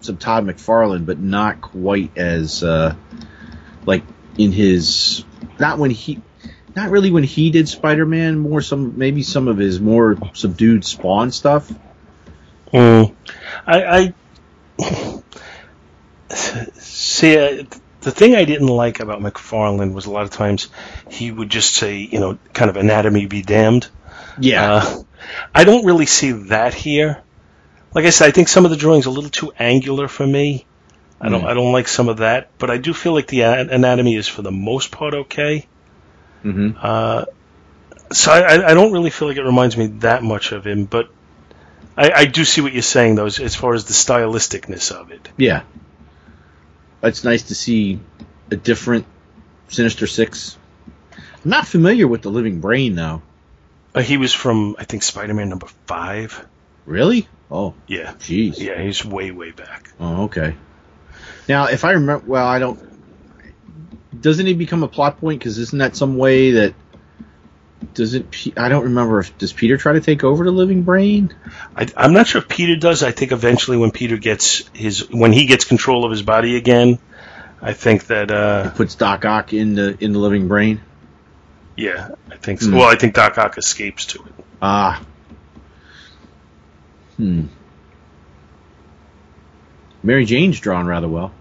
some 0.00 0.16
Todd 0.16 0.46
McFarlane, 0.46 1.04
but 1.04 1.18
not 1.18 1.60
quite 1.60 2.16
as 2.16 2.64
uh, 2.64 2.94
like 3.84 4.04
in 4.38 4.52
his. 4.52 5.22
Not 5.58 5.78
when 5.78 5.90
he. 5.90 6.22
Not 6.74 6.90
really 6.90 7.10
when 7.10 7.24
he 7.24 7.50
did 7.50 7.68
Spider-Man. 7.68 8.38
More 8.38 8.62
some 8.62 8.98
maybe 8.98 9.22
some 9.22 9.48
of 9.48 9.58
his 9.58 9.78
more 9.78 10.16
subdued 10.32 10.84
Spawn 10.84 11.32
stuff. 11.32 11.70
Mm. 12.72 13.14
I, 13.66 14.14
I 14.78 15.22
see. 16.74 17.66
The 18.06 18.12
thing 18.12 18.36
I 18.36 18.44
didn't 18.44 18.68
like 18.68 19.00
about 19.00 19.20
McFarlane 19.20 19.92
was 19.92 20.06
a 20.06 20.12
lot 20.12 20.22
of 20.22 20.30
times 20.30 20.68
he 21.10 21.32
would 21.32 21.48
just 21.50 21.74
say, 21.74 21.96
you 21.98 22.20
know, 22.20 22.38
kind 22.52 22.70
of 22.70 22.76
anatomy 22.76 23.26
be 23.26 23.42
damned. 23.42 23.88
Yeah. 24.38 24.74
Uh, 24.74 25.02
I 25.52 25.64
don't 25.64 25.84
really 25.84 26.06
see 26.06 26.30
that 26.54 26.72
here. 26.72 27.20
Like 27.94 28.04
I 28.04 28.10
said, 28.10 28.28
I 28.28 28.30
think 28.30 28.46
some 28.46 28.64
of 28.64 28.70
the 28.70 28.76
drawings 28.76 29.08
are 29.08 29.10
a 29.10 29.12
little 29.12 29.28
too 29.30 29.52
angular 29.58 30.06
for 30.06 30.24
me. 30.24 30.66
I 31.20 31.30
don't. 31.30 31.42
Mm. 31.42 31.46
I 31.48 31.54
don't 31.54 31.72
like 31.72 31.88
some 31.88 32.08
of 32.08 32.18
that, 32.18 32.56
but 32.58 32.70
I 32.70 32.76
do 32.76 32.94
feel 32.94 33.12
like 33.12 33.26
the 33.26 33.40
anatomy 33.40 34.14
is 34.14 34.28
for 34.28 34.42
the 34.42 34.52
most 34.52 34.92
part 34.92 35.12
okay. 35.12 35.66
Mm-hmm. 36.44 36.78
Uh, 36.80 37.24
so 38.12 38.30
I, 38.30 38.70
I- 38.70 38.74
don't 38.74 38.92
really 38.92 39.10
feel 39.10 39.26
like 39.26 39.36
it 39.36 39.42
reminds 39.42 39.76
me 39.76 39.88
that 40.06 40.22
much 40.22 40.52
of 40.52 40.64
him, 40.64 40.84
but 40.84 41.10
I, 41.96 42.12
I 42.12 42.24
do 42.26 42.44
see 42.44 42.60
what 42.60 42.72
you're 42.72 42.82
saying 42.82 43.16
though, 43.16 43.26
as, 43.26 43.40
as 43.40 43.56
far 43.56 43.74
as 43.74 43.86
the 43.86 43.94
stylisticness 43.94 44.92
of 44.92 45.10
it. 45.10 45.28
Yeah. 45.36 45.62
It's 47.06 47.24
nice 47.24 47.44
to 47.44 47.54
see 47.54 48.00
a 48.50 48.56
different 48.56 49.06
Sinister 49.68 50.06
Six. 50.06 50.56
I'm 51.44 51.50
not 51.50 51.66
familiar 51.66 52.06
with 52.06 52.22
the 52.22 52.30
Living 52.30 52.60
Brain 52.60 52.94
though. 52.94 53.22
Uh, 53.94 54.02
he 54.02 54.16
was 54.16 54.32
from 54.32 54.76
I 54.78 54.84
think 54.84 55.02
Spider-Man 55.02 55.48
number 55.48 55.66
five. 55.86 56.46
Really? 56.84 57.28
Oh, 57.50 57.74
Yeah, 57.86 58.12
jeez. 58.14 58.58
yeah, 58.58 58.80
he's 58.80 59.04
way 59.04 59.30
way 59.30 59.50
back. 59.52 59.90
Oh, 60.00 60.24
okay. 60.24 60.54
Now, 61.48 61.66
if 61.66 61.84
I 61.84 61.92
remember, 61.92 62.24
well, 62.26 62.46
I 62.46 62.58
don't. 62.58 62.80
Doesn't 64.20 64.46
he 64.46 64.54
become 64.54 64.82
a 64.82 64.88
plot 64.88 65.18
point? 65.20 65.38
Because 65.40 65.58
isn't 65.58 65.78
that 65.78 65.94
some 65.96 66.16
way 66.16 66.52
that 66.52 66.74
doesn't? 67.94 68.46
I 68.56 68.68
don't 68.68 68.84
remember. 68.84 69.20
if 69.20 69.36
Does 69.38 69.52
Peter 69.52 69.76
try 69.76 69.94
to 69.94 70.00
take 70.00 70.24
over 70.24 70.44
the 70.44 70.50
Living 70.50 70.82
Brain? 70.82 71.34
I, 71.74 71.86
I'm 71.96 72.12
not 72.12 72.26
sure 72.26 72.40
if 72.40 72.48
Peter 72.48 72.76
does. 72.76 73.02
I 73.02 73.12
think 73.12 73.32
eventually 73.32 73.76
when 73.76 73.90
Peter 73.90 74.16
gets 74.16 74.68
his 74.72 75.10
when 75.10 75.32
he 75.32 75.46
gets 75.46 75.64
control 75.64 76.04
of 76.04 76.10
his 76.10 76.22
body 76.22 76.56
again, 76.56 76.98
I 77.60 77.72
think 77.72 78.06
that 78.06 78.30
uh, 78.30 78.70
Puts 78.70 78.94
Doc 78.94 79.24
Ock 79.24 79.52
in 79.52 79.74
the 79.74 79.96
in 80.00 80.12
the 80.12 80.18
Living 80.18 80.48
Brain. 80.48 80.80
yeah, 81.76 82.10
I 82.30 82.36
think 82.36 82.60
so. 82.60 82.70
Hmm. 82.70 82.76
Well, 82.76 82.88
I 82.88 82.96
think 82.96 83.14
Doc 83.14 83.38
Ock 83.38 83.58
escapes 83.58 84.06
to 84.06 84.22
it. 84.22 84.32
Ah. 84.62 85.02
Hmm. 87.16 87.46
Mary 90.02 90.24
Jane's 90.24 90.60
drawn 90.60 90.86
rather 90.86 91.08
well. 91.08 91.32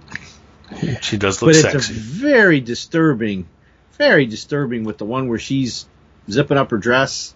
She 1.02 1.18
does 1.18 1.42
look 1.42 1.50
but 1.50 1.56
it's 1.56 1.62
sexy. 1.62 1.94
a 1.94 1.98
very 1.98 2.60
disturbing, 2.60 3.48
very 3.94 4.26
disturbing 4.26 4.84
with 4.84 4.98
the 4.98 5.06
one 5.06 5.28
where 5.28 5.38
she's 5.38 5.86
zipping 6.30 6.58
up 6.58 6.72
her 6.72 6.78
dress 6.78 7.36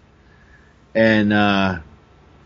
and 0.94 1.32
uh, 1.32 1.78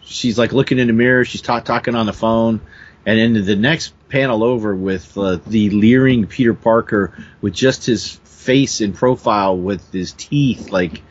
she's 0.03 0.38
like 0.38 0.53
looking 0.53 0.78
in 0.78 0.86
the 0.86 0.92
mirror. 0.92 1.24
She's 1.24 1.42
ta- 1.42 1.61
talking 1.61 1.95
on 1.95 2.07
the 2.07 2.12
phone, 2.12 2.61
and 3.07 3.18
then 3.18 3.45
the 3.45 3.57
next 3.57 3.95
panel 4.09 4.45
over 4.45 4.74
with 4.74 5.16
uh, 5.16 5.38
the 5.47 5.70
leering 5.70 6.26
Peter 6.26 6.55
Parker 6.55 7.16
with 7.40 7.55
just 7.55 7.86
his 7.86 8.12
face 8.12 8.80
in 8.80 8.92
profile 8.92 9.57
with 9.57 9.92
his 9.92 10.12
teeth, 10.12 10.70
like 10.70 11.03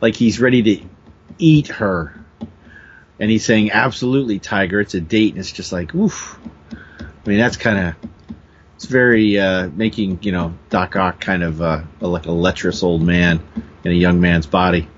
like 0.00 0.16
he's 0.16 0.40
ready 0.40 0.62
to 0.62 0.84
eat 1.38 1.68
her. 1.68 2.18
And 3.18 3.30
he's 3.30 3.44
saying, 3.44 3.70
"Absolutely, 3.70 4.38
Tiger. 4.38 4.80
It's 4.80 4.94
a 4.94 5.00
date." 5.00 5.30
And 5.30 5.38
it's 5.38 5.52
just 5.52 5.72
like, 5.72 5.94
oof. 5.94 6.38
I 6.72 7.28
mean, 7.28 7.38
that's 7.38 7.56
kind 7.56 7.78
of 7.78 8.10
it's 8.74 8.86
very 8.86 9.38
uh, 9.38 9.68
making 9.68 10.18
you 10.22 10.32
know 10.32 10.54
Doc 10.70 10.96
Ock 10.96 11.20
kind 11.20 11.44
of 11.44 11.62
uh, 11.62 11.82
like 12.00 12.26
a 12.26 12.32
lecherous 12.32 12.82
old 12.82 13.00
man 13.00 13.40
in 13.84 13.90
a 13.92 13.94
young 13.94 14.20
man's 14.20 14.46
body. 14.46 14.88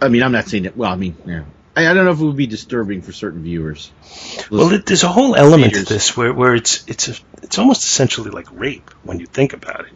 I 0.00 0.08
mean, 0.08 0.22
I'm 0.22 0.32
not 0.32 0.46
saying 0.48 0.64
that. 0.64 0.76
Well, 0.76 0.90
I 0.90 0.96
mean, 0.96 1.16
yeah. 1.24 1.44
I, 1.76 1.88
I 1.88 1.94
don't 1.94 2.04
know 2.04 2.10
if 2.10 2.20
it 2.20 2.24
would 2.24 2.36
be 2.36 2.46
disturbing 2.46 3.02
for 3.02 3.12
certain 3.12 3.42
viewers. 3.42 3.90
Well, 4.50 4.72
it, 4.72 4.84
there's 4.86 5.04
a 5.04 5.08
whole 5.08 5.34
element 5.36 5.74
to 5.74 5.84
this 5.84 6.16
where, 6.16 6.32
where 6.32 6.54
it's 6.54 6.84
it's 6.88 7.08
a, 7.08 7.14
it's 7.42 7.58
almost 7.58 7.84
essentially 7.84 8.30
like 8.30 8.46
rape 8.52 8.90
when 9.04 9.20
you 9.20 9.26
think 9.26 9.52
about 9.52 9.86
it, 9.86 9.92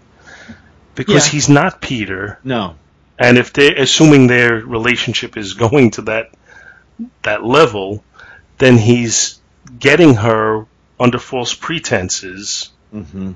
because 0.94 1.26
Yeah. 1.26 1.32
he's 1.32 1.48
not 1.48 1.80
Peter, 1.80 2.38
no, 2.44 2.76
and 3.18 3.36
if 3.36 3.52
they're 3.52 3.74
assuming 3.76 4.26
their 4.26 4.54
relationship 4.54 5.36
is 5.36 5.54
going 5.54 5.90
to 5.92 6.02
that 6.02 6.30
that 7.22 7.44
level, 7.44 8.02
then 8.58 8.78
he's 8.78 9.40
getting 9.78 10.14
her 10.14 10.66
under 11.00 11.18
false 11.18 11.52
pretenses. 11.52 12.70
hmm 12.92 13.32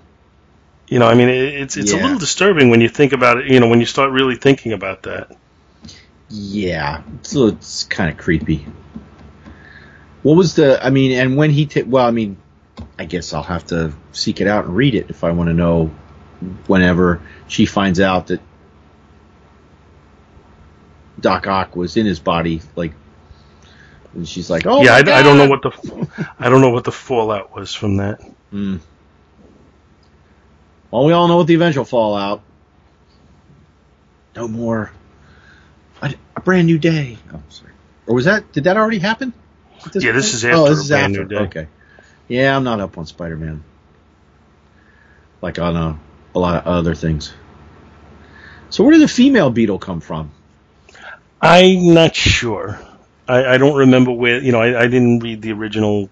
You 0.91 0.99
know, 0.99 1.07
I 1.07 1.15
mean, 1.15 1.29
it, 1.29 1.55
it's 1.55 1.77
it's 1.77 1.93
a 1.93 1.97
little 1.97 2.19
disturbing 2.19 2.69
when 2.69 2.81
you 2.81 2.89
think 2.89 3.13
about 3.13 3.39
it. 3.39 3.47
You 3.47 3.61
know, 3.61 3.69
when 3.69 3.79
you 3.81 3.87
start 3.87 4.11
really 4.11 4.35
thinking 4.37 4.73
about 4.73 5.05
that. 5.05 5.35
yeah, 6.29 7.03
so 7.23 7.47
it's 7.47 7.85
kind 7.85 8.11
of 8.11 8.19
creepy. 8.19 8.67
What 10.23 10.37
was 10.37 10.57
the? 10.57 10.85
I 10.85 10.91
mean, 10.91 11.13
and 11.13 11.37
when 11.37 11.51
he 11.51 11.67
ta- 11.67 11.87
well, 11.87 12.05
I 12.05 12.11
mean, 12.11 12.37
I 12.99 13.05
guess 13.05 13.33
I'll 13.33 13.45
have 13.45 13.67
to 13.69 13.93
seek 14.13 14.41
it 14.41 14.49
out 14.49 14.65
and 14.65 14.75
read 14.77 14.97
it 14.97 15.11
if 15.11 15.25
I 15.25 15.31
want 15.31 15.49
to 15.49 15.55
know. 15.55 15.91
Whenever 16.67 17.21
she 17.49 17.67
finds 17.67 18.01
out 18.01 18.29
that 18.29 18.41
Doc 21.21 21.47
Ock 21.47 21.77
was 21.77 21.97
in 21.97 22.07
his 22.07 22.19
body, 22.19 22.63
like, 22.77 22.95
and 24.15 24.27
she's 24.27 24.49
like, 24.49 24.67
"Oh, 24.67 24.83
yeah, 24.83 24.95
I, 24.95 24.99
I 24.99 25.23
don't 25.23 25.37
know 25.37 25.49
what 25.49 25.63
the 25.63 26.31
I 26.39 26.49
don't 26.49 26.63
know 26.63 26.71
what 26.71 26.85
the 26.85 26.93
fallout 26.93 27.55
was 27.55 27.75
from 27.75 27.99
that. 27.99 28.23
Hmm. 28.51 28.79
Well, 30.91 31.05
we 31.05 31.13
all 31.13 31.29
know 31.29 31.37
what 31.37 31.47
the 31.47 31.55
eventual 31.55 31.85
fallout. 31.85 32.43
No 34.35 34.49
more. 34.49 34.91
A, 36.03 36.15
a 36.37 36.41
brand 36.41 36.67
new 36.67 36.79
day. 36.79 37.19
Oh, 37.33 37.43
sorry. 37.49 37.73
Or 38.07 38.15
was 38.15 38.25
that? 38.25 38.53
Did 38.53 38.65
that 38.65 38.77
already 38.77 38.99
happen? 38.99 39.33
at 39.87 39.95
Yeah, 40.03 40.13
this 40.13 40.27
point? 40.27 40.35
is 40.35 40.45
after 40.45 40.57
Oh, 40.57 40.69
this 40.69 40.79
A 40.79 40.83
is 40.83 40.89
Brand 40.89 41.13
after. 41.17 41.23
New 41.25 41.29
Day. 41.29 41.43
Okay. 41.45 41.67
Yeah, 42.29 42.57
I'm 42.57 42.65
not 42.65 42.81
up 42.81 42.97
on 42.99 43.07
Spider-Man. 43.07 43.63
Like 45.43 45.59
on 45.59 45.77
a, 45.77 45.99
a 46.35 46.39
lot 46.39 46.57
of 46.57 46.67
other 46.67 46.95
things. 46.95 47.33
So 48.69 48.85
where 48.85 48.93
did 48.93 49.03
the 49.03 49.09
female 49.09 49.51
beetle 49.51 49.79
come 49.79 50.01
from? 50.01 50.31
I'm 51.41 51.95
not 51.95 52.15
sure. 52.15 52.79
I, 53.27 53.55
I 53.55 53.59
don't 53.59 53.77
remember 53.79 54.13
where. 54.13 54.41
You 54.43 54.53
know, 54.53 54.61
I, 54.61 54.83
I 54.83 54.87
didn't 54.87 55.21
read 55.21 55.41
the 55.43 55.53
original 55.53 56.11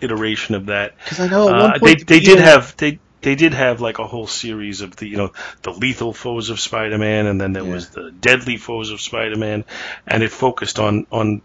iteration 0.00 0.54
of 0.54 0.66
that. 0.66 0.96
Because 0.98 1.20
I 1.20 1.28
know 1.28 1.48
at 1.48 1.52
one 1.52 1.60
Uh, 1.60 1.78
point 1.78 1.82
they 1.82 1.94
the 1.94 2.04
they 2.04 2.20
did 2.20 2.38
have 2.40 2.76
they 2.76 2.98
they 3.22 3.34
did 3.34 3.54
have 3.54 3.80
like 3.80 3.98
a 3.98 4.06
whole 4.06 4.26
series 4.26 4.80
of 4.80 4.96
the 4.96 5.06
you 5.06 5.16
know 5.16 5.32
the 5.62 5.72
lethal 5.72 6.12
foes 6.12 6.50
of 6.50 6.60
Spider-Man, 6.60 7.26
and 7.26 7.40
then 7.40 7.52
there 7.52 7.64
Yeah. 7.64 7.72
was 7.72 7.90
the 7.90 8.10
deadly 8.10 8.56
foes 8.56 8.90
of 8.90 9.00
Spider-Man, 9.00 9.64
and 10.06 10.22
it 10.22 10.30
focused 10.32 10.78
on 10.78 11.06
on 11.10 11.42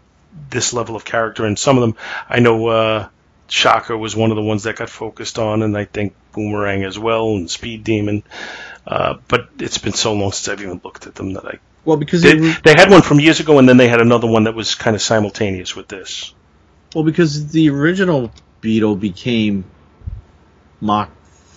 this 0.50 0.72
level 0.72 0.96
of 0.96 1.04
character. 1.04 1.44
And 1.46 1.58
some 1.58 1.76
of 1.76 1.82
them, 1.82 1.96
I 2.28 2.40
know, 2.40 2.66
uh, 2.68 3.08
Shocker 3.48 3.96
was 3.96 4.14
one 4.16 4.30
of 4.30 4.36
the 4.36 4.42
ones 4.42 4.64
that 4.64 4.76
got 4.76 4.90
focused 4.90 5.38
on, 5.38 5.62
and 5.62 5.76
I 5.76 5.84
think 5.84 6.14
Boomerang 6.32 6.84
as 6.84 6.98
well, 6.98 7.28
and 7.36 7.50
Speed 7.50 7.84
Demon. 7.84 8.22
Uh, 8.86 9.14
but 9.28 9.48
it's 9.58 9.78
been 9.78 9.92
so 9.94 10.12
long 10.14 10.32
since 10.32 10.48
I've 10.48 10.62
even 10.62 10.80
looked 10.84 11.06
at 11.06 11.14
them 11.14 11.32
that 11.34 11.44
I. 11.44 11.58
Well, 11.84 11.96
because 11.96 12.22
They, 12.22 12.36
they 12.36 12.74
had 12.74 12.90
one 12.90 13.02
from 13.02 13.20
years 13.20 13.38
ago, 13.40 13.58
and 13.58 13.68
then 13.68 13.76
they 13.76 13.86
had 13.88 14.00
another 14.00 14.26
one 14.26 14.44
that 14.44 14.54
was 14.54 14.74
kind 14.74 14.96
of 14.96 15.02
simultaneous 15.02 15.74
with 15.76 15.86
this. 15.88 16.34
well, 16.94 17.04
because 17.04 17.48
the 17.52 17.68
original 17.70 18.32
Beetle 18.60 18.96
became 18.96 19.64
Mach 20.80 21.10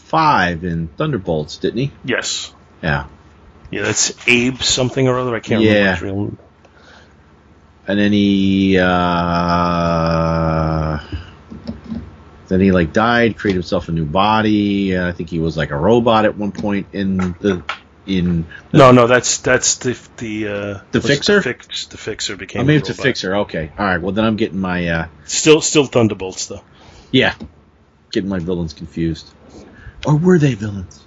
Five 0.10 0.64
in 0.64 0.88
Thunderbolts, 0.88 1.58
didn't 1.58 1.80
he? 1.80 1.92
Yes. 2.04 2.52
Yeah. 2.82 3.06
Yeah, 3.72 3.84
that's 3.84 4.12
Abe 4.28 4.58
something 4.58 5.08
or 5.08 5.20
other. 5.20 5.36
I 5.36 5.40
can't 5.40 5.62
Yeah. 5.62 5.70
remember 5.70 5.94
his 5.94 6.02
real 6.02 6.32
And 7.88 8.00
then 8.00 8.12
he, 8.12 8.78
uh, 8.80 8.88
then 12.48 12.62
he 12.62 12.72
like 12.72 12.92
died, 12.92 13.38
created 13.38 13.58
himself 13.58 13.90
a 13.90 13.92
new 13.92 14.06
body. 14.06 14.98
I 14.98 15.12
think 15.12 15.30
he 15.30 15.38
was 15.40 15.56
like 15.56 15.70
a 15.70 15.78
robot 15.78 16.26
at 16.26 16.36
one 16.36 16.52
point 16.52 16.88
in 16.94 17.18
the 17.40 17.64
in. 18.08 18.48
No, 18.74 18.92
no, 18.92 19.06
that's 19.06 19.38
that's 19.40 19.78
the 19.78 20.00
the 20.18 20.48
uh, 20.48 20.80
The 20.92 21.02
Fixer? 21.02 21.36
The, 21.38 21.42
fix, 21.44 21.86
the 21.86 21.98
fixer 21.98 22.36
became. 22.36 22.62
I 22.62 22.66
mean, 22.66 22.78
it's 22.78 22.90
a 22.90 22.96
fixer. 22.96 23.36
Okay, 23.38 23.70
all 23.78 23.86
right. 23.86 24.02
Well, 24.02 24.14
then 24.14 24.26
I'm 24.26 24.36
getting 24.38 24.60
my 24.60 24.88
uh, 24.88 25.08
Still, 25.26 25.62
still 25.62 25.86
Thunderbolts 25.86 26.48
though. 26.48 26.64
yeah, 27.12 27.36
getting 28.12 28.30
my 28.30 28.40
villains 28.40 28.74
confused. 28.74 29.32
Or 30.06 30.16
were 30.16 30.40
they 30.40 30.54
villains? 30.54 31.04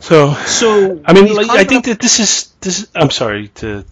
So, 0.00 0.32
So 0.34 1.02
I 1.04 1.12
mean, 1.12 1.34
like, 1.34 1.50
I 1.50 1.64
think 1.64 1.86
that 1.86 2.00
this 2.00 2.20
is 2.20 2.52
this. 2.60 2.88
I'm 2.94 3.10
sorry 3.10 3.48
to 3.56 3.84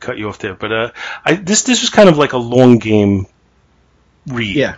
cut 0.00 0.18
you 0.18 0.28
off 0.28 0.38
there, 0.38 0.54
but 0.54 0.72
uh, 0.72 0.90
I 1.24 1.34
this 1.34 1.62
this 1.62 1.82
was 1.82 1.90
kind 1.90 2.08
of 2.08 2.18
like 2.18 2.32
a 2.32 2.38
long 2.38 2.78
game 2.78 3.26
read. 4.26 4.56
yeah, 4.56 4.76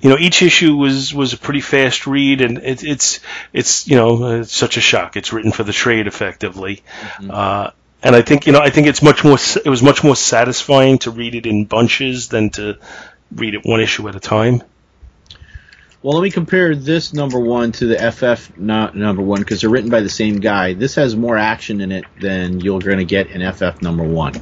you 0.00 0.10
know, 0.10 0.18
each 0.18 0.42
issue 0.42 0.76
was 0.76 1.12
was 1.14 1.32
a 1.32 1.36
pretty 1.36 1.60
fast 1.60 2.06
read, 2.06 2.40
and 2.40 2.58
it, 2.58 2.82
it's 2.82 3.20
it's 3.52 3.86
you 3.86 3.96
know 3.96 4.40
it's 4.40 4.54
such 4.54 4.76
a 4.76 4.80
shock. 4.80 5.16
It's 5.16 5.32
written 5.32 5.52
for 5.52 5.64
the 5.64 5.72
trade 5.72 6.06
effectively, 6.06 6.82
uh, 7.28 7.70
and 8.02 8.16
I 8.16 8.22
think 8.22 8.46
you 8.46 8.52
know 8.52 8.60
I 8.60 8.70
think 8.70 8.88
it's 8.88 9.02
much 9.02 9.22
more 9.24 9.38
it 9.64 9.68
was 9.68 9.82
much 9.82 10.02
more 10.02 10.16
satisfying 10.16 10.98
to 11.00 11.10
read 11.10 11.34
it 11.34 11.46
in 11.46 11.66
bunches 11.66 12.28
than 12.28 12.50
to 12.50 12.78
read 13.32 13.54
it 13.54 13.64
one 13.64 13.80
issue 13.80 14.08
at 14.08 14.16
a 14.16 14.20
time. 14.20 14.62
Well, 16.02 16.14
let 16.14 16.22
me 16.22 16.30
compare 16.30 16.74
this 16.74 17.12
number 17.12 17.38
one 17.38 17.70
to 17.72 17.86
the 17.86 18.10
FF 18.10 18.58
not 18.58 18.96
number 18.96 19.22
one 19.22 19.38
because 19.38 19.60
they're 19.60 19.70
written 19.70 19.90
by 19.90 20.00
the 20.00 20.08
same 20.08 20.40
guy. 20.40 20.74
This 20.74 20.96
has 20.96 21.14
more 21.14 21.38
action 21.38 21.80
in 21.80 21.92
it 21.92 22.04
than 22.20 22.58
you're 22.58 22.80
going 22.80 22.98
to 22.98 23.04
get 23.04 23.28
in 23.28 23.52
FF 23.52 23.82
number 23.82 24.02
one. 24.02 24.34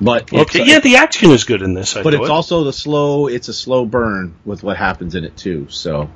But 0.00 0.32
Okay, 0.32 0.64
yeah, 0.64 0.78
the 0.78 0.96
action 0.96 1.30
is 1.30 1.44
good 1.44 1.62
in 1.62 1.74
this. 1.74 1.96
I 1.96 2.02
but 2.02 2.12
thought. 2.12 2.22
it's 2.22 2.30
also 2.30 2.64
the 2.64 2.72
slow. 2.72 3.26
It's 3.26 3.48
a 3.48 3.54
slow 3.54 3.86
burn 3.86 4.36
with 4.44 4.62
what 4.62 4.76
happens 4.76 5.16
in 5.16 5.24
it 5.24 5.36
too. 5.36 5.66
So, 5.68 6.10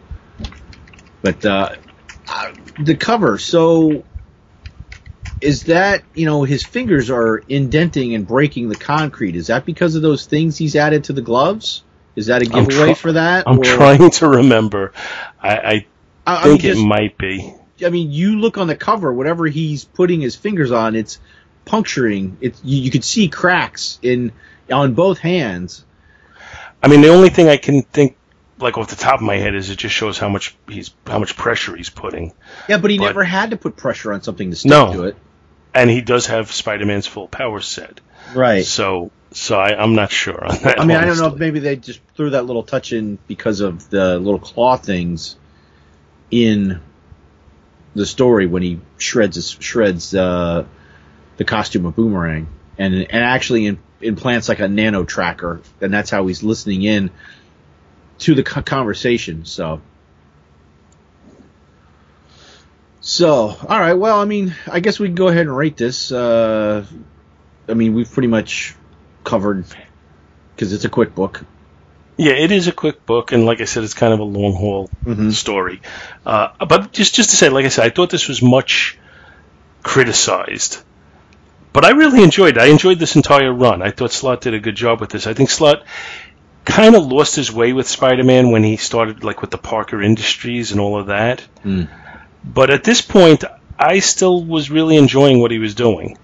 but 1.22 1.44
uh, 1.44 1.74
uh, 2.28 2.53
the 2.80 2.94
cover. 2.94 3.38
So, 3.38 4.05
is 5.40 5.64
that 5.64 6.03
you 6.14 6.26
know 6.26 6.44
his 6.44 6.64
fingers 6.64 7.11
are 7.11 7.38
indenting 7.49 8.14
and 8.14 8.26
breaking 8.26 8.68
the 8.68 8.76
concrete? 8.76 9.34
Is 9.34 9.49
that 9.49 9.64
because 9.64 9.94
of 9.94 10.03
those 10.03 10.26
things 10.26 10.57
he's 10.57 10.76
added 10.76 11.05
to 11.05 11.12
the 11.12 11.22
gloves? 11.22 11.82
Is 12.19 12.27
that 12.27 12.43
a 12.43 12.47
giveaway 12.47 12.87
try- 12.87 12.95
for 12.95 13.12
that? 13.12 13.45
I'm 13.47 13.61
or- 13.61 13.64
trying 13.64 14.11
to 14.11 14.29
remember. 14.29 14.93
I, 15.41 15.57
I 15.57 15.87
I, 16.27 16.37
I 16.41 16.43
think 16.43 16.62
mean, 16.64 16.73
it 16.73 16.87
might 16.87 17.16
be. 17.16 17.55
I 17.85 17.91
mean, 17.91 18.11
you 18.12 18.41
look 18.41 18.59
on 18.59 18.66
the 18.66 18.77
cover, 18.77 19.12
whatever 19.12 19.47
he's 19.47 19.85
putting 19.85 20.21
his 20.21 20.35
fingers 20.37 20.73
on, 20.73 20.95
it's 20.97 21.21
puncturing. 21.64 22.37
It's 22.41 22.61
you, 22.64 22.83
you 22.83 22.91
could 22.91 23.05
see 23.05 23.29
cracks 23.29 23.99
in 24.03 24.33
on 24.71 24.95
both 24.95 25.19
hands. 25.19 25.85
I 26.83 26.89
mean, 26.89 27.01
the 27.01 27.09
only 27.09 27.29
thing 27.31 27.49
I 27.49 27.57
can 27.57 27.83
think, 27.83 28.16
like 28.59 28.77
off 28.79 28.89
the 28.89 28.97
top 28.97 29.16
of 29.21 29.23
my 29.27 29.37
head, 29.37 29.55
is 29.55 29.71
it 29.71 29.77
just 29.77 29.95
shows 29.95 30.19
how 30.19 30.29
much 30.29 30.57
he's 30.69 30.91
how 31.07 31.19
much 31.19 31.37
pressure 31.37 31.77
he's 31.77 31.91
putting. 31.91 32.33
Yeah, 32.69 32.79
but 32.79 32.91
he 32.91 32.99
But- 32.99 33.07
never 33.07 33.25
had 33.25 33.51
to 33.51 33.57
put 33.57 33.77
pressure 33.77 34.12
on 34.12 34.23
something 34.23 34.51
to 34.51 34.57
stick 34.57 34.71
No. 34.71 34.93
to 34.93 35.05
it. 35.05 35.16
and 35.75 35.89
he 35.89 36.01
does 36.01 36.27
have 36.27 36.51
Spider-Man's 36.51 37.07
full 37.07 37.29
power 37.29 37.61
set. 37.61 38.01
Right. 38.35 38.64
So, 38.64 39.11
so 39.31 39.59
I, 39.59 39.81
I'm 39.81 39.95
not 39.95 40.11
sure 40.11 40.45
on 40.45 40.57
that. 40.62 40.81
I 40.81 40.85
mean, 40.85 40.97
I 40.97 41.05
don't 41.05 41.18
know 41.18 41.29
if 41.29 41.37
maybe 41.37 41.61
they 41.61 41.76
just 41.76 42.01
threw 42.14 42.31
that 42.31 42.47
little 42.47 42.62
touch 42.62 42.93
in 42.93 43.18
because 43.26 43.61
of 43.61 43.91
the 43.91 44.18
little 44.18 44.39
claw 44.39 44.76
things 44.76 45.37
in 46.31 46.81
the 47.95 48.07
story 48.07 48.47
when 48.47 48.62
he 48.62 48.81
shreds 48.97 49.37
his, 49.37 49.51
shreds 49.51 50.14
uh, 50.14 50.64
the 51.37 51.45
costume 51.45 51.87
of 51.87 51.97
Boomerang, 51.97 52.49
and 52.79 52.95
and 52.95 53.24
actually 53.24 53.66
in, 53.66 53.79
implants 54.01 54.49
like 54.49 54.61
a 54.61 54.68
nano 54.68 55.05
tracker, 55.05 55.61
and 55.81 55.93
that's 55.93 56.11
how 56.11 56.26
he's 56.26 56.43
listening 56.43 56.83
in 56.83 57.11
to 58.18 58.35
the 58.35 58.43
conversation. 58.43 59.45
So. 59.45 59.81
So, 63.01 63.57
all 63.66 63.81
right. 63.81 63.95
Well, 63.95 64.20
I 64.20 64.26
mean, 64.26 64.55
I 64.70 64.81
guess 64.81 64.99
we 64.99 65.09
can 65.09 65.14
go 65.14 65.29
ahead 65.29 65.47
and 65.47 65.57
rate 65.57 65.79
this. 65.79 66.12
Uh, 66.12 66.85
I 67.66 67.72
mean, 67.72 67.95
we've 67.95 68.11
pretty 68.11 68.26
much 68.26 68.74
covered 69.29 69.64
because 70.55 70.72
it's 70.72 70.85
a 70.85 70.89
quick 70.89 71.14
book. 71.14 71.45
Yeah, 72.16 72.33
it 72.33 72.51
is 72.51 72.66
a 72.66 72.72
quick 72.72 73.07
book, 73.07 73.31
and 73.33 73.45
like 73.47 73.61
I 73.61 73.64
said, 73.66 73.85
it's 73.85 73.95
kind 73.95 74.12
of 74.12 74.18
a 74.20 74.24
long 74.24 74.55
haul 74.55 74.91
Mhm. 75.05 75.33
story. 75.33 75.81
Uh, 76.26 76.49
but 76.66 76.93
just 76.93 77.14
just 77.14 77.31
to 77.31 77.37
say, 77.37 77.49
like 77.49 77.64
I 77.64 77.68
said, 77.68 77.85
I 77.87 77.91
thought 77.91 78.11
this 78.11 78.26
was 78.26 78.43
much 78.43 78.99
criticized, 79.83 80.79
but 81.72 81.85
I 81.85 81.91
really 81.91 82.22
enjoyed. 82.22 82.57
it. 82.57 82.61
I 82.61 82.66
enjoyed 82.66 82.99
this 82.99 83.14
entire 83.16 83.53
run. 83.53 83.83
I 83.83 83.91
thought 83.91 84.12
Slott 84.12 84.41
did 84.41 84.55
a 84.55 84.59
good 84.61 84.74
job 84.74 85.01
with 85.01 85.11
this. 85.11 85.26
I 85.26 85.35
think 85.35 85.51
Slott 85.51 85.85
kind 86.64 86.95
of 86.97 87.07
lost 87.07 87.37
his 87.37 87.53
way 87.53 87.72
with 87.72 87.87
Spider-Man 87.89 88.51
when 88.51 88.62
he 88.64 88.76
started 88.76 89.22
like 89.24 89.41
with 89.41 89.51
the 89.51 89.59
Parker 89.59 90.03
Industries 90.03 90.72
and 90.72 90.81
all 90.81 90.99
of 90.99 91.07
that. 91.07 91.47
Mm. 91.64 91.89
But 92.45 92.70
at 92.70 92.83
this 92.85 93.01
point, 93.01 93.45
I 93.79 94.01
still 94.01 94.45
was 94.45 94.70
really 94.70 94.97
enjoying 94.97 95.41
what 95.41 95.51
he 95.53 95.59
was 95.59 95.74
doing. 95.74 96.18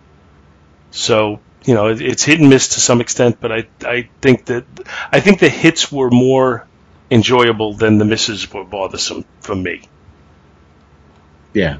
So 0.91 1.41
you 1.65 1.75
know, 1.75 1.89
it's 1.89 2.25
hit 2.25 2.41
and 2.41 2.51
miss 2.51 2.69
to 2.71 2.81
some 2.81 3.01
extent, 3.01 3.39
but 3.41 3.53
I 3.53 3.69
I 3.85 4.09
think 4.21 4.47
that 4.47 4.65
I 5.11 5.21
think 5.21 5.41
the 5.41 5.49
hits 5.49 5.91
were 5.91 6.11
more 6.11 6.67
enjoyable 7.11 7.75
than 7.75 7.99
the 7.99 8.05
misses 8.05 8.53
were 8.53 8.65
bothersome 8.65 9.25
for 9.41 9.55
me. 9.55 9.83
Yeah. 11.53 11.79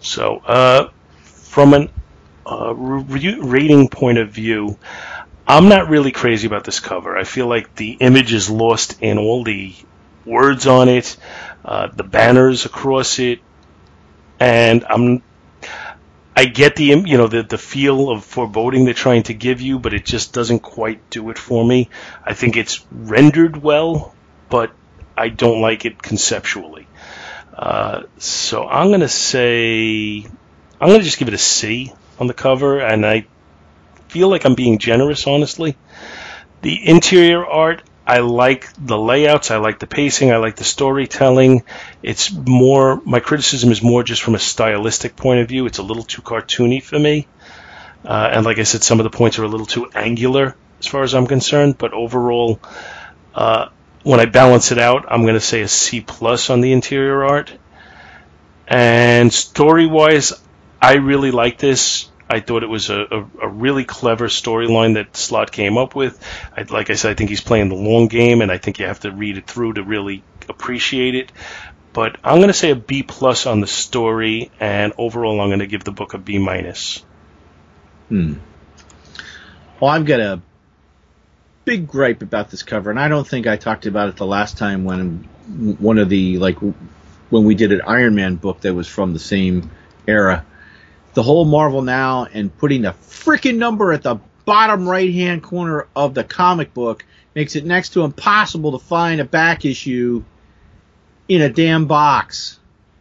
So 0.00 0.38
uh, 0.38 0.88
from 1.22 1.74
an 1.74 1.90
uh, 2.46 2.74
re- 2.74 3.38
rating 3.40 3.88
point 3.88 4.18
of 4.18 4.30
view, 4.30 4.78
I'm 5.46 5.68
not 5.68 5.88
really 5.90 6.12
crazy 6.12 6.46
about 6.46 6.64
this 6.64 6.80
cover. 6.80 7.16
I 7.16 7.24
feel 7.24 7.46
like 7.46 7.74
the 7.74 7.92
image 7.92 8.32
is 8.32 8.48
lost 8.50 9.00
in 9.00 9.18
all 9.18 9.44
the 9.44 9.74
words 10.24 10.66
on 10.66 10.88
it, 10.88 11.16
uh, 11.64 11.88
the 11.94 12.04
banners 12.04 12.66
across 12.66 13.18
it, 13.18 13.40
and 14.38 14.84
I'm. 14.88 15.22
I 16.40 16.46
get 16.46 16.74
the 16.74 16.84
you 16.84 17.18
know 17.18 17.26
the 17.26 17.42
the 17.42 17.58
feel 17.58 18.08
of 18.08 18.24
foreboding 18.24 18.86
they're 18.86 18.94
trying 18.94 19.24
to 19.24 19.34
give 19.34 19.60
you, 19.60 19.78
but 19.78 19.92
it 19.92 20.06
just 20.06 20.32
doesn't 20.32 20.60
quite 20.60 21.10
do 21.10 21.28
it 21.28 21.36
for 21.36 21.62
me. 21.62 21.90
I 22.24 22.32
think 22.32 22.56
it's 22.56 22.82
rendered 22.90 23.58
well, 23.58 24.14
but 24.48 24.72
I 25.18 25.28
don't 25.28 25.60
like 25.60 25.84
it 25.84 26.02
conceptually. 26.02 26.86
Uh, 27.54 28.04
so 28.16 28.66
I'm 28.66 28.98
to 29.00 29.08
say 29.10 30.24
I'm 30.80 30.88
to 30.88 31.00
just 31.00 31.18
give 31.18 31.28
it 31.28 31.34
a 31.34 31.44
C 31.56 31.92
on 32.18 32.26
the 32.26 32.32
cover, 32.32 32.80
and 32.80 33.04
I 33.04 33.26
feel 34.08 34.30
like 34.30 34.46
I'm 34.46 34.54
being 34.54 34.78
generous, 34.78 35.26
honestly. 35.26 35.76
The 36.62 36.88
interior 36.88 37.44
art, 37.44 37.82
I 38.10 38.18
like 38.18 38.68
the 38.76 38.98
layouts, 38.98 39.52
I 39.52 39.58
like 39.58 39.78
the 39.78 39.86
pacing, 39.86 40.32
I 40.32 40.38
like 40.38 40.56
the 40.56 40.64
storytelling. 40.64 41.62
It's 42.02 42.32
more, 42.32 43.00
my 43.04 43.20
criticism 43.20 43.70
is 43.70 43.82
more 43.82 44.02
just 44.02 44.20
from 44.20 44.34
a 44.34 44.40
stylistic 44.40 45.14
point 45.14 45.42
of 45.42 45.48
view. 45.48 45.66
It's 45.66 45.78
a 45.78 45.84
little 45.84 46.02
too 46.02 46.20
cartoony 46.20 46.82
for 46.82 46.98
me. 46.98 47.28
Uh, 48.04 48.30
and 48.32 48.44
like 48.44 48.58
I 48.58 48.64
said, 48.64 48.82
some 48.82 48.98
of 48.98 49.04
the 49.04 49.16
points 49.16 49.38
are 49.38 49.44
a 49.44 49.48
little 49.48 49.64
too 49.64 49.88
angular 49.94 50.56
as 50.80 50.88
far 50.88 51.04
as 51.04 51.14
I'm 51.14 51.28
concerned, 51.28 51.78
but 51.78 51.92
overall, 51.92 52.58
uh, 53.32 53.68
when 54.02 54.18
I 54.18 54.24
balance 54.24 54.72
it 54.72 54.78
out, 54.78 55.04
I'm 55.08 55.22
going 55.22 55.34
to 55.34 55.40
say 55.40 55.60
a 55.60 55.68
C 55.68 56.00
plus 56.00 56.50
on 56.50 56.62
the 56.62 56.72
interior 56.72 57.24
art. 57.24 57.52
And 58.66 59.32
story 59.32 59.86
wise, 59.86 60.32
I 60.82 60.94
really 60.94 61.30
like 61.30 61.58
this. 61.58 62.09
I 62.30 62.38
thought 62.38 62.62
it 62.62 62.68
was 62.68 62.90
a, 62.90 63.00
a, 63.00 63.30
a 63.42 63.48
really 63.48 63.84
clever 63.84 64.28
storyline 64.28 64.94
that 64.94 65.16
Slott 65.16 65.50
came 65.50 65.76
up 65.76 65.96
with. 65.96 66.24
I, 66.56 66.62
like 66.62 66.88
I 66.88 66.94
said, 66.94 67.10
I 67.10 67.14
think 67.14 67.28
he's 67.28 67.40
playing 67.40 67.68
the 67.68 67.74
long 67.74 68.06
game, 68.06 68.40
and 68.40 68.52
I 68.52 68.58
think 68.58 68.78
you 68.78 68.86
have 68.86 69.00
to 69.00 69.10
read 69.10 69.36
it 69.36 69.48
through 69.48 69.74
to 69.74 69.82
really 69.82 70.22
appreciate 70.48 71.16
it. 71.16 71.32
But 71.92 72.18
I'm 72.22 72.36
going 72.36 72.48
to 72.48 72.54
say 72.54 72.70
a 72.70 72.76
B 72.76 73.02
plus 73.02 73.46
on 73.46 73.60
the 73.60 73.66
story, 73.66 74.52
and 74.60 74.92
overall, 74.96 75.40
I'm 75.40 75.48
going 75.48 75.58
to 75.58 75.66
give 75.66 75.82
the 75.82 75.90
book 75.90 76.14
a 76.14 76.18
B 76.18 76.38
minus. 76.38 77.04
Hmm. 78.08 78.34
Well, 79.80 79.90
I've 79.90 80.04
got 80.04 80.20
a 80.20 80.40
big 81.64 81.88
gripe 81.88 82.22
about 82.22 82.50
this 82.50 82.62
cover, 82.62 82.90
and 82.90 83.00
I 83.00 83.08
don't 83.08 83.26
think 83.26 83.48
I 83.48 83.56
talked 83.56 83.86
about 83.86 84.08
it 84.08 84.16
the 84.16 84.26
last 84.26 84.56
time 84.56 84.84
when 84.84 85.28
one 85.78 85.98
of 85.98 86.08
the 86.08 86.38
like 86.38 86.58
when 86.60 87.44
we 87.44 87.56
did 87.56 87.72
an 87.72 87.80
Iron 87.86 88.14
Man 88.14 88.36
book 88.36 88.60
that 88.60 88.72
was 88.72 88.86
from 88.86 89.14
the 89.14 89.18
same 89.18 89.70
era. 90.06 90.44
The 91.14 91.22
whole 91.22 91.44
Marvel 91.44 91.82
now 91.82 92.26
and 92.32 92.56
putting 92.56 92.82
the 92.82 92.90
freaking 92.90 93.56
number 93.56 93.92
at 93.92 94.02
the 94.02 94.16
bottom 94.44 94.88
right 94.88 95.12
hand 95.12 95.42
corner 95.42 95.86
of 95.94 96.14
the 96.14 96.24
comic 96.24 96.72
book 96.74 97.04
makes 97.34 97.56
it 97.56 97.64
next 97.64 97.90
to 97.90 98.02
impossible 98.04 98.72
to 98.78 98.84
find 98.84 99.20
a 99.20 99.24
back 99.24 99.64
issue 99.64 100.24
in 101.28 101.42
a 101.42 101.48
damn 101.48 101.86
box 101.86 102.58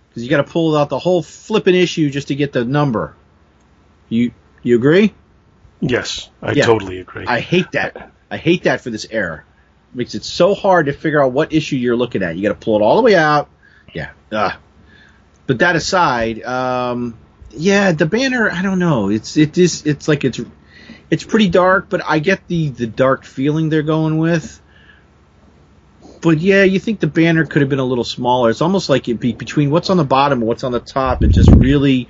because 0.09 0.23
you 0.23 0.29
got 0.29 0.37
to 0.37 0.51
pull 0.51 0.75
out 0.75 0.89
the 0.89 0.99
whole 0.99 1.21
flipping 1.23 1.75
issue 1.75 2.09
just 2.09 2.27
to 2.29 2.35
get 2.35 2.51
the 2.51 2.65
number. 2.65 3.15
You 4.09 4.31
you 4.63 4.75
agree? 4.75 5.13
Yes, 5.81 6.29
I 6.41 6.51
Yeah. 6.51 6.65
totally 6.65 6.99
agree. 6.99 7.25
I 7.27 7.39
hate 7.39 7.71
that. 7.71 8.11
I 8.29 8.37
hate 8.37 8.63
that 8.63 8.81
for 8.81 8.89
this 8.89 9.05
era. 9.09 9.43
makes 9.91 10.13
it 10.13 10.23
so 10.23 10.53
hard 10.53 10.85
to 10.85 10.93
figure 10.93 11.19
out 11.23 11.31
what 11.31 11.51
issue 11.51 11.75
you're 11.75 11.95
looking 11.95 12.21
at. 12.21 12.35
You 12.35 12.43
got 12.47 12.59
to 12.59 12.63
pull 12.63 12.75
it 12.79 12.83
all 12.83 12.95
the 12.97 13.01
way 13.01 13.15
out. 13.15 13.49
Yeah. 13.91 14.11
Ugh. 14.31 14.53
But 15.47 15.57
that 15.59 15.75
aside, 15.75 16.43
um, 16.43 17.15
yeah, 17.51 17.91
the 17.91 18.05
banner. 18.05 18.49
I 18.49 18.61
don't 18.61 18.79
know. 18.79 19.09
It's 19.09 19.37
it 19.37 19.57
is 19.57 19.85
it's 19.85 20.07
like 20.07 20.23
it's 20.23 20.39
it's 21.09 21.23
pretty 21.23 21.49
dark, 21.49 21.87
but 21.89 22.01
I 22.05 22.19
get 22.19 22.47
the 22.47 22.69
the 22.69 22.87
dark 22.87 23.25
feeling 23.25 23.69
they're 23.69 23.81
going 23.81 24.17
with. 24.17 24.61
But 26.21 26.39
yeah, 26.39 26.63
you 26.63 26.79
think 26.79 26.99
the 26.99 27.07
banner 27.07 27.45
could 27.45 27.61
have 27.61 27.69
been 27.69 27.79
a 27.79 27.85
little 27.85 28.03
smaller. 28.03 28.49
It's 28.49 28.61
almost 28.61 28.89
like 28.89 29.07
it 29.07 29.15
be 29.15 29.31
between 29.33 29.71
what's 29.71 29.89
on 29.89 29.97
the 29.97 30.03
bottom 30.03 30.39
and 30.39 30.47
what's 30.47 30.63
on 30.63 30.71
the 30.71 30.81
top. 30.81 31.23
It 31.23 31.29
just 31.29 31.49
really 31.49 32.09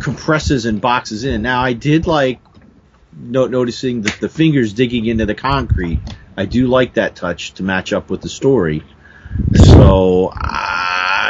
compresses 0.00 0.66
and 0.66 0.80
boxes 0.80 1.24
in. 1.24 1.42
Now 1.42 1.62
I 1.62 1.72
did 1.72 2.06
like 2.06 2.40
no, 3.18 3.46
noticing 3.46 4.02
that 4.02 4.20
the 4.20 4.28
fingers 4.28 4.72
digging 4.74 5.06
into 5.06 5.26
the 5.26 5.34
concrete. 5.34 6.00
I 6.36 6.44
do 6.44 6.66
like 6.66 6.94
that 6.94 7.16
touch 7.16 7.54
to 7.54 7.62
match 7.62 7.92
up 7.92 8.10
with 8.10 8.20
the 8.20 8.28
story. 8.28 8.84
So 9.54 10.30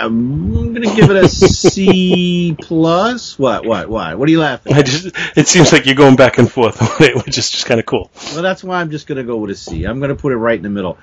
I'm 0.05 0.74
gonna 0.74 0.94
give 0.94 1.11
it 1.11 1.16
a 1.16 1.28
C 1.28 2.57
plus. 2.61 3.38
What? 3.38 3.64
What? 3.64 3.88
What? 3.88 4.18
What 4.18 4.28
are 4.28 4.30
you 4.30 4.40
laughing? 4.40 4.74
I 4.74 4.82
just 4.82 5.16
it 5.36 5.49
seems 5.49 5.72
like 5.72 5.86
you're 5.86 5.94
going 5.94 6.16
back 6.16 6.38
and 6.38 6.51
forth 6.51 6.80
on 6.82 7.07
it, 7.07 7.16
which 7.26 7.38
is 7.38 7.51
just 7.51 7.66
kind 7.66 7.80
of 7.80 7.86
cool. 7.86 8.11
Well, 8.32 8.42
that's 8.42 8.62
why 8.62 8.80
I'm 8.80 8.90
just 8.90 9.07
gonna 9.07 9.24
go 9.24 9.36
with 9.36 9.51
a 9.51 9.55
C. 9.55 9.84
I'm 9.84 10.01
gonna 10.01 10.14
put 10.14 10.32
it 10.32 10.36
right 10.36 10.57
in 10.57 10.62
the 10.62 10.70
middle. 10.70 10.99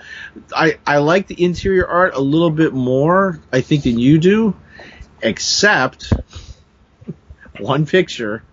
I 0.55 0.77
I 0.85 0.97
like 0.99 1.27
the 1.27 1.43
interior 1.43 1.87
art 1.87 2.13
a 2.13 2.21
little 2.21 2.51
bit 2.51 2.73
more, 2.73 3.39
I 3.51 3.61
think, 3.61 3.83
than 3.83 3.97
you 3.97 4.19
do, 4.19 4.55
except 5.21 6.13
one 7.59 7.85
picture, 7.85 8.43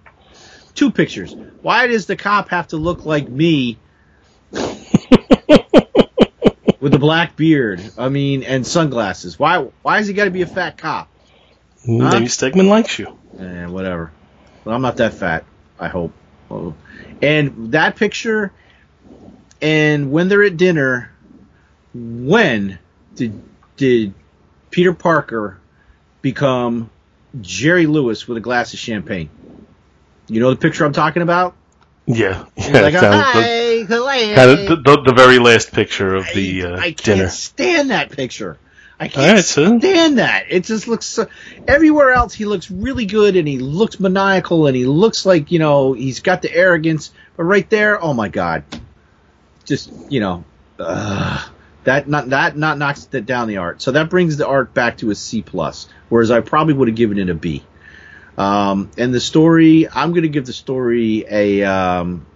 two 0.75 0.91
pictures. 0.91 1.37
Why 1.63 1.87
does 1.87 2.07
the 2.07 2.17
cop 2.17 2.49
have 2.49 2.69
to 2.69 2.77
look 2.77 3.05
like 3.05 3.29
me 3.29 3.79
black 7.01 7.37
beard? 7.37 7.93
I 7.99 8.09
mean, 8.09 8.43
and 8.43 8.67
sunglasses. 8.67 9.39
Why 9.39 9.69
why 9.83 9.99
has 9.99 10.07
he 10.07 10.15
got 10.15 10.25
to 10.25 10.31
be 10.31 10.43
a 10.43 10.47
fat 10.47 10.79
cop? 10.79 11.09
Maybe 11.85 12.27
Stegman 12.27 12.69
likes 12.69 12.99
you. 12.99 13.17
Eh, 13.39 13.67
whatever. 13.67 14.13
Well, 14.65 14.75
I'm 14.77 14.83
not 14.83 14.99
that 14.99 15.15
fat. 15.15 15.45
I 15.79 15.89
hope. 15.89 16.13
And 17.23 17.73
that 17.73 17.97
picture, 17.97 18.53
and 19.63 20.13
when 20.13 20.29
they're 20.29 20.43
at 20.43 20.57
dinner, 20.57 21.11
when 21.95 22.79
did 23.15 23.41
did 23.77 24.15
Peter 24.71 24.93
Parker 24.93 25.59
become 26.23 26.91
Jerry 27.41 27.87
Lewis 27.87 28.27
with 28.29 28.37
a 28.37 28.41
glass 28.41 28.73
of 28.75 28.79
champagne? 28.79 29.31
You 30.29 30.41
know 30.41 30.51
the 30.51 30.57
picture 30.57 30.85
I'm 30.85 30.93
talking 30.93 31.23
about? 31.23 31.55
Yeah, 32.07 32.45
yeah. 32.57 32.81
like, 32.81 32.95
kind 33.01 33.05
of 33.15 33.60
kind 34.35 34.51
of 34.51 34.85
the, 34.85 35.03
the, 35.03 35.13
very 35.13 35.39
last 35.39 35.73
picture 35.73 36.15
of 36.15 36.27
the 36.35 36.65
uh, 36.65 36.71
I, 36.71 36.75
I 36.75 36.93
can't 36.93 36.97
dinner. 37.03 37.29
stand 37.29 37.91
that 37.91 38.11
picture. 38.11 38.59
I 38.99 39.09
can't 39.09 39.37
right, 39.37 39.45
so 39.45 39.79
stand 39.79 40.19
that. 40.19 40.47
It 40.51 40.65
just 40.65 40.87
looks 40.87 41.07
so, 41.07 41.27
everywhere 41.67 42.13
else 42.13 42.35
he 42.35 42.45
looks 42.45 42.71
really 42.71 43.07
good 43.07 43.35
and 43.35 43.49
he 43.49 43.59
looks 43.59 43.99
maniacal 43.99 44.67
and 44.67 44.77
he 44.77 44.85
looks 44.85 45.25
like, 45.25 45.51
you 45.51 45.59
know, 45.59 45.95
he's 45.95 46.21
got 46.21 46.43
the 46.43 46.55
arrogance, 46.55 47.11
but 47.37 47.45
right 47.45 47.69
there, 47.71 48.03
oh 48.03 48.13
my 48.13 48.29
god. 48.29 48.65
Just, 49.65 49.91
you 50.11 50.21
know, 50.21 50.45
uh, 50.79 51.49
that 51.85 52.09
not 52.09 52.29
that 52.31 52.57
not 52.57 52.77
knocks 52.77 53.09
it 53.13 53.25
down 53.25 53.49
the 53.49 53.57
art. 53.57 53.81
So 53.81 53.93
that 53.93 54.11
brings 54.11 54.37
the 54.37 54.47
art 54.47 54.75
back 54.75 54.99
to 54.99 55.11
a 55.11 55.15
C 55.15 55.41
plus, 55.41 55.89
whereas 56.11 56.31
I 56.31 56.41
probably 56.41 56.75
would 56.75 56.89
have 56.89 56.97
given 56.97 57.19
it 57.19 57.31
a 57.31 57.35
B. 57.35 57.65
Um, 58.37 58.91
and 58.99 59.15
the 59.15 59.21
story, 59.21 59.89
I'm 59.89 60.11
going 60.11 60.23
to 60.23 60.29
give 60.29 60.47
the 60.47 60.53
story 60.53 61.25
a 61.29 61.63
um, 61.65 62.27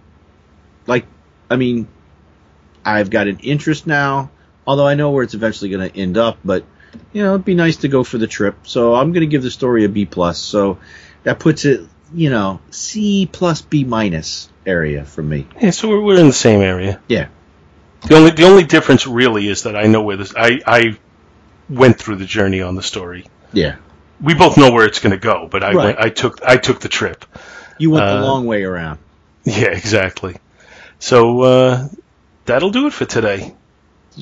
like 0.87 1.05
I 1.49 1.55
mean, 1.57 1.87
I've 2.83 3.09
got 3.09 3.27
an 3.27 3.39
interest 3.39 3.87
now, 3.87 4.31
although 4.65 4.87
I 4.87 4.95
know 4.95 5.11
where 5.11 5.23
it's 5.23 5.33
eventually 5.33 5.69
going 5.69 5.89
to 5.89 5.97
end 5.99 6.17
up. 6.17 6.37
But 6.43 6.63
you 7.13 7.23
know, 7.23 7.33
it'd 7.33 7.45
be 7.45 7.55
nice 7.55 7.77
to 7.77 7.87
go 7.87 8.03
for 8.03 8.17
the 8.17 8.27
trip. 8.27 8.55
So 8.67 8.95
I'm 8.95 9.11
going 9.11 9.21
to 9.21 9.27
give 9.27 9.43
the 9.43 9.51
story 9.51 9.83
a 9.85 9.89
B 9.89 10.05
plus. 10.05 10.39
So 10.39 10.79
that 11.23 11.39
puts 11.39 11.65
it, 11.65 11.81
you 12.13 12.29
know, 12.29 12.59
C 12.71 13.27
plus 13.31 13.61
B 13.61 13.83
minus 13.83 14.49
area 14.65 15.05
for 15.05 15.21
me. 15.21 15.47
yeah, 15.61 15.71
so 15.71 15.89
we're, 15.89 16.01
we're 16.01 16.19
in 16.19 16.27
the 16.27 16.33
same 16.33 16.61
area. 16.61 16.99
Yeah. 17.07 17.27
The 18.07 18.15
only 18.15 18.31
the 18.31 18.43
only 18.43 18.63
difference 18.63 19.07
really 19.07 19.47
is 19.47 19.63
that 19.63 19.75
I 19.75 19.87
know 19.87 20.03
where 20.03 20.17
this. 20.17 20.33
I 20.35 20.61
I 20.65 20.97
went 21.69 21.97
through 21.97 22.17
the 22.17 22.25
journey 22.25 22.61
on 22.61 22.75
the 22.75 22.83
story. 22.83 23.25
Yeah. 23.51 23.77
We 24.21 24.33
both 24.35 24.57
know 24.57 24.71
where 24.71 24.85
it's 24.85 24.99
going 24.99 25.11
to 25.11 25.17
go, 25.17 25.47
but 25.51 25.63
I 25.63 25.73
Right. 25.73 25.85
went, 25.85 25.99
I 25.99 26.09
took 26.09 26.43
I 26.45 26.57
took 26.57 26.79
the 26.79 26.87
trip. 26.87 27.25
You 27.79 27.89
went 27.91 28.05
the 28.05 28.17
Uh, 28.17 28.21
long 28.21 28.45
way 28.45 28.63
around. 28.63 28.99
Yeah, 29.43 29.67
exactly. 29.69 30.37
So 30.99 31.41
uh, 31.41 31.87
that'll 32.45 32.71
do 32.71 32.87
it 32.87 32.93
for 32.93 33.05
today. 33.05 33.53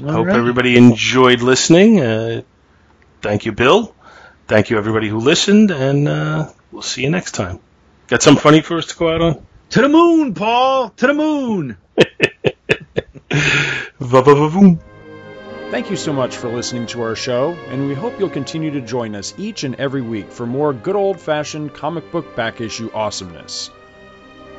All 0.03 0.11
Hope 0.11 0.27
right. 0.27 0.35
everybody 0.35 0.75
enjoyed 0.75 1.41
listening. 1.41 1.99
Uh, 1.99 2.41
thank 3.21 3.45
you, 3.45 3.51
Bill. 3.51 3.93
Thank 4.47 4.69
you, 4.69 4.77
everybody 4.77 5.07
who 5.07 5.19
listened, 5.19 5.71
and 5.71 6.07
uh, 6.07 6.51
we'll 6.71 6.81
see 6.81 7.03
you 7.03 7.09
next 7.09 7.33
time. 7.33 7.59
Got 8.07 8.21
something 8.21 8.41
funny 8.41 8.61
for 8.61 8.77
us 8.77 8.87
to 8.87 8.95
go 8.95 9.13
out 9.13 9.21
on? 9.21 9.45
To 9.71 9.81
the 9.81 9.89
moon, 9.89 10.33
Paul. 10.33 10.89
To 10.89 11.07
the 11.07 11.13
moon. 11.13 11.77
Thank 15.71 15.89
you 15.89 15.95
so 15.95 16.13
much 16.13 16.37
for 16.37 16.49
listening 16.49 16.85
to 16.87 17.01
our 17.01 17.15
show, 17.15 17.53
and 17.69 17.87
we 17.87 17.95
hope 17.95 18.19
you'll 18.19 18.29
continue 18.29 18.69
to 18.71 18.81
join 18.81 19.15
us 19.15 19.33
each 19.37 19.63
and 19.63 19.73
every 19.75 20.01
week 20.01 20.31
for 20.31 20.45
more 20.45 20.73
good 20.73 20.95
old 20.95 21.19
fashioned 21.19 21.73
comic 21.73 22.11
book 22.11 22.35
back 22.35 22.61
issue 22.61 22.91
awesomeness. 22.93 23.71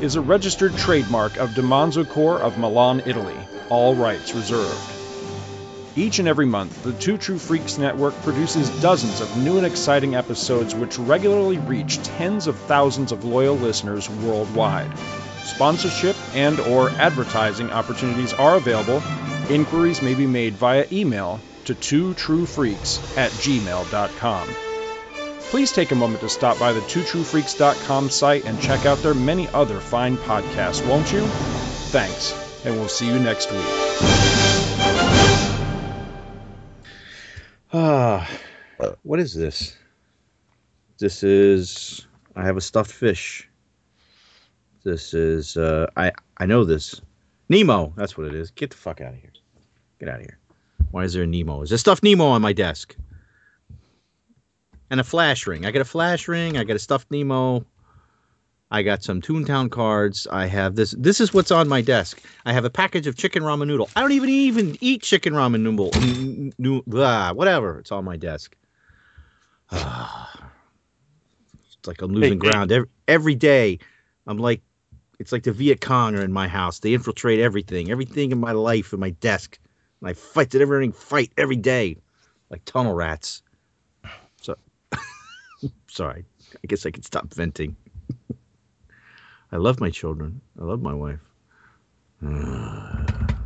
is 0.00 0.16
a 0.16 0.20
registered 0.20 0.76
trademark 0.76 1.36
of 1.36 1.50
DiManzo 1.50 2.08
Corps 2.08 2.40
of 2.40 2.58
Milan, 2.58 3.02
Italy. 3.06 3.36
All 3.68 3.94
rights 3.94 4.34
reserved. 4.34 4.78
Each 5.96 6.20
and 6.20 6.28
every 6.28 6.46
month, 6.46 6.84
the 6.84 6.92
Two 6.92 7.18
True 7.18 7.38
Freaks 7.38 7.76
Network 7.76 8.14
produces 8.22 8.70
dozens 8.80 9.20
of 9.20 9.36
new 9.36 9.56
and 9.56 9.66
exciting 9.66 10.14
episodes 10.14 10.74
which 10.74 10.98
regularly 10.98 11.58
reach 11.58 12.00
tens 12.04 12.46
of 12.46 12.56
thousands 12.56 13.10
of 13.10 13.24
loyal 13.24 13.56
listeners 13.56 14.08
worldwide. 14.08 14.96
Sponsorship 15.44 16.16
and 16.34 16.60
or 16.60 16.90
advertising 16.90 17.70
opportunities 17.72 18.32
are 18.32 18.54
available. 18.54 19.02
Inquiries 19.50 20.02
may 20.02 20.14
be 20.14 20.26
made 20.26 20.54
via 20.54 20.86
email 20.92 21.40
to 21.64 21.74
twotruefreaks 21.74 23.16
at 23.16 23.32
gmail.com. 23.32 24.67
Please 25.50 25.72
take 25.72 25.92
a 25.92 25.94
moment 25.94 26.20
to 26.20 26.28
stop 26.28 26.58
by 26.58 26.74
the 26.74 26.80
twotruefreaks.com 26.80 28.10
site 28.10 28.44
and 28.44 28.60
check 28.60 28.84
out 28.84 28.98
their 28.98 29.14
many 29.14 29.48
other 29.48 29.80
fine 29.80 30.18
podcasts, 30.18 30.86
won't 30.86 31.10
you? 31.10 31.22
Thanks, 31.90 32.34
and 32.66 32.74
we'll 32.76 32.88
see 32.88 33.06
you 33.06 33.18
next 33.18 33.50
week. 33.50 33.64
Ah, 37.72 38.28
what 39.02 39.20
is 39.20 39.34
this? 39.34 39.74
This 40.98 41.22
is 41.22 42.06
I 42.36 42.44
have 42.44 42.58
a 42.58 42.60
stuffed 42.60 42.92
fish. 42.92 43.48
This 44.84 45.14
is 45.14 45.56
uh 45.56 45.86
I 45.96 46.12
I 46.36 46.44
know 46.44 46.64
this. 46.64 47.00
Nemo, 47.48 47.94
that's 47.96 48.18
what 48.18 48.26
it 48.26 48.34
is. 48.34 48.50
Get 48.50 48.68
the 48.68 48.76
fuck 48.76 49.00
out 49.00 49.14
of 49.14 49.20
here. 49.20 49.32
Get 49.98 50.10
out 50.10 50.16
of 50.16 50.26
here. 50.26 50.38
Why 50.90 51.04
is 51.04 51.14
there 51.14 51.22
a 51.22 51.26
Nemo? 51.26 51.62
Is 51.62 51.70
there 51.70 51.78
stuffed 51.78 52.02
Nemo 52.02 52.26
on 52.26 52.42
my 52.42 52.52
desk? 52.52 52.94
And 54.90 55.00
a 55.00 55.04
flash 55.04 55.46
ring. 55.46 55.66
I 55.66 55.70
got 55.70 55.82
a 55.82 55.86
flash 55.86 56.28
ring, 56.28 56.56
I 56.56 56.64
got 56.64 56.76
a 56.76 56.80
stuffed 56.80 57.10
Nemo. 57.10 57.66
I 58.70 58.82
got 58.82 59.02
some 59.02 59.22
Toontown 59.22 59.70
cards. 59.70 60.26
I 60.30 60.46
have 60.46 60.76
this. 60.76 60.92
This 60.98 61.20
is 61.20 61.32
what's 61.32 61.50
on 61.50 61.68
my 61.68 61.80
desk. 61.80 62.22
I 62.44 62.52
have 62.52 62.66
a 62.66 62.70
package 62.70 63.06
of 63.06 63.16
chicken 63.16 63.42
ramen 63.42 63.66
noodle. 63.68 63.90
I 63.96 64.02
don't 64.02 64.12
even 64.12 64.28
even 64.28 64.76
eat 64.80 65.02
chicken 65.02 65.32
ramen 65.34 65.60
noodle. 65.62 65.94
n- 65.96 66.52
n- 66.62 66.82
blah, 66.86 67.32
whatever. 67.32 67.78
It's 67.78 67.92
on 67.92 68.04
my 68.04 68.16
desk. 68.18 68.56
it's 69.72 69.82
like 71.86 72.02
I'm 72.02 72.12
losing 72.12 72.38
Hey, 72.38 72.40
hey. 72.42 72.50
ground 72.50 72.72
every, 72.72 72.88
every 73.08 73.34
day. 73.36 73.78
I'm 74.26 74.38
like, 74.38 74.62
it's 75.18 75.32
like 75.32 75.44
the 75.44 75.52
Viet 75.52 75.80
Cong 75.80 76.16
are 76.16 76.22
in 76.22 76.32
my 76.32 76.48
house. 76.48 76.80
They 76.80 76.94
infiltrate 76.94 77.40
everything, 77.40 77.90
everything 77.90 78.32
in 78.32 78.38
my 78.40 78.52
life, 78.52 78.92
in 78.92 79.00
my 79.00 79.10
desk. 79.10 79.58
And 80.00 80.10
I 80.10 80.14
fight 80.14 80.50
that 80.50 80.62
everything 80.62 80.92
fight 80.92 81.32
every 81.38 81.56
day, 81.56 81.96
like 82.50 82.64
tunnel 82.66 82.94
rats. 82.94 83.42
So, 85.98 86.04
sorry. 86.04 86.24
I 86.54 86.66
guess 86.68 86.86
I 86.86 86.92
could 86.92 87.04
stop 87.04 87.34
venting. 87.34 87.74
I 89.52 89.56
love 89.56 89.80
my 89.80 89.90
children. 89.90 90.40
I 90.56 90.62
love 90.62 90.80
my 90.80 90.94
wife. 90.94 91.18